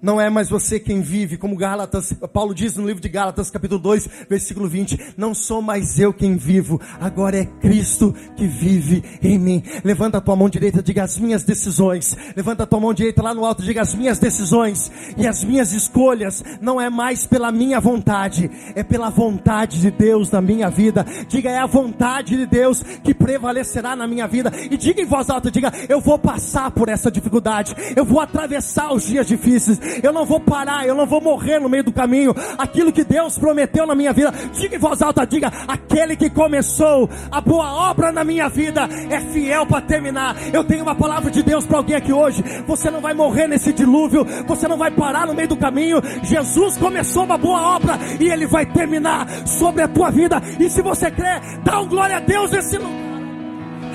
não 0.04 0.20
é 0.20 0.28
mais 0.28 0.50
você 0.50 0.78
quem 0.78 1.00
vive, 1.00 1.38
como 1.38 1.56
Gálatas, 1.56 2.12
Paulo 2.30 2.54
diz 2.54 2.76
no 2.76 2.86
livro 2.86 3.00
de 3.00 3.08
Gálatas, 3.08 3.50
capítulo 3.50 3.80
2, 3.80 4.06
versículo 4.28 4.68
20: 4.68 5.14
Não 5.16 5.32
sou 5.32 5.62
mais 5.62 5.98
eu 5.98 6.12
quem 6.12 6.36
vivo, 6.36 6.78
agora 7.00 7.38
é 7.38 7.46
Cristo 7.46 8.14
que 8.36 8.46
vive 8.46 9.02
em 9.22 9.38
mim. 9.38 9.62
Levanta 9.82 10.18
a 10.18 10.20
tua 10.20 10.36
mão 10.36 10.50
direita, 10.50 10.82
diga 10.82 11.02
as 11.02 11.18
minhas 11.18 11.42
decisões. 11.42 12.14
Levanta 12.36 12.64
a 12.64 12.66
tua 12.66 12.80
mão 12.80 12.92
direita 12.92 13.22
lá 13.22 13.32
no 13.32 13.46
alto, 13.46 13.62
diga 13.62 13.80
as 13.80 13.94
minhas 13.94 14.18
decisões 14.18 14.92
e 15.16 15.26
as 15.26 15.42
minhas 15.42 15.72
escolhas. 15.72 16.44
Não 16.60 16.78
é 16.78 16.90
mais 16.90 17.26
pela 17.26 17.50
minha 17.50 17.80
vontade, 17.80 18.50
é 18.74 18.82
pela 18.82 19.08
vontade 19.08 19.80
de 19.80 19.90
Deus 19.90 20.30
na 20.30 20.42
minha 20.42 20.68
vida. 20.68 21.06
Diga, 21.28 21.48
é 21.48 21.58
a 21.58 21.66
vontade 21.66 22.36
de 22.36 22.44
Deus 22.44 22.82
que 22.82 23.14
prevalecerá 23.14 23.96
na 23.96 24.06
minha 24.06 24.26
vida. 24.26 24.52
E 24.70 24.76
diga 24.76 25.00
em 25.00 25.06
voz 25.06 25.30
alta, 25.30 25.50
diga, 25.50 25.72
eu 25.88 25.98
vou 25.98 26.18
passar 26.18 26.70
por 26.72 26.90
essa 26.90 27.10
dificuldade, 27.10 27.74
eu 27.96 28.04
vou 28.04 28.20
atravessar 28.20 28.92
os 28.92 29.04
dias 29.04 29.26
difíceis 29.26 29.93
eu 30.02 30.12
não 30.12 30.24
vou 30.24 30.40
parar, 30.40 30.86
eu 30.86 30.94
não 30.94 31.06
vou 31.06 31.20
morrer 31.20 31.58
no 31.58 31.68
meio 31.68 31.84
do 31.84 31.92
caminho. 31.92 32.34
Aquilo 32.58 32.92
que 32.92 33.04
Deus 33.04 33.38
prometeu 33.38 33.86
na 33.86 33.94
minha 33.94 34.12
vida, 34.12 34.32
diga 34.52 34.76
em 34.76 34.78
voz 34.78 35.02
alta, 35.02 35.26
diga: 35.26 35.52
aquele 35.66 36.16
que 36.16 36.30
começou 36.30 37.08
a 37.30 37.40
boa 37.40 37.90
obra 37.90 38.12
na 38.12 38.24
minha 38.24 38.48
vida 38.48 38.88
é 39.10 39.20
fiel 39.20 39.66
para 39.66 39.80
terminar. 39.80 40.36
Eu 40.52 40.64
tenho 40.64 40.82
uma 40.82 40.94
palavra 40.94 41.30
de 41.30 41.42
Deus 41.42 41.66
para 41.66 41.78
alguém 41.78 41.96
aqui 41.96 42.12
hoje. 42.12 42.42
Você 42.66 42.90
não 42.90 43.00
vai 43.00 43.14
morrer 43.14 43.46
nesse 43.46 43.72
dilúvio, 43.72 44.24
você 44.46 44.68
não 44.68 44.76
vai 44.76 44.90
parar 44.90 45.26
no 45.26 45.34
meio 45.34 45.48
do 45.48 45.56
caminho. 45.56 46.00
Jesus 46.22 46.76
começou 46.76 47.24
uma 47.24 47.38
boa 47.38 47.76
obra 47.76 47.98
e 48.20 48.28
ele 48.28 48.46
vai 48.46 48.66
terminar 48.66 49.26
sobre 49.46 49.82
a 49.82 49.88
tua 49.88 50.10
vida. 50.10 50.40
E 50.58 50.68
se 50.70 50.82
você 50.82 51.10
crê, 51.10 51.40
dá 51.62 51.80
um 51.80 51.88
glória 51.88 52.16
a 52.16 52.20
Deus 52.20 52.50
nesse 52.50 52.78
lugar. 52.78 53.04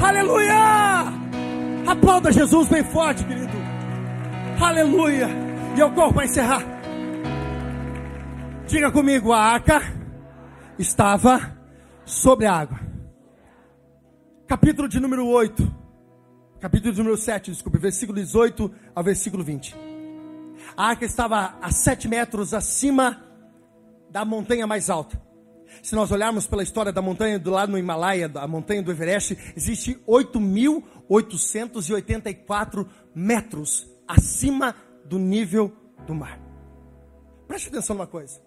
Aleluia! 0.01 1.19
Aplauda 1.85 2.31
Jesus 2.31 2.67
bem 2.67 2.83
forte, 2.83 3.23
querido. 3.23 3.49
Aleluia. 4.61 5.48
E 5.75 5.79
eu 5.79 5.91
corro 5.93 6.13
para 6.13 6.25
encerrar. 6.25 6.63
Diga 8.67 8.91
comigo, 8.91 9.31
a 9.31 9.39
arca 9.39 9.81
estava 10.77 11.57
sobre 12.05 12.45
a 12.45 12.53
água. 12.53 12.79
Capítulo 14.47 14.87
de 14.87 14.99
número 14.99 15.27
8. 15.27 15.75
Capítulo 16.59 16.91
de 16.91 16.99
número 16.99 17.17
7, 17.17 17.51
desculpe, 17.51 17.77
versículo 17.77 18.19
18 18.19 18.71
ao 18.93 19.03
versículo 19.03 19.43
20. 19.43 19.75
A 20.75 20.89
arca 20.89 21.05
estava 21.05 21.55
a 21.61 21.71
7 21.71 22.07
metros 22.07 22.53
acima 22.53 23.23
da 24.09 24.25
montanha 24.25 24.67
mais 24.67 24.89
alta. 24.89 25.21
Se 25.81 25.95
nós 25.95 26.11
olharmos 26.11 26.45
pela 26.47 26.63
história 26.63 26.91
da 26.91 27.01
montanha 27.01 27.39
do 27.39 27.51
lado 27.51 27.71
no 27.71 27.77
Himalaia, 27.77 28.27
da 28.27 28.45
montanha 28.47 28.83
do 28.83 28.91
Everest, 28.91 29.37
existe 29.55 29.97
8.884 30.07 32.85
metros 33.15 33.87
acima 34.07 34.75
do 35.09 35.17
nível 35.17 35.75
do 36.05 36.13
mar. 36.13 36.39
Preste 37.47 37.67
atenção 37.69 37.95
numa 37.95 38.05
coisa. 38.05 38.39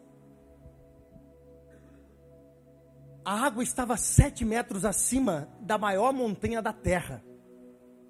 A 3.24 3.44
água 3.44 3.62
estava 3.62 3.96
sete 3.96 4.44
metros 4.44 4.84
acima 4.84 5.48
da 5.60 5.76
maior 5.76 6.12
montanha 6.12 6.62
da 6.62 6.72
terra. 6.72 7.22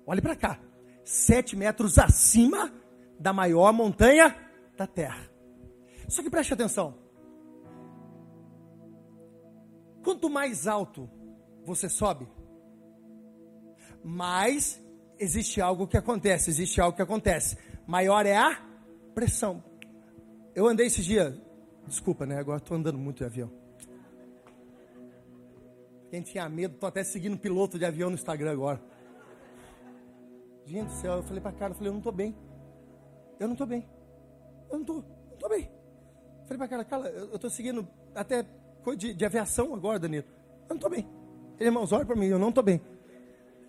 Olhe 0.06 0.20
para 0.20 0.36
cá. 0.36 0.60
Sete 1.02 1.56
metros 1.56 1.98
acima 1.98 2.72
da 3.18 3.32
maior 3.32 3.72
montanha 3.72 4.36
da 4.76 4.86
terra. 4.86 5.30
Só 6.08 6.22
que 6.22 6.30
preste 6.30 6.52
atenção. 6.52 6.94
Quanto 10.04 10.28
mais 10.28 10.66
alto 10.66 11.08
você 11.64 11.88
sobe, 11.88 12.28
mais 14.04 14.82
existe 15.18 15.60
algo 15.60 15.86
que 15.86 15.96
acontece, 15.96 16.50
existe 16.50 16.80
algo 16.80 16.96
que 16.96 17.02
acontece 17.02 17.56
maior 17.86 18.26
é 18.26 18.36
a 18.36 18.60
pressão. 19.14 19.62
Eu 20.54 20.66
andei 20.66 20.86
esses 20.86 21.04
dias, 21.04 21.34
desculpa, 21.86 22.26
né? 22.26 22.38
Agora 22.38 22.58
estou 22.58 22.76
andando 22.76 22.98
muito 22.98 23.18
de 23.18 23.24
avião. 23.24 23.50
Quem 26.10 26.20
tinha 26.20 26.46
medo, 26.48 26.74
estou 26.74 26.88
até 26.88 27.02
seguindo 27.02 27.38
piloto 27.38 27.78
de 27.78 27.84
avião 27.86 28.10
no 28.10 28.14
Instagram 28.14 28.52
agora. 28.52 28.80
Gente 30.66 30.88
do 30.88 30.92
céu, 30.92 31.14
eu 31.14 31.22
falei 31.22 31.40
para 31.40 31.52
cara, 31.52 31.72
eu 31.72 31.74
falei, 31.74 31.88
eu 31.88 31.92
não 31.92 32.00
estou 32.00 32.12
bem. 32.12 32.36
Eu 33.40 33.48
não 33.48 33.54
estou 33.54 33.66
bem. 33.66 33.88
Eu 34.70 34.74
não 34.74 34.80
estou, 34.82 34.96
não 34.96 35.34
estou 35.34 35.48
bem. 35.48 35.70
Falei 36.44 36.58
para 36.58 36.68
cara, 36.68 36.84
cara, 36.84 37.08
eu 37.08 37.34
estou 37.34 37.50
seguindo 37.50 37.88
até 38.14 38.44
coisa 38.82 38.98
de, 38.98 39.14
de, 39.14 39.24
aviação 39.24 39.74
agora, 39.74 39.98
Danilo. 39.98 40.24
Eu 40.62 40.68
não 40.70 40.76
estou 40.76 40.90
bem. 40.90 41.08
Ele, 41.58 41.68
irmãos, 41.68 41.92
olha 41.92 42.04
para 42.04 42.16
mim, 42.16 42.26
eu 42.26 42.38
não 42.38 42.50
estou 42.50 42.62
bem. 42.62 42.80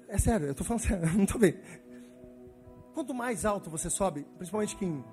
É 0.07 0.17
sério, 0.17 0.47
eu 0.47 0.51
estou 0.51 0.65
falando 0.65 0.81
sério, 0.87 1.07
eu 1.07 1.13
não 1.13 1.23
estou 1.23 1.39
bem. 1.39 1.55
Quanto 2.93 3.13
mais 3.13 3.43
alto 3.43 3.69
você 3.69 3.89
sobe, 3.89 4.25
principalmente 4.37 4.75
quem 4.75 5.03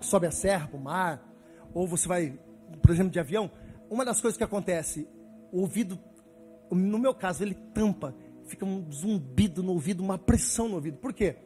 sobe 0.00 0.26
a 0.26 0.30
serra 0.30 0.70
o 0.72 0.78
mar, 0.78 1.22
ou 1.74 1.86
você 1.86 2.06
vai, 2.06 2.38
por 2.80 2.90
exemplo, 2.90 3.10
de 3.10 3.18
avião, 3.18 3.50
uma 3.90 4.04
das 4.04 4.20
coisas 4.20 4.38
que 4.38 4.44
acontece, 4.44 5.08
o 5.50 5.60
ouvido, 5.60 5.98
no 6.70 6.98
meu 6.98 7.14
caso, 7.14 7.42
ele 7.42 7.54
tampa, 7.54 8.14
fica 8.46 8.64
um 8.64 8.90
zumbido 8.90 9.62
no 9.62 9.72
ouvido, 9.72 10.02
uma 10.02 10.16
pressão 10.16 10.68
no 10.68 10.76
ouvido. 10.76 10.98
Por 10.98 11.12
quê? 11.12 11.36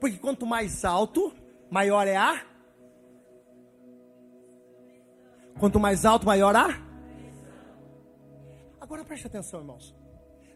Porque 0.00 0.18
quanto 0.18 0.46
mais 0.46 0.84
alto, 0.84 1.32
maior 1.70 2.06
é 2.06 2.16
a. 2.16 2.44
Quanto 5.58 5.78
mais 5.78 6.04
alto, 6.04 6.26
maior 6.26 6.54
a. 6.56 6.68
Agora 8.80 9.04
preste 9.04 9.26
atenção, 9.26 9.60
irmãos. 9.60 9.94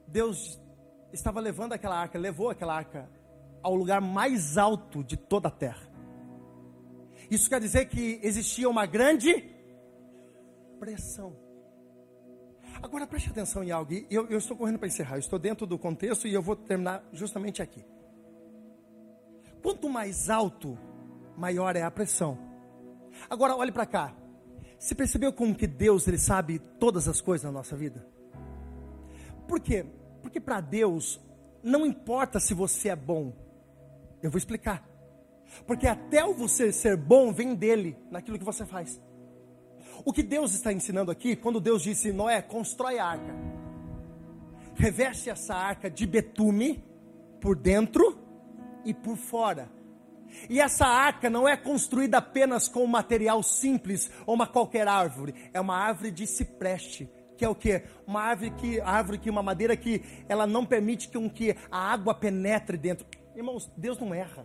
Deus 0.06 0.60
estava 1.12 1.40
levando 1.40 1.72
aquela 1.72 1.96
arca, 1.98 2.18
levou 2.18 2.50
aquela 2.50 2.74
arca 2.74 3.08
ao 3.62 3.74
lugar 3.74 4.00
mais 4.00 4.56
alto 4.56 5.02
de 5.02 5.16
toda 5.16 5.48
a 5.48 5.50
terra. 5.50 5.88
Isso 7.30 7.48
quer 7.48 7.60
dizer 7.60 7.86
que 7.86 8.20
existia 8.22 8.68
uma 8.68 8.86
grande 8.86 9.44
pressão. 10.78 11.36
Agora 12.82 13.06
preste 13.06 13.30
atenção 13.30 13.64
em 13.64 13.70
algo, 13.70 13.92
eu, 14.08 14.26
eu 14.28 14.38
estou 14.38 14.56
correndo 14.56 14.78
para 14.78 14.86
encerrar, 14.86 15.16
eu 15.16 15.20
estou 15.20 15.38
dentro 15.38 15.66
do 15.66 15.78
contexto 15.78 16.28
e 16.28 16.32
eu 16.32 16.40
vou 16.40 16.54
terminar 16.54 17.04
justamente 17.12 17.60
aqui. 17.60 17.84
Quanto 19.62 19.88
mais 19.88 20.30
alto, 20.30 20.78
maior 21.36 21.74
é 21.74 21.82
a 21.82 21.90
pressão. 21.90 22.38
Agora 23.28 23.56
olhe 23.56 23.72
para 23.72 23.84
cá. 23.84 24.14
Você 24.78 24.94
percebeu 24.94 25.32
como 25.32 25.56
que 25.56 25.66
Deus 25.66 26.06
ele 26.06 26.18
sabe 26.18 26.60
todas 26.78 27.08
as 27.08 27.20
coisas 27.20 27.44
na 27.44 27.50
nossa 27.50 27.76
vida? 27.76 28.06
Por 29.48 29.58
quê? 29.58 29.84
Porque 30.22 30.38
para 30.38 30.60
Deus 30.60 31.20
não 31.62 31.84
importa 31.84 32.38
se 32.38 32.54
você 32.54 32.90
é 32.90 32.96
bom, 32.96 33.32
eu 34.22 34.30
vou 34.30 34.38
explicar. 34.38 34.86
Porque 35.66 35.86
até 35.86 36.24
você 36.24 36.72
ser 36.72 36.96
bom 36.96 37.32
vem 37.32 37.54
dele, 37.54 37.96
naquilo 38.10 38.38
que 38.38 38.44
você 38.44 38.66
faz. 38.66 39.00
O 40.04 40.12
que 40.12 40.22
Deus 40.22 40.54
está 40.54 40.72
ensinando 40.72 41.10
aqui, 41.10 41.34
quando 41.34 41.60
Deus 41.60 41.82
disse, 41.82 42.12
Noé, 42.12 42.40
constrói 42.42 42.98
a 42.98 43.06
arca. 43.06 43.34
Reveste 44.74 45.28
essa 45.28 45.54
arca 45.54 45.90
de 45.90 46.06
betume 46.06 46.84
por 47.40 47.56
dentro 47.56 48.18
e 48.84 48.94
por 48.94 49.16
fora. 49.16 49.68
E 50.48 50.60
essa 50.60 50.86
arca 50.86 51.28
não 51.30 51.48
é 51.48 51.56
construída 51.56 52.18
apenas 52.18 52.68
com 52.68 52.84
um 52.84 52.86
material 52.88 53.42
simples 53.42 54.10
ou 54.26 54.34
uma 54.34 54.46
qualquer 54.46 54.86
árvore, 54.86 55.34
é 55.52 55.60
uma 55.60 55.76
árvore 55.76 56.10
de 56.10 56.26
cipreste, 56.26 57.10
que 57.36 57.44
é 57.44 57.48
o 57.48 57.54
que? 57.54 57.82
Uma 58.06 58.22
árvore 58.22 58.50
que, 58.50 58.80
árvore 58.80 59.18
que 59.18 59.30
uma 59.30 59.42
madeira 59.42 59.76
que 59.76 60.02
ela 60.28 60.46
não 60.46 60.66
permite 60.66 61.08
que, 61.08 61.16
um, 61.16 61.28
que 61.28 61.56
a 61.70 61.92
água 61.92 62.14
penetre 62.14 62.76
dentro. 62.76 63.06
Irmãos, 63.38 63.70
Deus 63.76 63.96
não 64.00 64.12
erra. 64.12 64.44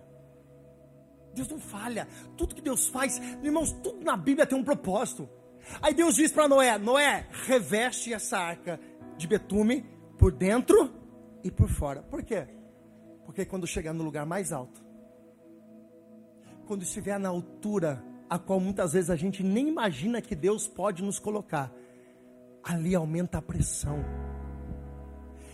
Deus 1.34 1.48
não 1.48 1.60
falha. 1.60 2.08
Tudo 2.38 2.54
que 2.54 2.62
Deus 2.62 2.88
faz, 2.88 3.18
irmãos, 3.42 3.72
tudo 3.84 4.06
na 4.06 4.16
Bíblia 4.16 4.46
tem 4.46 4.56
um 4.56 4.64
propósito. 4.64 5.28
Aí 5.82 5.96
Deus 5.96 6.14
diz 6.14 6.32
para 6.32 6.48
Noé: 6.48 6.78
Noé, 6.78 7.28
reveste 7.48 8.14
essa 8.14 8.38
arca 8.38 8.80
de 9.18 9.26
betume 9.26 9.84
por 10.20 10.32
dentro 10.32 10.94
e 11.44 11.50
por 11.50 11.70
fora. 11.70 12.04
Por 12.04 12.22
quê? 12.22 12.48
Porque 13.26 13.46
quando 13.46 13.66
chegar 13.66 13.94
no 13.94 14.04
lugar 14.04 14.28
mais 14.28 14.54
alto, 14.54 14.86
quando 16.68 16.84
estiver 16.84 17.20
na 17.20 17.30
altura 17.30 18.06
a 18.30 18.38
qual 18.38 18.60
muitas 18.60 18.94
vezes 18.94 19.10
a 19.10 19.16
gente 19.16 19.42
nem 19.42 19.70
imagina 19.70 20.22
que 20.22 20.36
Deus 20.36 20.68
pode 20.68 21.02
nos 21.02 21.18
colocar, 21.18 21.74
ali 22.64 22.94
aumenta 22.94 23.40
a 23.40 23.42
pressão. 23.42 24.06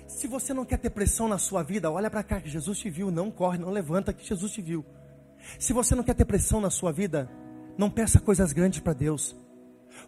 Se 0.10 0.26
você 0.26 0.56
não 0.56 0.66
quer 0.66 0.80
ter 0.80 0.90
pressão 0.90 1.28
na 1.28 1.38
sua 1.38 1.62
vida, 1.62 1.92
olha 1.92 2.10
para 2.10 2.24
cá 2.24 2.42
que 2.42 2.50
Jesus 2.50 2.80
te 2.80 2.90
viu, 2.90 3.12
não 3.12 3.30
corre, 3.30 3.60
não 3.60 3.70
levanta 3.70 4.12
que 4.12 4.26
Jesus 4.26 4.52
te 4.52 4.60
viu. 4.60 4.84
Se 5.60 5.72
você 5.72 5.94
não 5.94 6.04
quer 6.04 6.16
ter 6.16 6.26
pressão 6.26 6.60
na 6.60 6.72
sua 6.72 6.92
vida, 6.92 7.30
não 7.78 7.92
peça 7.92 8.20
coisas 8.20 8.52
grandes 8.52 8.80
para 8.80 8.94
Deus. 8.94 9.36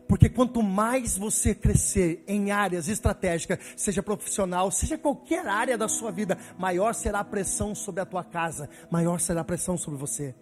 Porque 0.08 0.28
quanto 0.28 0.64
mais 0.64 1.16
você 1.16 1.54
crescer 1.54 2.24
em 2.28 2.50
áreas 2.50 2.88
estratégicas, 2.88 3.60
seja 3.78 4.02
profissional, 4.02 4.72
seja 4.72 4.98
qualquer 4.98 5.46
área 5.48 5.78
da 5.78 5.88
sua 5.88 6.12
vida, 6.12 6.36
maior 6.58 6.96
será 6.96 7.20
a 7.20 7.24
pressão 7.24 7.76
sobre 7.76 8.02
a 8.02 8.06
tua 8.06 8.24
casa, 8.24 8.68
maior 8.90 9.20
será 9.20 9.42
a 9.42 9.46
pressão 9.46 9.78
sobre 9.78 10.00
você. 10.00 10.34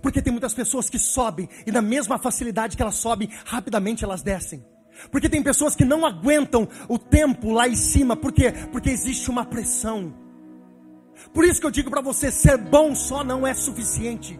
Porque 0.00 0.22
tem 0.22 0.32
muitas 0.32 0.54
pessoas 0.54 0.88
que 0.88 0.98
sobem 0.98 1.48
e 1.66 1.72
na 1.72 1.82
mesma 1.82 2.18
facilidade 2.18 2.76
que 2.76 2.82
elas 2.82 2.94
sobem, 2.94 3.28
rapidamente 3.44 4.04
elas 4.04 4.22
descem. 4.22 4.64
Porque 5.10 5.28
tem 5.28 5.42
pessoas 5.42 5.74
que 5.74 5.84
não 5.84 6.04
aguentam 6.04 6.68
o 6.88 6.98
tempo 6.98 7.52
lá 7.52 7.68
em 7.68 7.76
cima, 7.76 8.16
por 8.16 8.32
quê? 8.32 8.52
Porque 8.72 8.90
existe 8.90 9.30
uma 9.30 9.44
pressão. 9.44 10.12
Por 11.32 11.44
isso 11.44 11.60
que 11.60 11.66
eu 11.66 11.70
digo 11.70 11.90
para 11.90 12.00
você, 12.00 12.30
ser 12.30 12.56
bom 12.56 12.94
só 12.94 13.24
não 13.24 13.46
é 13.46 13.54
suficiente. 13.54 14.38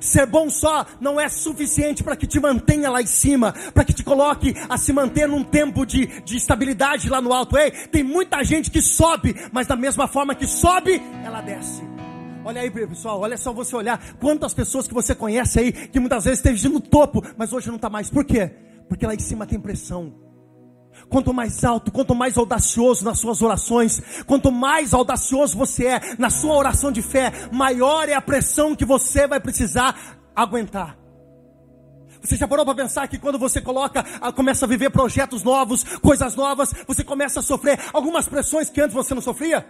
Ser 0.00 0.26
bom 0.26 0.48
só 0.48 0.86
não 1.00 1.20
é 1.20 1.28
suficiente 1.28 2.04
para 2.04 2.16
que 2.16 2.26
te 2.26 2.38
mantenha 2.38 2.90
lá 2.90 3.02
em 3.02 3.06
cima, 3.06 3.52
para 3.74 3.84
que 3.84 3.92
te 3.92 4.04
coloque 4.04 4.54
a 4.68 4.78
se 4.78 4.92
manter 4.92 5.26
num 5.26 5.42
tempo 5.42 5.84
de, 5.84 6.06
de 6.22 6.36
estabilidade 6.36 7.08
lá 7.08 7.20
no 7.20 7.32
alto. 7.32 7.56
Ei, 7.58 7.70
tem 7.88 8.02
muita 8.02 8.42
gente 8.44 8.70
que 8.70 8.80
sobe, 8.80 9.34
mas 9.52 9.66
da 9.66 9.76
mesma 9.76 10.06
forma 10.06 10.34
que 10.34 10.46
sobe, 10.46 11.02
ela 11.24 11.40
desce. 11.40 11.82
Olha 12.44 12.62
aí, 12.62 12.70
pessoal, 12.70 13.20
olha 13.20 13.36
só 13.36 13.52
você 13.52 13.76
olhar 13.76 14.00
quantas 14.18 14.54
pessoas 14.54 14.88
que 14.88 14.94
você 14.94 15.14
conhece 15.14 15.58
aí, 15.58 15.72
que 15.72 16.00
muitas 16.00 16.24
vezes 16.24 16.38
esteve 16.38 16.68
no 16.68 16.80
topo, 16.80 17.22
mas 17.36 17.52
hoje 17.52 17.68
não 17.68 17.76
está 17.76 17.90
mais. 17.90 18.08
Por 18.08 18.24
quê? 18.24 18.50
Porque 18.90 19.06
lá 19.06 19.14
em 19.14 19.20
cima 19.20 19.46
tem 19.46 19.60
pressão. 19.60 20.12
Quanto 21.08 21.32
mais 21.32 21.64
alto, 21.64 21.92
quanto 21.92 22.12
mais 22.12 22.36
audacioso 22.36 23.04
nas 23.04 23.20
suas 23.20 23.40
orações, 23.40 24.02
quanto 24.26 24.50
mais 24.50 24.92
audacioso 24.92 25.56
você 25.56 25.86
é 25.86 26.00
na 26.18 26.28
sua 26.28 26.56
oração 26.56 26.90
de 26.90 27.00
fé, 27.00 27.32
maior 27.52 28.08
é 28.08 28.14
a 28.14 28.20
pressão 28.20 28.74
que 28.74 28.84
você 28.84 29.28
vai 29.28 29.38
precisar 29.38 30.18
aguentar. 30.34 30.98
Você 32.20 32.36
já 32.36 32.48
parou 32.48 32.64
para 32.64 32.74
pensar 32.74 33.06
que 33.06 33.16
quando 33.16 33.38
você 33.38 33.60
coloca, 33.60 34.04
ah, 34.20 34.32
começa 34.32 34.66
a 34.66 34.68
viver 34.68 34.90
projetos 34.90 35.44
novos, 35.44 35.84
coisas 35.98 36.34
novas, 36.34 36.74
você 36.84 37.04
começa 37.04 37.38
a 37.38 37.42
sofrer 37.44 37.78
algumas 37.92 38.28
pressões 38.28 38.68
que 38.68 38.80
antes 38.80 38.92
você 38.92 39.14
não 39.14 39.22
sofria? 39.22 39.64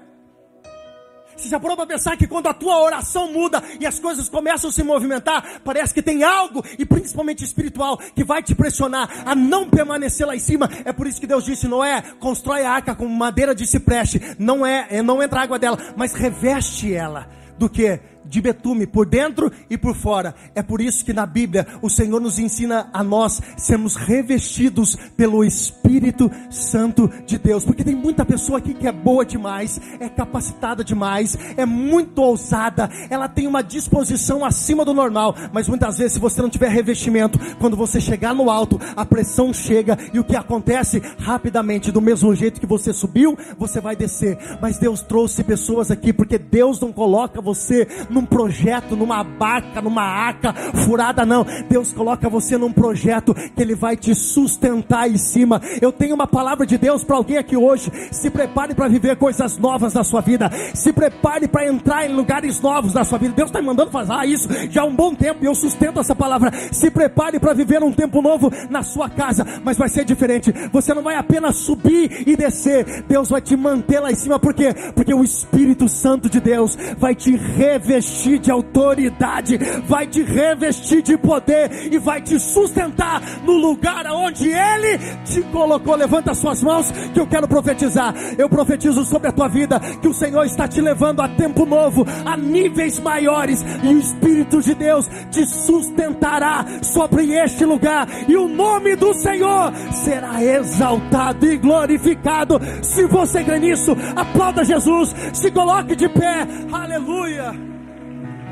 Você 1.41 1.49
já 1.49 1.59
parou 1.59 1.76
para 1.76 1.86
pensar 1.86 2.16
que 2.16 2.26
quando 2.26 2.49
a 2.49 2.55
tua 2.55 2.78
oração 2.82 3.32
muda 3.32 3.62
e 3.80 3.86
as 3.86 3.99
coisas 3.99 4.28
começam 4.28 4.68
a 4.68 4.72
se 4.72 4.82
movimentar, 4.82 5.61
parece 5.64 5.95
que 5.95 6.03
tem 6.03 6.22
algo, 6.22 6.62
e 6.78 6.84
principalmente 6.84 7.43
espiritual, 7.43 7.97
que 7.97 8.22
vai 8.22 8.43
te 8.43 8.55
pressionar 8.55 9.22
a 9.24 9.34
não 9.34 9.68
permanecer 9.68 10.26
lá 10.26 10.36
em 10.36 10.41
cima. 10.41 10.68
É 10.84 10.93
por 10.93 11.07
isso 11.07 11.20
que 11.20 11.26
Deus 11.26 11.45
disse: 11.45 11.66
Noé, 11.66 12.03
constrói 12.18 12.64
a 12.64 12.72
arca 12.72 12.95
com 12.95 13.09
madeira 13.09 13.55
de 13.55 13.66
cipreste. 13.66 14.20
Não 14.38 14.66
é, 14.66 14.86
é 14.91 15.03
não 15.03 15.22
entra 15.22 15.41
água 15.41 15.59
dela, 15.59 15.78
mas 15.97 16.12
reveste 16.12 16.93
ela 16.93 17.26
do 17.59 17.68
que? 17.68 18.01
De 18.31 18.41
betume 18.41 18.87
por 18.87 19.05
dentro 19.05 19.53
e 19.68 19.76
por 19.76 19.95
fora. 19.95 20.35
É 20.55 20.62
por 20.62 20.81
isso 20.81 21.05
que 21.05 21.12
na 21.12 21.26
Bíblia 21.26 21.66
o 21.83 21.91
Senhor 21.91 22.20
nos 22.20 22.39
ensina 22.39 22.89
a 22.93 23.03
nós 23.03 23.43
sermos 23.57 23.97
revestidos 23.97 24.97
pelo 25.16 25.45
Espírito 25.45 26.31
Santo 26.49 27.11
de 27.26 27.37
Deus. 27.37 27.64
Porque 27.64 27.85
tem 27.85 27.97
muita 27.97 28.24
pessoa 28.24 28.59
aqui 28.59 28.72
que 28.72 28.87
é 28.87 28.93
boa 28.93 29.26
demais, 29.26 29.81
é 29.99 30.09
capacitada 30.09 30.85
demais, 30.85 31.37
é 31.57 31.66
muito 31.66 32.22
ousada, 32.22 32.89
ela 33.11 33.28
tem 33.28 33.47
uma 33.47 33.62
disposição 33.62 34.45
acima 34.45 34.85
do 34.85 34.95
normal, 34.95 35.35
mas 35.53 35.68
muitas 35.68 35.99
vezes 35.99 36.12
se 36.12 36.20
você 36.20 36.41
não 36.41 36.49
tiver 36.49 36.68
revestimento, 36.68 37.39
quando 37.59 37.76
você 37.76 38.01
chegar 38.01 38.35
no 38.35 38.49
alto, 38.49 38.81
a 38.95 39.05
pressão 39.05 39.53
chega 39.53 39.99
e 40.14 40.20
o 40.20 40.24
que 40.24 40.37
acontece 40.37 41.03
rapidamente, 41.18 41.91
do 41.91 42.01
mesmo 42.01 42.35
jeito 42.35 42.61
que 42.61 42.66
você 42.66 42.93
subiu, 42.93 43.37
você 43.59 43.81
vai 43.81 43.97
descer. 43.97 44.39
Mas 44.61 44.78
Deus 44.78 45.03
trouxe 45.03 45.43
pessoas 45.43 45.91
aqui 45.91 46.12
porque 46.12 46.39
Deus 46.39 46.78
não 46.81 46.93
coloca 46.93 47.41
você 47.41 47.87
num 48.21 48.27
projeto, 48.27 48.95
numa 48.95 49.25
barca, 49.25 49.81
numa 49.81 50.03
arca 50.03 50.53
furada, 50.85 51.25
não. 51.25 51.47
Deus 51.68 51.93
coloca 51.93 52.29
você 52.29 52.57
num 52.59 52.73
projeto 52.73 53.35
que 53.35 53.62
Ele 53.62 53.75
vai 53.75 53.97
te 53.97 54.14
sustentar 54.14 55.11
em 55.11 55.16
cima. 55.16 55.61
Eu 55.81 55.91
tenho 55.91 56.14
uma 56.14 56.27
palavra 56.27 56.66
de 56.66 56.77
Deus 56.77 57.03
para 57.03 57.16
alguém 57.16 57.39
aqui 57.39 57.57
hoje. 57.57 57.91
Se 58.11 58.31
prepare 58.31 58.75
para 58.75 58.89
viver 58.89 59.16
coisas 59.16 59.57
novas 59.59 59.95
na 59.95 60.05
sua 60.05 60.21
vida. 60.21 60.51
Se 60.75 60.93
prepare 60.93 61.49
para 61.49 61.66
entrar 61.66 62.09
em 62.09 62.14
lugares 62.14 62.61
novos 62.61 62.93
na 62.93 63.05
sua 63.05 63.18
vida. 63.18 63.35
Deus 63.35 63.49
está 63.49 63.61
me 63.61 63.66
mandando 63.66 63.91
fazer 63.91 64.11
isso 64.27 64.49
já 64.71 64.83
há 64.83 64.85
um 64.85 64.95
bom 64.95 65.14
tempo 65.14 65.45
e 65.45 65.47
eu 65.47 65.55
sustento 65.55 66.01
essa 66.01 66.14
palavra. 66.14 66.51
Se 66.73 66.91
prepare 66.91 67.39
para 67.39 67.55
viver 67.55 67.83
um 67.83 67.93
tempo 67.93 68.21
novo 68.21 68.53
na 68.68 68.83
sua 68.83 69.09
casa, 69.09 69.47
mas 69.64 69.77
vai 69.77 69.89
ser 69.89 70.05
diferente. 70.05 70.53
Você 70.73 70.93
não 70.93 71.03
vai 71.03 71.14
apenas 71.14 71.57
subir 71.57 72.25
e 72.27 72.37
descer. 72.37 73.05
Deus 73.07 73.29
vai 73.29 73.41
te 73.41 73.57
manter 73.57 74.01
lá 74.01 74.11
em 74.11 74.14
cima. 74.14 74.39
Por 74.39 74.53
quê? 74.53 74.75
Porque 74.95 75.14
o 75.14 75.23
Espírito 75.23 75.89
Santo 75.89 76.29
de 76.29 76.41
Deus 76.41 76.77
vai 76.99 77.14
te 77.14 77.37
revelar 77.37 78.00
revestir 78.01 78.39
de 78.39 78.51
autoridade, 78.51 79.59
vai 79.87 80.07
te 80.07 80.23
revestir 80.23 81.03
de 81.03 81.19
poder 81.19 81.93
e 81.93 81.99
vai 81.99 82.21
te 82.23 82.39
sustentar 82.41 83.23
no 83.45 83.53
lugar 83.53 84.07
onde 84.07 84.49
Ele 84.49 84.99
te 85.25 85.43
colocou. 85.43 85.95
Levanta 85.95 86.35
suas 86.35 86.63
mãos 86.63 86.91
que 87.13 87.21
eu 87.21 87.27
quero 87.27 87.47
profetizar. 87.47 88.15
Eu 88.39 88.49
profetizo 88.49 89.05
sobre 89.05 89.29
a 89.29 89.33
tua 89.33 89.49
vida 89.49 89.79
que 90.01 90.09
o 90.09 90.15
Senhor 90.15 90.45
está 90.45 90.67
te 90.67 90.81
levando 90.81 91.21
a 91.21 91.29
tempo 91.29 91.67
novo, 91.67 92.07
a 92.25 92.37
níveis 92.37 92.99
maiores, 92.99 93.63
e 93.83 93.89
o 93.89 93.99
Espírito 93.99 94.63
de 94.63 94.75
Deus 94.75 95.09
te 95.31 95.45
sustentará 95.45 96.65
sobre 96.83 97.33
este 97.35 97.65
lugar, 97.65 98.09
e 98.29 98.37
o 98.37 98.49
nome 98.49 98.97
do 98.97 99.13
Senhor 99.13 99.73
será 99.93 100.43
exaltado 100.43 101.47
e 101.47 101.59
glorificado. 101.59 102.61
Se 102.83 103.05
você 103.07 103.45
crê 103.45 103.59
nisso, 103.59 103.95
aplauda 104.17 104.65
Jesus, 104.65 105.15
se 105.35 105.51
coloque 105.51 105.95
de 105.95 106.09
pé, 106.09 106.47
aleluia. 106.73 107.80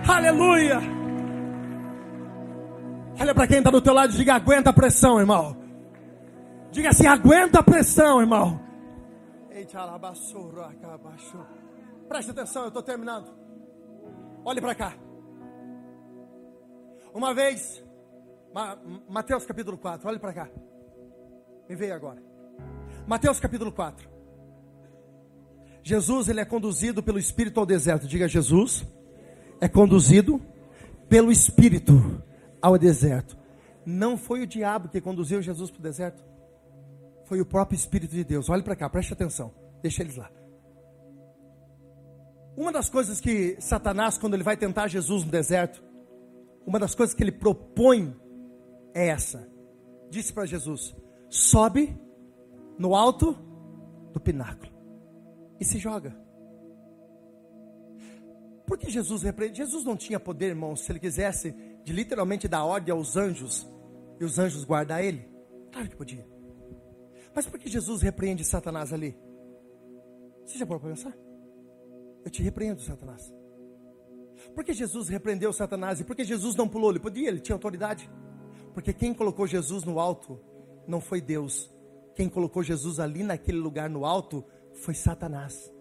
Aleluia. 0.08 0.80
Olha 3.20 3.34
para 3.34 3.46
quem 3.46 3.58
está 3.58 3.70
do 3.70 3.82
teu 3.82 3.92
lado 3.92 4.14
e 4.14 4.16
diga: 4.16 4.34
aguenta 4.34 4.70
a 4.70 4.72
pressão, 4.72 5.20
irmão. 5.20 5.54
Diga 6.72 6.88
assim: 6.88 7.06
aguenta 7.06 7.60
a 7.60 7.62
pressão, 7.62 8.20
irmão. 8.20 8.58
Preste 12.08 12.30
atenção, 12.30 12.62
eu 12.62 12.68
estou 12.68 12.82
terminando. 12.82 13.30
Olhe 14.44 14.62
para 14.62 14.74
cá. 14.74 14.94
Uma 17.12 17.34
vez, 17.34 17.84
Mateus 19.08 19.44
capítulo 19.44 19.76
4, 19.76 20.08
olhe 20.08 20.18
para 20.18 20.32
cá. 20.32 20.48
Me 21.68 21.76
veio 21.76 21.94
agora. 21.94 22.22
Mateus 23.06 23.38
capítulo 23.38 23.70
4. 23.70 24.08
Jesus 25.82 26.28
ele 26.28 26.40
é 26.40 26.44
conduzido 26.46 27.02
pelo 27.02 27.18
Espírito 27.18 27.60
ao 27.60 27.66
deserto. 27.66 28.06
Diga 28.06 28.26
Jesus 28.26 28.86
é 29.60 29.68
conduzido 29.68 30.40
pelo 31.08 31.32
Espírito 31.32 32.22
ao 32.60 32.78
deserto. 32.78 33.36
Não 33.84 34.16
foi 34.16 34.42
o 34.42 34.46
diabo 34.46 34.88
que 34.88 35.00
conduziu 35.00 35.40
Jesus 35.40 35.70
para 35.70 35.80
o 35.80 35.82
deserto, 35.82 36.22
foi 37.24 37.40
o 37.40 37.46
próprio 37.46 37.76
Espírito 37.76 38.14
de 38.14 38.24
Deus. 38.24 38.48
Olhe 38.48 38.62
para 38.62 38.76
cá, 38.76 38.88
preste 38.88 39.12
atenção, 39.12 39.52
deixa 39.82 40.02
eles 40.02 40.16
lá. 40.16 40.30
Uma 42.56 42.72
das 42.72 42.88
coisas 42.88 43.20
que 43.20 43.56
Satanás, 43.60 44.18
quando 44.18 44.34
ele 44.34 44.42
vai 44.42 44.56
tentar 44.56 44.88
Jesus 44.88 45.24
no 45.24 45.30
deserto, 45.30 45.82
uma 46.66 46.78
das 46.78 46.94
coisas 46.94 47.14
que 47.14 47.22
ele 47.22 47.32
propõe 47.32 48.14
é 48.94 49.08
essa: 49.08 49.48
disse 50.10 50.32
para 50.32 50.44
Jesus, 50.44 50.94
sobe 51.28 51.96
no 52.78 52.94
alto 52.94 53.36
do 54.12 54.20
pináculo 54.20 54.72
e 55.60 55.64
se 55.64 55.78
joga. 55.78 56.27
Por 58.68 58.76
que 58.76 58.90
Jesus 58.90 59.22
repreende? 59.22 59.56
Jesus 59.56 59.82
não 59.82 59.96
tinha 59.96 60.20
poder, 60.20 60.48
irmãos, 60.48 60.84
se 60.84 60.92
ele 60.92 61.00
quisesse, 61.00 61.52
de 61.82 61.90
literalmente 61.90 62.46
dar 62.46 62.64
ordem 62.64 62.92
aos 62.92 63.16
anjos 63.16 63.66
e 64.20 64.24
os 64.24 64.38
anjos 64.38 64.62
guardar 64.62 65.02
ele? 65.02 65.26
Claro 65.72 65.88
que 65.88 65.96
podia. 65.96 66.28
Mas 67.34 67.46
por 67.46 67.58
que 67.58 67.66
Jesus 67.70 68.02
repreende 68.02 68.44
Satanás 68.44 68.92
ali? 68.92 69.16
Você 70.44 70.58
já 70.58 70.66
pode 70.66 70.82
pensar? 70.82 71.16
Eu 72.22 72.30
te 72.30 72.42
repreendo, 72.42 72.82
Satanás. 72.82 73.32
Por 74.54 74.62
que 74.62 74.74
Jesus 74.74 75.08
repreendeu 75.08 75.50
Satanás? 75.50 76.00
E 76.00 76.04
por 76.04 76.14
que 76.14 76.22
Jesus 76.22 76.54
não 76.54 76.68
pulou? 76.68 76.90
Ele 76.90 77.00
podia, 77.00 77.28
ele 77.28 77.40
tinha 77.40 77.56
autoridade. 77.56 78.08
Porque 78.74 78.92
quem 78.92 79.14
colocou 79.14 79.46
Jesus 79.46 79.82
no 79.84 79.98
alto 79.98 80.38
não 80.86 81.00
foi 81.00 81.22
Deus. 81.22 81.74
Quem 82.14 82.28
colocou 82.28 82.62
Jesus 82.62 83.00
ali 83.00 83.22
naquele 83.22 83.58
lugar 83.58 83.88
no 83.88 84.04
alto 84.04 84.44
foi 84.74 84.92
Satanás. 84.92 85.72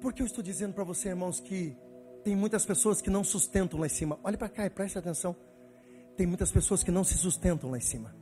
Por 0.00 0.14
que 0.14 0.22
eu 0.22 0.26
estou 0.26 0.42
dizendo 0.42 0.72
para 0.72 0.84
você, 0.84 1.10
irmãos, 1.10 1.40
que 1.40 1.76
tem 2.24 2.34
muitas 2.34 2.64
pessoas 2.64 3.02
que 3.02 3.10
não 3.10 3.22
sustentam 3.22 3.78
lá 3.78 3.86
em 3.86 3.90
cima? 3.90 4.18
Olhe 4.24 4.36
para 4.36 4.48
cá 4.48 4.64
e 4.64 4.70
preste 4.70 4.98
atenção. 4.98 5.36
Tem 6.16 6.26
muitas 6.26 6.50
pessoas 6.50 6.82
que 6.82 6.90
não 6.90 7.04
se 7.04 7.18
sustentam 7.18 7.70
lá 7.70 7.76
em 7.76 7.82
cima. 7.82 8.14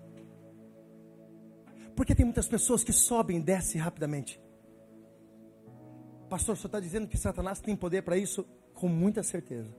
Porque 1.95 2.15
tem 2.15 2.25
muitas 2.25 2.49
pessoas 2.49 2.83
que 2.83 2.93
sobem 2.93 3.39
e 3.39 3.41
descem 3.41 3.81
rapidamente. 3.81 4.41
Pastor, 6.29 6.57
senhor 6.57 6.67
está 6.67 6.81
dizendo 6.81 7.09
que 7.09 7.17
Satanás 7.17 7.61
tem 7.61 7.75
poder 7.75 8.03
para 8.03 8.17
isso? 8.17 8.45
Com 8.75 8.89
muita 8.89 9.23
certeza. 9.23 9.75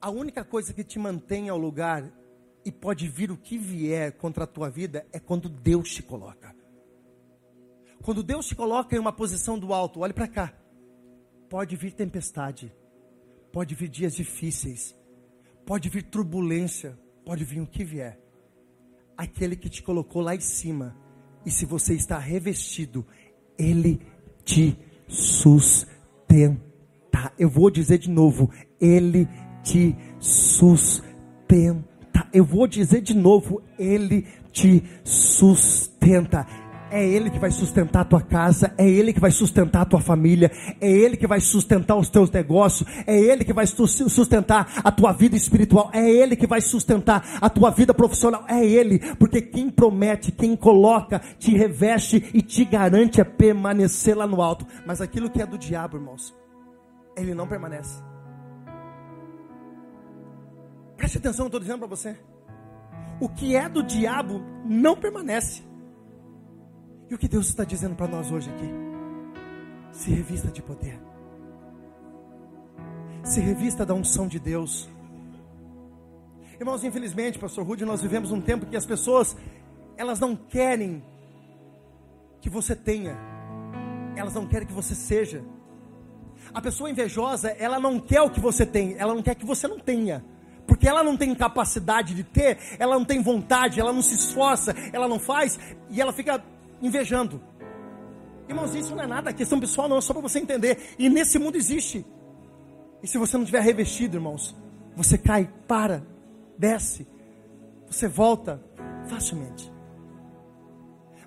A 0.00 0.10
única 0.10 0.44
coisa 0.44 0.72
que 0.72 0.84
te 0.84 0.98
mantém 0.98 1.48
ao 1.48 1.58
lugar 1.58 2.10
e 2.64 2.72
pode 2.72 3.08
vir 3.08 3.30
o 3.30 3.36
que 3.36 3.56
vier 3.56 4.12
contra 4.12 4.44
a 4.44 4.46
tua 4.46 4.68
vida 4.68 5.06
é 5.12 5.18
quando 5.18 5.48
Deus 5.48 5.94
te 5.94 6.02
coloca. 6.02 6.57
Quando 8.08 8.22
Deus 8.22 8.46
te 8.46 8.54
coloca 8.54 8.96
em 8.96 8.98
uma 8.98 9.12
posição 9.12 9.58
do 9.58 9.74
alto, 9.74 10.00
olhe 10.00 10.14
para 10.14 10.26
cá. 10.26 10.54
Pode 11.46 11.76
vir 11.76 11.92
tempestade, 11.92 12.72
pode 13.52 13.74
vir 13.74 13.90
dias 13.90 14.14
difíceis, 14.14 14.96
pode 15.66 15.90
vir 15.90 16.04
turbulência, 16.04 16.98
pode 17.22 17.44
vir 17.44 17.60
o 17.60 17.66
que 17.66 17.84
vier. 17.84 18.18
Aquele 19.14 19.54
que 19.54 19.68
te 19.68 19.82
colocou 19.82 20.22
lá 20.22 20.34
em 20.34 20.40
cima, 20.40 20.96
e 21.44 21.50
se 21.50 21.66
você 21.66 21.92
está 21.92 22.18
revestido, 22.18 23.06
ele 23.58 24.00
te 24.42 24.74
sustenta. 25.06 26.62
Eu 27.38 27.50
vou 27.50 27.70
dizer 27.70 27.98
de 27.98 28.08
novo, 28.08 28.50
ele 28.80 29.28
te 29.62 29.94
sustenta. 30.18 31.86
Eu 32.32 32.46
vou 32.46 32.66
dizer 32.66 33.02
de 33.02 33.14
novo, 33.14 33.62
ele 33.78 34.22
te 34.50 34.82
sustenta. 35.04 36.46
É 36.90 37.06
Ele 37.06 37.30
que 37.30 37.38
vai 37.38 37.50
sustentar 37.50 38.00
a 38.00 38.04
tua 38.04 38.20
casa, 38.20 38.72
é 38.78 38.88
Ele 38.88 39.12
que 39.12 39.20
vai 39.20 39.30
sustentar 39.30 39.82
a 39.82 39.84
tua 39.84 40.00
família, 40.00 40.50
é 40.80 40.90
Ele 40.90 41.16
que 41.16 41.26
vai 41.26 41.40
sustentar 41.40 41.96
os 41.96 42.08
teus 42.08 42.30
negócios, 42.30 42.88
é 43.06 43.18
Ele 43.18 43.44
que 43.44 43.52
vai 43.52 43.66
sustentar 43.66 44.80
a 44.82 44.90
tua 44.90 45.12
vida 45.12 45.36
espiritual, 45.36 45.90
é 45.92 46.08
Ele 46.10 46.34
que 46.34 46.46
vai 46.46 46.60
sustentar 46.60 47.38
a 47.40 47.50
tua 47.50 47.70
vida 47.70 47.92
profissional, 47.92 48.44
é 48.48 48.64
Ele, 48.64 48.98
porque 49.16 49.42
quem 49.42 49.70
promete, 49.70 50.32
quem 50.32 50.56
coloca, 50.56 51.20
te 51.38 51.56
reveste 51.56 52.30
e 52.32 52.40
te 52.40 52.64
garante 52.64 53.20
a 53.20 53.24
permanecer 53.24 54.16
lá 54.16 54.26
no 54.26 54.40
alto. 54.40 54.66
Mas 54.86 55.00
aquilo 55.00 55.30
que 55.30 55.42
é 55.42 55.46
do 55.46 55.58
diabo, 55.58 55.96
irmãos, 55.96 56.34
ele 57.16 57.34
não 57.34 57.46
permanece. 57.46 58.02
Preste 60.96 61.18
atenção, 61.18 61.44
eu 61.44 61.48
estou 61.48 61.60
dizendo 61.60 61.78
para 61.78 61.88
você. 61.88 62.16
O 63.20 63.28
que 63.28 63.56
é 63.56 63.68
do 63.68 63.82
diabo 63.82 64.42
não 64.64 64.96
permanece. 64.96 65.62
E 67.10 67.14
o 67.14 67.18
que 67.18 67.26
Deus 67.26 67.48
está 67.48 67.64
dizendo 67.64 67.94
para 67.94 68.06
nós 68.06 68.30
hoje 68.30 68.50
aqui? 68.50 68.68
Se 69.92 70.10
revista 70.10 70.48
de 70.48 70.60
poder. 70.60 71.00
Se 73.24 73.40
revista 73.40 73.84
da 73.84 73.94
unção 73.94 74.28
de 74.28 74.38
Deus. 74.38 74.88
Irmãos, 76.60 76.84
infelizmente, 76.84 77.38
pastor 77.38 77.64
Rude, 77.64 77.84
nós 77.84 78.02
vivemos 78.02 78.30
um 78.30 78.40
tempo 78.40 78.66
que 78.66 78.76
as 78.76 78.84
pessoas, 78.84 79.36
elas 79.96 80.20
não 80.20 80.36
querem 80.36 81.02
que 82.40 82.50
você 82.50 82.76
tenha. 82.76 83.16
Elas 84.14 84.34
não 84.34 84.46
querem 84.46 84.66
que 84.66 84.72
você 84.72 84.94
seja. 84.94 85.42
A 86.52 86.60
pessoa 86.60 86.90
invejosa, 86.90 87.50
ela 87.50 87.80
não 87.80 87.98
quer 87.98 88.20
o 88.20 88.30
que 88.30 88.40
você 88.40 88.66
tem, 88.66 88.96
ela 88.98 89.14
não 89.14 89.22
quer 89.22 89.34
que 89.34 89.46
você 89.46 89.66
não 89.66 89.78
tenha. 89.78 90.24
Porque 90.66 90.86
ela 90.86 91.02
não 91.02 91.16
tem 91.16 91.34
capacidade 91.34 92.14
de 92.14 92.22
ter, 92.22 92.58
ela 92.78 92.98
não 92.98 93.04
tem 93.04 93.22
vontade, 93.22 93.80
ela 93.80 93.92
não 93.92 94.02
se 94.02 94.14
esforça, 94.14 94.74
ela 94.92 95.08
não 95.08 95.18
faz, 95.18 95.58
e 95.88 96.00
ela 96.00 96.12
fica 96.12 96.42
invejando. 96.80 97.40
Irmãos, 98.48 98.74
isso 98.74 98.94
não 98.94 99.02
é 99.02 99.06
nada, 99.06 99.32
questão 99.32 99.60
pessoal 99.60 99.88
não, 99.88 99.98
é 99.98 100.00
só 100.00 100.12
para 100.12 100.22
você 100.22 100.38
entender. 100.38 100.94
E 100.98 101.08
nesse 101.08 101.38
mundo 101.38 101.56
existe. 101.56 102.04
E 103.02 103.06
se 103.06 103.18
você 103.18 103.36
não 103.36 103.44
tiver 103.44 103.60
revestido, 103.60 104.16
irmãos, 104.16 104.56
você 104.96 105.18
cai, 105.18 105.48
para, 105.66 106.02
desce, 106.56 107.06
você 107.86 108.08
volta 108.08 108.62
facilmente. 109.06 109.72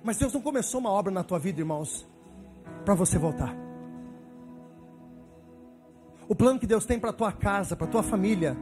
Mas 0.02 0.18
Deus 0.18 0.32
não 0.32 0.40
começou 0.40 0.80
uma 0.80 0.90
obra 0.90 1.12
na 1.12 1.22
tua 1.22 1.38
vida, 1.38 1.60
irmãos, 1.60 2.06
para 2.84 2.94
você 2.94 3.18
voltar. 3.18 3.56
O 6.28 6.34
plano 6.34 6.58
que 6.58 6.66
Deus 6.66 6.84
tem 6.84 6.98
para 6.98 7.12
tua 7.12 7.30
casa, 7.30 7.76
para 7.76 7.86
tua 7.86 8.02
família, 8.02 8.56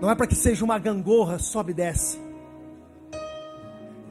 não 0.00 0.10
é 0.10 0.14
para 0.14 0.26
que 0.26 0.34
seja 0.34 0.64
uma 0.64 0.78
gangorra, 0.78 1.38
sobe 1.38 1.72
e 1.72 1.74
desce. 1.74 2.23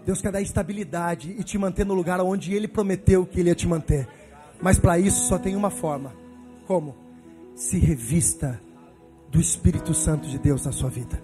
Deus 0.05 0.21
quer 0.21 0.31
dar 0.31 0.41
estabilidade 0.41 1.35
e 1.37 1.43
te 1.43 1.57
manter 1.57 1.85
no 1.85 1.93
lugar 1.93 2.19
onde 2.21 2.53
Ele 2.53 2.67
prometeu 2.67 3.25
que 3.25 3.39
Ele 3.39 3.49
ia 3.49 3.55
te 3.55 3.67
manter. 3.67 4.07
Mas 4.61 4.79
para 4.79 4.99
isso 4.99 5.27
só 5.27 5.37
tem 5.37 5.55
uma 5.55 5.69
forma: 5.69 6.13
como? 6.67 6.95
Se 7.55 7.77
revista 7.77 8.59
do 9.29 9.39
Espírito 9.39 9.93
Santo 9.93 10.27
de 10.27 10.37
Deus 10.37 10.65
na 10.65 10.71
sua 10.71 10.89
vida. 10.89 11.21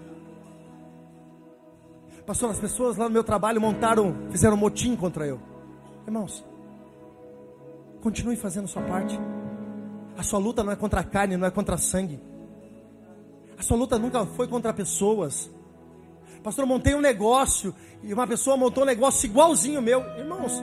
Pastor, 2.26 2.50
as 2.50 2.58
pessoas 2.58 2.96
lá 2.96 3.06
no 3.06 3.12
meu 3.12 3.24
trabalho 3.24 3.60
montaram, 3.60 4.14
fizeram 4.30 4.54
um 4.54 4.60
motim 4.60 4.94
contra 4.94 5.26
eu. 5.26 5.40
Irmãos, 6.06 6.44
continue 8.00 8.36
fazendo 8.36 8.68
sua 8.68 8.82
parte. 8.82 9.18
A 10.16 10.22
sua 10.22 10.38
luta 10.38 10.62
não 10.62 10.72
é 10.72 10.76
contra 10.76 11.00
a 11.00 11.04
carne, 11.04 11.36
não 11.36 11.46
é 11.46 11.50
contra 11.50 11.76
sangue. 11.76 12.20
A 13.58 13.62
sua 13.62 13.76
luta 13.76 13.98
nunca 13.98 14.24
foi 14.26 14.46
contra 14.48 14.72
pessoas. 14.72 15.50
Pastor, 16.42 16.64
eu 16.64 16.68
montei 16.68 16.94
um 16.94 17.00
negócio 17.00 17.74
e 18.02 18.12
uma 18.14 18.26
pessoa 18.26 18.56
montou 18.56 18.82
um 18.82 18.86
negócio 18.86 19.26
igualzinho 19.26 19.82
meu. 19.82 20.02
Irmãos, 20.16 20.62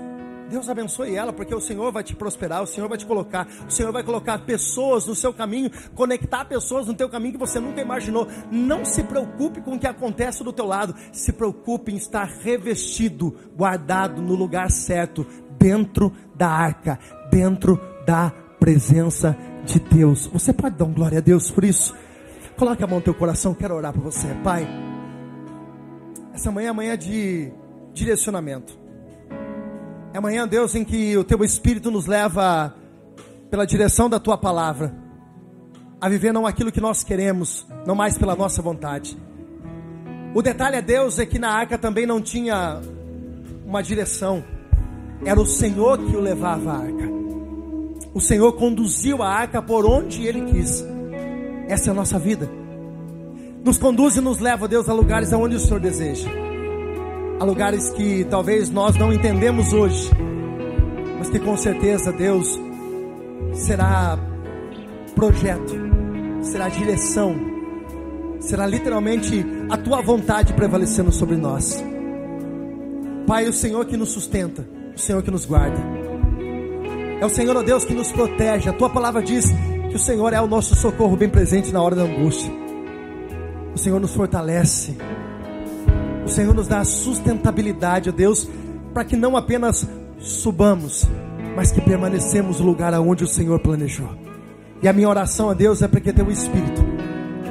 Deus 0.49 0.69
abençoe 0.69 1.13
ela, 1.15 1.33
porque 1.33 1.53
o 1.53 1.59
Senhor 1.59 1.91
vai 1.91 2.03
te 2.03 2.15
prosperar, 2.15 2.63
o 2.63 2.67
Senhor 2.67 2.87
vai 2.87 2.97
te 2.97 3.05
colocar, 3.05 3.47
o 3.67 3.71
Senhor 3.71 3.91
vai 3.91 4.03
colocar 4.03 4.39
pessoas 4.39 5.05
no 5.05 5.13
seu 5.13 5.33
caminho, 5.33 5.69
conectar 5.93 6.45
pessoas 6.45 6.87
no 6.87 6.93
teu 6.93 7.09
caminho 7.09 7.33
que 7.33 7.39
você 7.39 7.59
nunca 7.59 7.81
imaginou. 7.81 8.27
Não 8.49 8.85
se 8.85 9.03
preocupe 9.03 9.61
com 9.61 9.75
o 9.75 9.79
que 9.79 9.87
acontece 9.87 10.43
do 10.43 10.53
teu 10.53 10.65
lado, 10.65 10.95
se 11.11 11.33
preocupe 11.33 11.91
em 11.91 11.97
estar 11.97 12.25
revestido, 12.25 13.35
guardado 13.55 14.21
no 14.21 14.35
lugar 14.35 14.71
certo, 14.71 15.27
dentro 15.59 16.13
da 16.33 16.47
arca, 16.47 16.97
dentro 17.29 17.79
da 18.05 18.31
presença 18.59 19.37
de 19.65 19.79
Deus. 19.79 20.27
Você 20.27 20.53
pode 20.53 20.75
dar 20.75 20.85
um 20.85 20.93
glória 20.93 21.17
a 21.17 21.21
Deus 21.21 21.51
por 21.51 21.63
isso? 21.63 21.93
Coloque 22.55 22.83
a 22.83 22.87
mão 22.87 22.97
no 22.97 23.03
teu 23.03 23.13
coração, 23.13 23.53
quero 23.53 23.75
orar 23.75 23.93
por 23.93 24.01
você, 24.01 24.27
Pai. 24.43 24.96
Essa 26.37 26.51
manhã 26.51 26.69
é 26.69 26.71
manhã 26.71 26.95
de 26.95 27.51
direcionamento. 27.95 28.77
É 30.13 30.19
manhã, 30.19 30.47
Deus, 30.47 30.75
em 30.75 30.85
que 30.85 31.17
o 31.17 31.23
teu 31.23 31.43
Espírito 31.43 31.89
nos 31.89 32.05
leva 32.05 32.75
pela 33.49 33.65
direção 33.65 34.07
da 34.07 34.19
tua 34.19 34.37
palavra 34.37 34.93
a 35.99 36.07
viver 36.07 36.31
não 36.31 36.45
aquilo 36.45 36.71
que 36.71 36.79
nós 36.79 37.03
queremos, 37.03 37.65
não 37.87 37.95
mais 37.95 38.19
pela 38.19 38.35
nossa 38.35 38.61
vontade. 38.61 39.17
O 40.35 40.43
detalhe 40.43 40.75
é 40.75 40.81
Deus 40.83 41.17
é 41.17 41.25
que 41.25 41.39
na 41.39 41.49
arca 41.49 41.75
também 41.75 42.05
não 42.05 42.21
tinha 42.21 42.81
uma 43.65 43.81
direção. 43.81 44.43
Era 45.25 45.41
o 45.41 45.45
Senhor 45.47 45.97
que 45.97 46.15
o 46.15 46.19
levava 46.19 46.71
à 46.71 46.77
arca. 46.81 47.09
O 48.13 48.21
Senhor 48.21 48.53
conduziu 48.53 49.23
a 49.23 49.27
arca 49.27 49.59
por 49.59 49.87
onde 49.87 50.27
ele 50.27 50.51
quis. 50.51 50.85
Essa 51.67 51.89
é 51.89 51.91
a 51.91 51.95
nossa 51.95 52.19
vida. 52.19 52.47
Nos 53.67 53.77
conduz 53.77 54.15
e 54.15 54.21
nos 54.21 54.39
leva, 54.39 54.65
Deus, 54.65 54.87
a 54.87 54.93
lugares 54.93 55.33
aonde 55.33 55.57
o 55.57 55.59
Senhor 55.59 55.81
deseja. 55.81 56.29
A 57.37 57.43
lugares 57.43 57.89
que 57.89 58.23
talvez 58.29 58.69
nós 58.69 58.95
não 58.95 59.11
entendemos 59.11 59.73
hoje, 59.73 60.09
mas 61.17 61.29
que 61.29 61.37
com 61.37 61.57
certeza, 61.57 62.13
Deus, 62.13 62.57
será 63.51 64.17
projeto, 65.13 65.73
será 66.43 66.69
direção, 66.69 67.35
será 68.39 68.65
literalmente 68.65 69.45
a 69.69 69.75
tua 69.75 70.01
vontade 70.01 70.53
prevalecendo 70.53 71.11
sobre 71.11 71.35
nós. 71.35 71.83
Pai, 73.27 73.49
o 73.49 73.53
Senhor 73.53 73.85
que 73.85 73.97
nos 73.97 74.11
sustenta, 74.11 74.65
o 74.95 74.97
Senhor 74.97 75.21
que 75.21 75.29
nos 75.29 75.45
guarda. 75.45 75.77
É 77.19 77.25
o 77.25 77.29
Senhor, 77.29 77.57
ó 77.57 77.61
Deus, 77.61 77.83
que 77.83 77.93
nos 77.93 78.13
protege. 78.13 78.69
A 78.69 78.73
tua 78.73 78.89
palavra 78.89 79.21
diz 79.21 79.43
que 79.89 79.95
o 79.97 79.99
Senhor 79.99 80.31
é 80.31 80.39
o 80.39 80.47
nosso 80.47 80.73
socorro 80.73 81.17
bem 81.17 81.27
presente 81.27 81.69
na 81.73 81.81
hora 81.81 81.97
da 81.97 82.03
angústia. 82.03 82.66
O 83.77 83.79
Senhor 83.79 83.99
nos 83.99 84.15
fortalece. 84.15 84.97
O 86.25 86.27
Senhor 86.27 86.51
nos 86.51 86.67
dá 86.67 86.83
sustentabilidade, 86.83 88.09
ó 88.09 88.11
Deus, 88.11 88.49
para 88.91 89.05
que 89.05 89.15
não 89.15 89.37
apenas 89.37 89.87
subamos, 90.17 91.05
mas 91.55 91.71
que 91.71 91.79
permanecemos 91.79 92.59
no 92.59 92.65
lugar 92.65 92.91
aonde 92.95 93.23
o 93.23 93.27
Senhor 93.27 93.59
planejou. 93.59 94.09
E 94.81 94.87
a 94.87 94.93
minha 94.93 95.07
oração 95.07 95.51
a 95.51 95.53
Deus 95.53 95.83
é 95.83 95.87
para 95.87 95.99
que 95.99 96.11
teu 96.11 96.31
Espírito, 96.31 96.83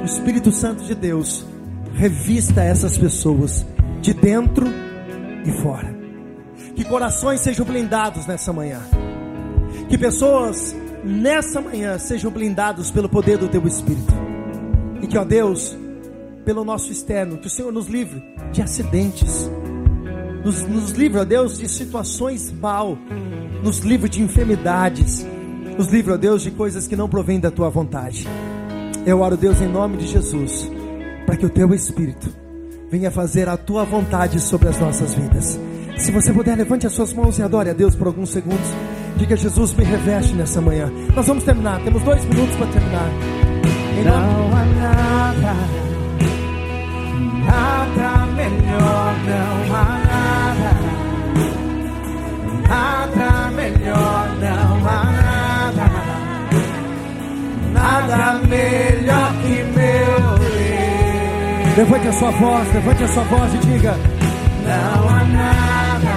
o 0.01 0.03
Espírito 0.03 0.51
Santo 0.51 0.83
de 0.83 0.93
Deus, 0.93 1.45
revista 1.93 2.61
essas 2.61 2.97
pessoas 2.97 3.65
de 4.01 4.13
dentro 4.13 4.67
e 5.45 5.51
fora. 5.61 5.95
Que 6.75 6.83
corações 6.83 7.39
sejam 7.39 7.65
blindados 7.65 8.25
nessa 8.25 8.51
manhã. 8.51 8.81
Que 9.87 9.97
pessoas 9.97 10.75
nessa 11.05 11.61
manhã 11.61 11.97
sejam 11.97 12.29
blindados 12.29 12.91
pelo 12.91 13.07
poder 13.07 13.37
do 13.37 13.47
teu 13.47 13.65
Espírito. 13.65 14.13
E 15.01 15.07
que, 15.07 15.17
ó 15.17 15.23
Deus, 15.23 15.77
pelo 16.47 16.63
nosso 16.63 16.93
externo, 16.93 17.37
que 17.37 17.47
o 17.47 17.49
Senhor 17.49 17.73
nos 17.73 17.87
livre 17.87 18.23
de 18.53 18.61
acidentes, 18.61 19.51
nos, 20.45 20.63
nos 20.63 20.91
livre, 20.91 21.19
ó 21.19 21.25
Deus, 21.25 21.57
de 21.57 21.67
situações 21.67 22.53
mal, 22.53 22.97
nos 23.61 23.79
livre 23.79 24.07
de 24.07 24.21
enfermidades, 24.21 25.27
nos 25.77 25.89
livre, 25.89 26.13
ó 26.13 26.15
Deus, 26.15 26.41
de 26.41 26.51
coisas 26.51 26.87
que 26.87 26.95
não 26.95 27.09
provêm 27.09 27.37
da 27.37 27.51
tua 27.51 27.69
vontade. 27.69 28.25
Eu 29.05 29.19
oro, 29.19 29.35
Deus, 29.35 29.59
em 29.59 29.67
nome 29.67 29.97
de 29.97 30.07
Jesus, 30.07 30.71
para 31.25 31.35
que 31.35 31.45
o 31.45 31.49
teu 31.49 31.73
Espírito 31.73 32.29
venha 32.89 33.11
fazer 33.11 33.49
a 33.49 33.57
tua 33.57 33.83
vontade 33.83 34.39
sobre 34.39 34.69
as 34.69 34.79
nossas 34.79 35.15
vidas. 35.15 35.59
Se 35.97 36.13
você 36.13 36.31
puder, 36.31 36.55
levante 36.55 36.87
as 36.87 36.93
suas 36.93 37.11
mãos 37.11 37.37
e 37.37 37.43
adore 37.43 37.71
a 37.71 37.73
Deus 37.73 37.93
por 37.93 38.07
alguns 38.07 38.29
segundos. 38.29 38.69
Diga, 39.17 39.35
Jesus, 39.35 39.73
me 39.73 39.83
reveste 39.83 40.33
nessa 40.33 40.61
manhã. 40.61 40.89
Nós 41.13 41.27
vamos 41.27 41.43
terminar, 41.43 41.83
temos 41.83 42.01
dois 42.03 42.23
minutos 42.23 42.55
para 42.55 42.67
terminar. 42.67 43.09
Em 43.99 44.03
não 44.05 44.55
há 44.55 44.65
nada 44.65 45.96
Nada 47.47 48.25
melhor, 48.35 49.15
não 49.25 49.75
há 49.75 49.85
nada. 50.11 50.71
Nada 52.69 53.51
melhor, 53.51 54.27
não 54.41 54.87
há 54.87 55.03
nada. 55.21 55.87
Nada 57.73 58.39
melhor 58.47 59.31
que 59.41 59.63
meu 59.63 60.37
Deus. 60.39 61.77
Levante 61.77 62.07
a 62.07 62.13
sua 62.13 62.31
voz, 62.31 62.73
levante 62.73 63.03
a 63.03 63.07
sua 63.07 63.23
voz 63.23 63.53
e 63.53 63.57
diga: 63.59 63.95
Não 64.65 65.09
há 65.09 65.23
nada. 65.23 66.15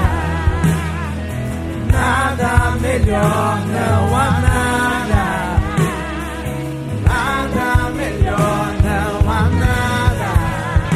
Nada 1.92 2.76
melhor, 2.80 3.58
não 3.66 4.16
há 4.16 4.30
nada. 4.40 5.24
Nada 7.04 7.90
melhor, 7.90 8.74
não 8.82 9.30
há 9.30 9.42
nada. 9.50 9.79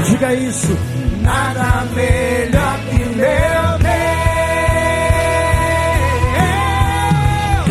Diga 0.04 0.34
isso. 0.34 0.76
Nada 1.22 1.84
melhor 1.94 2.78
que 2.90 3.16
meu. 3.16 3.53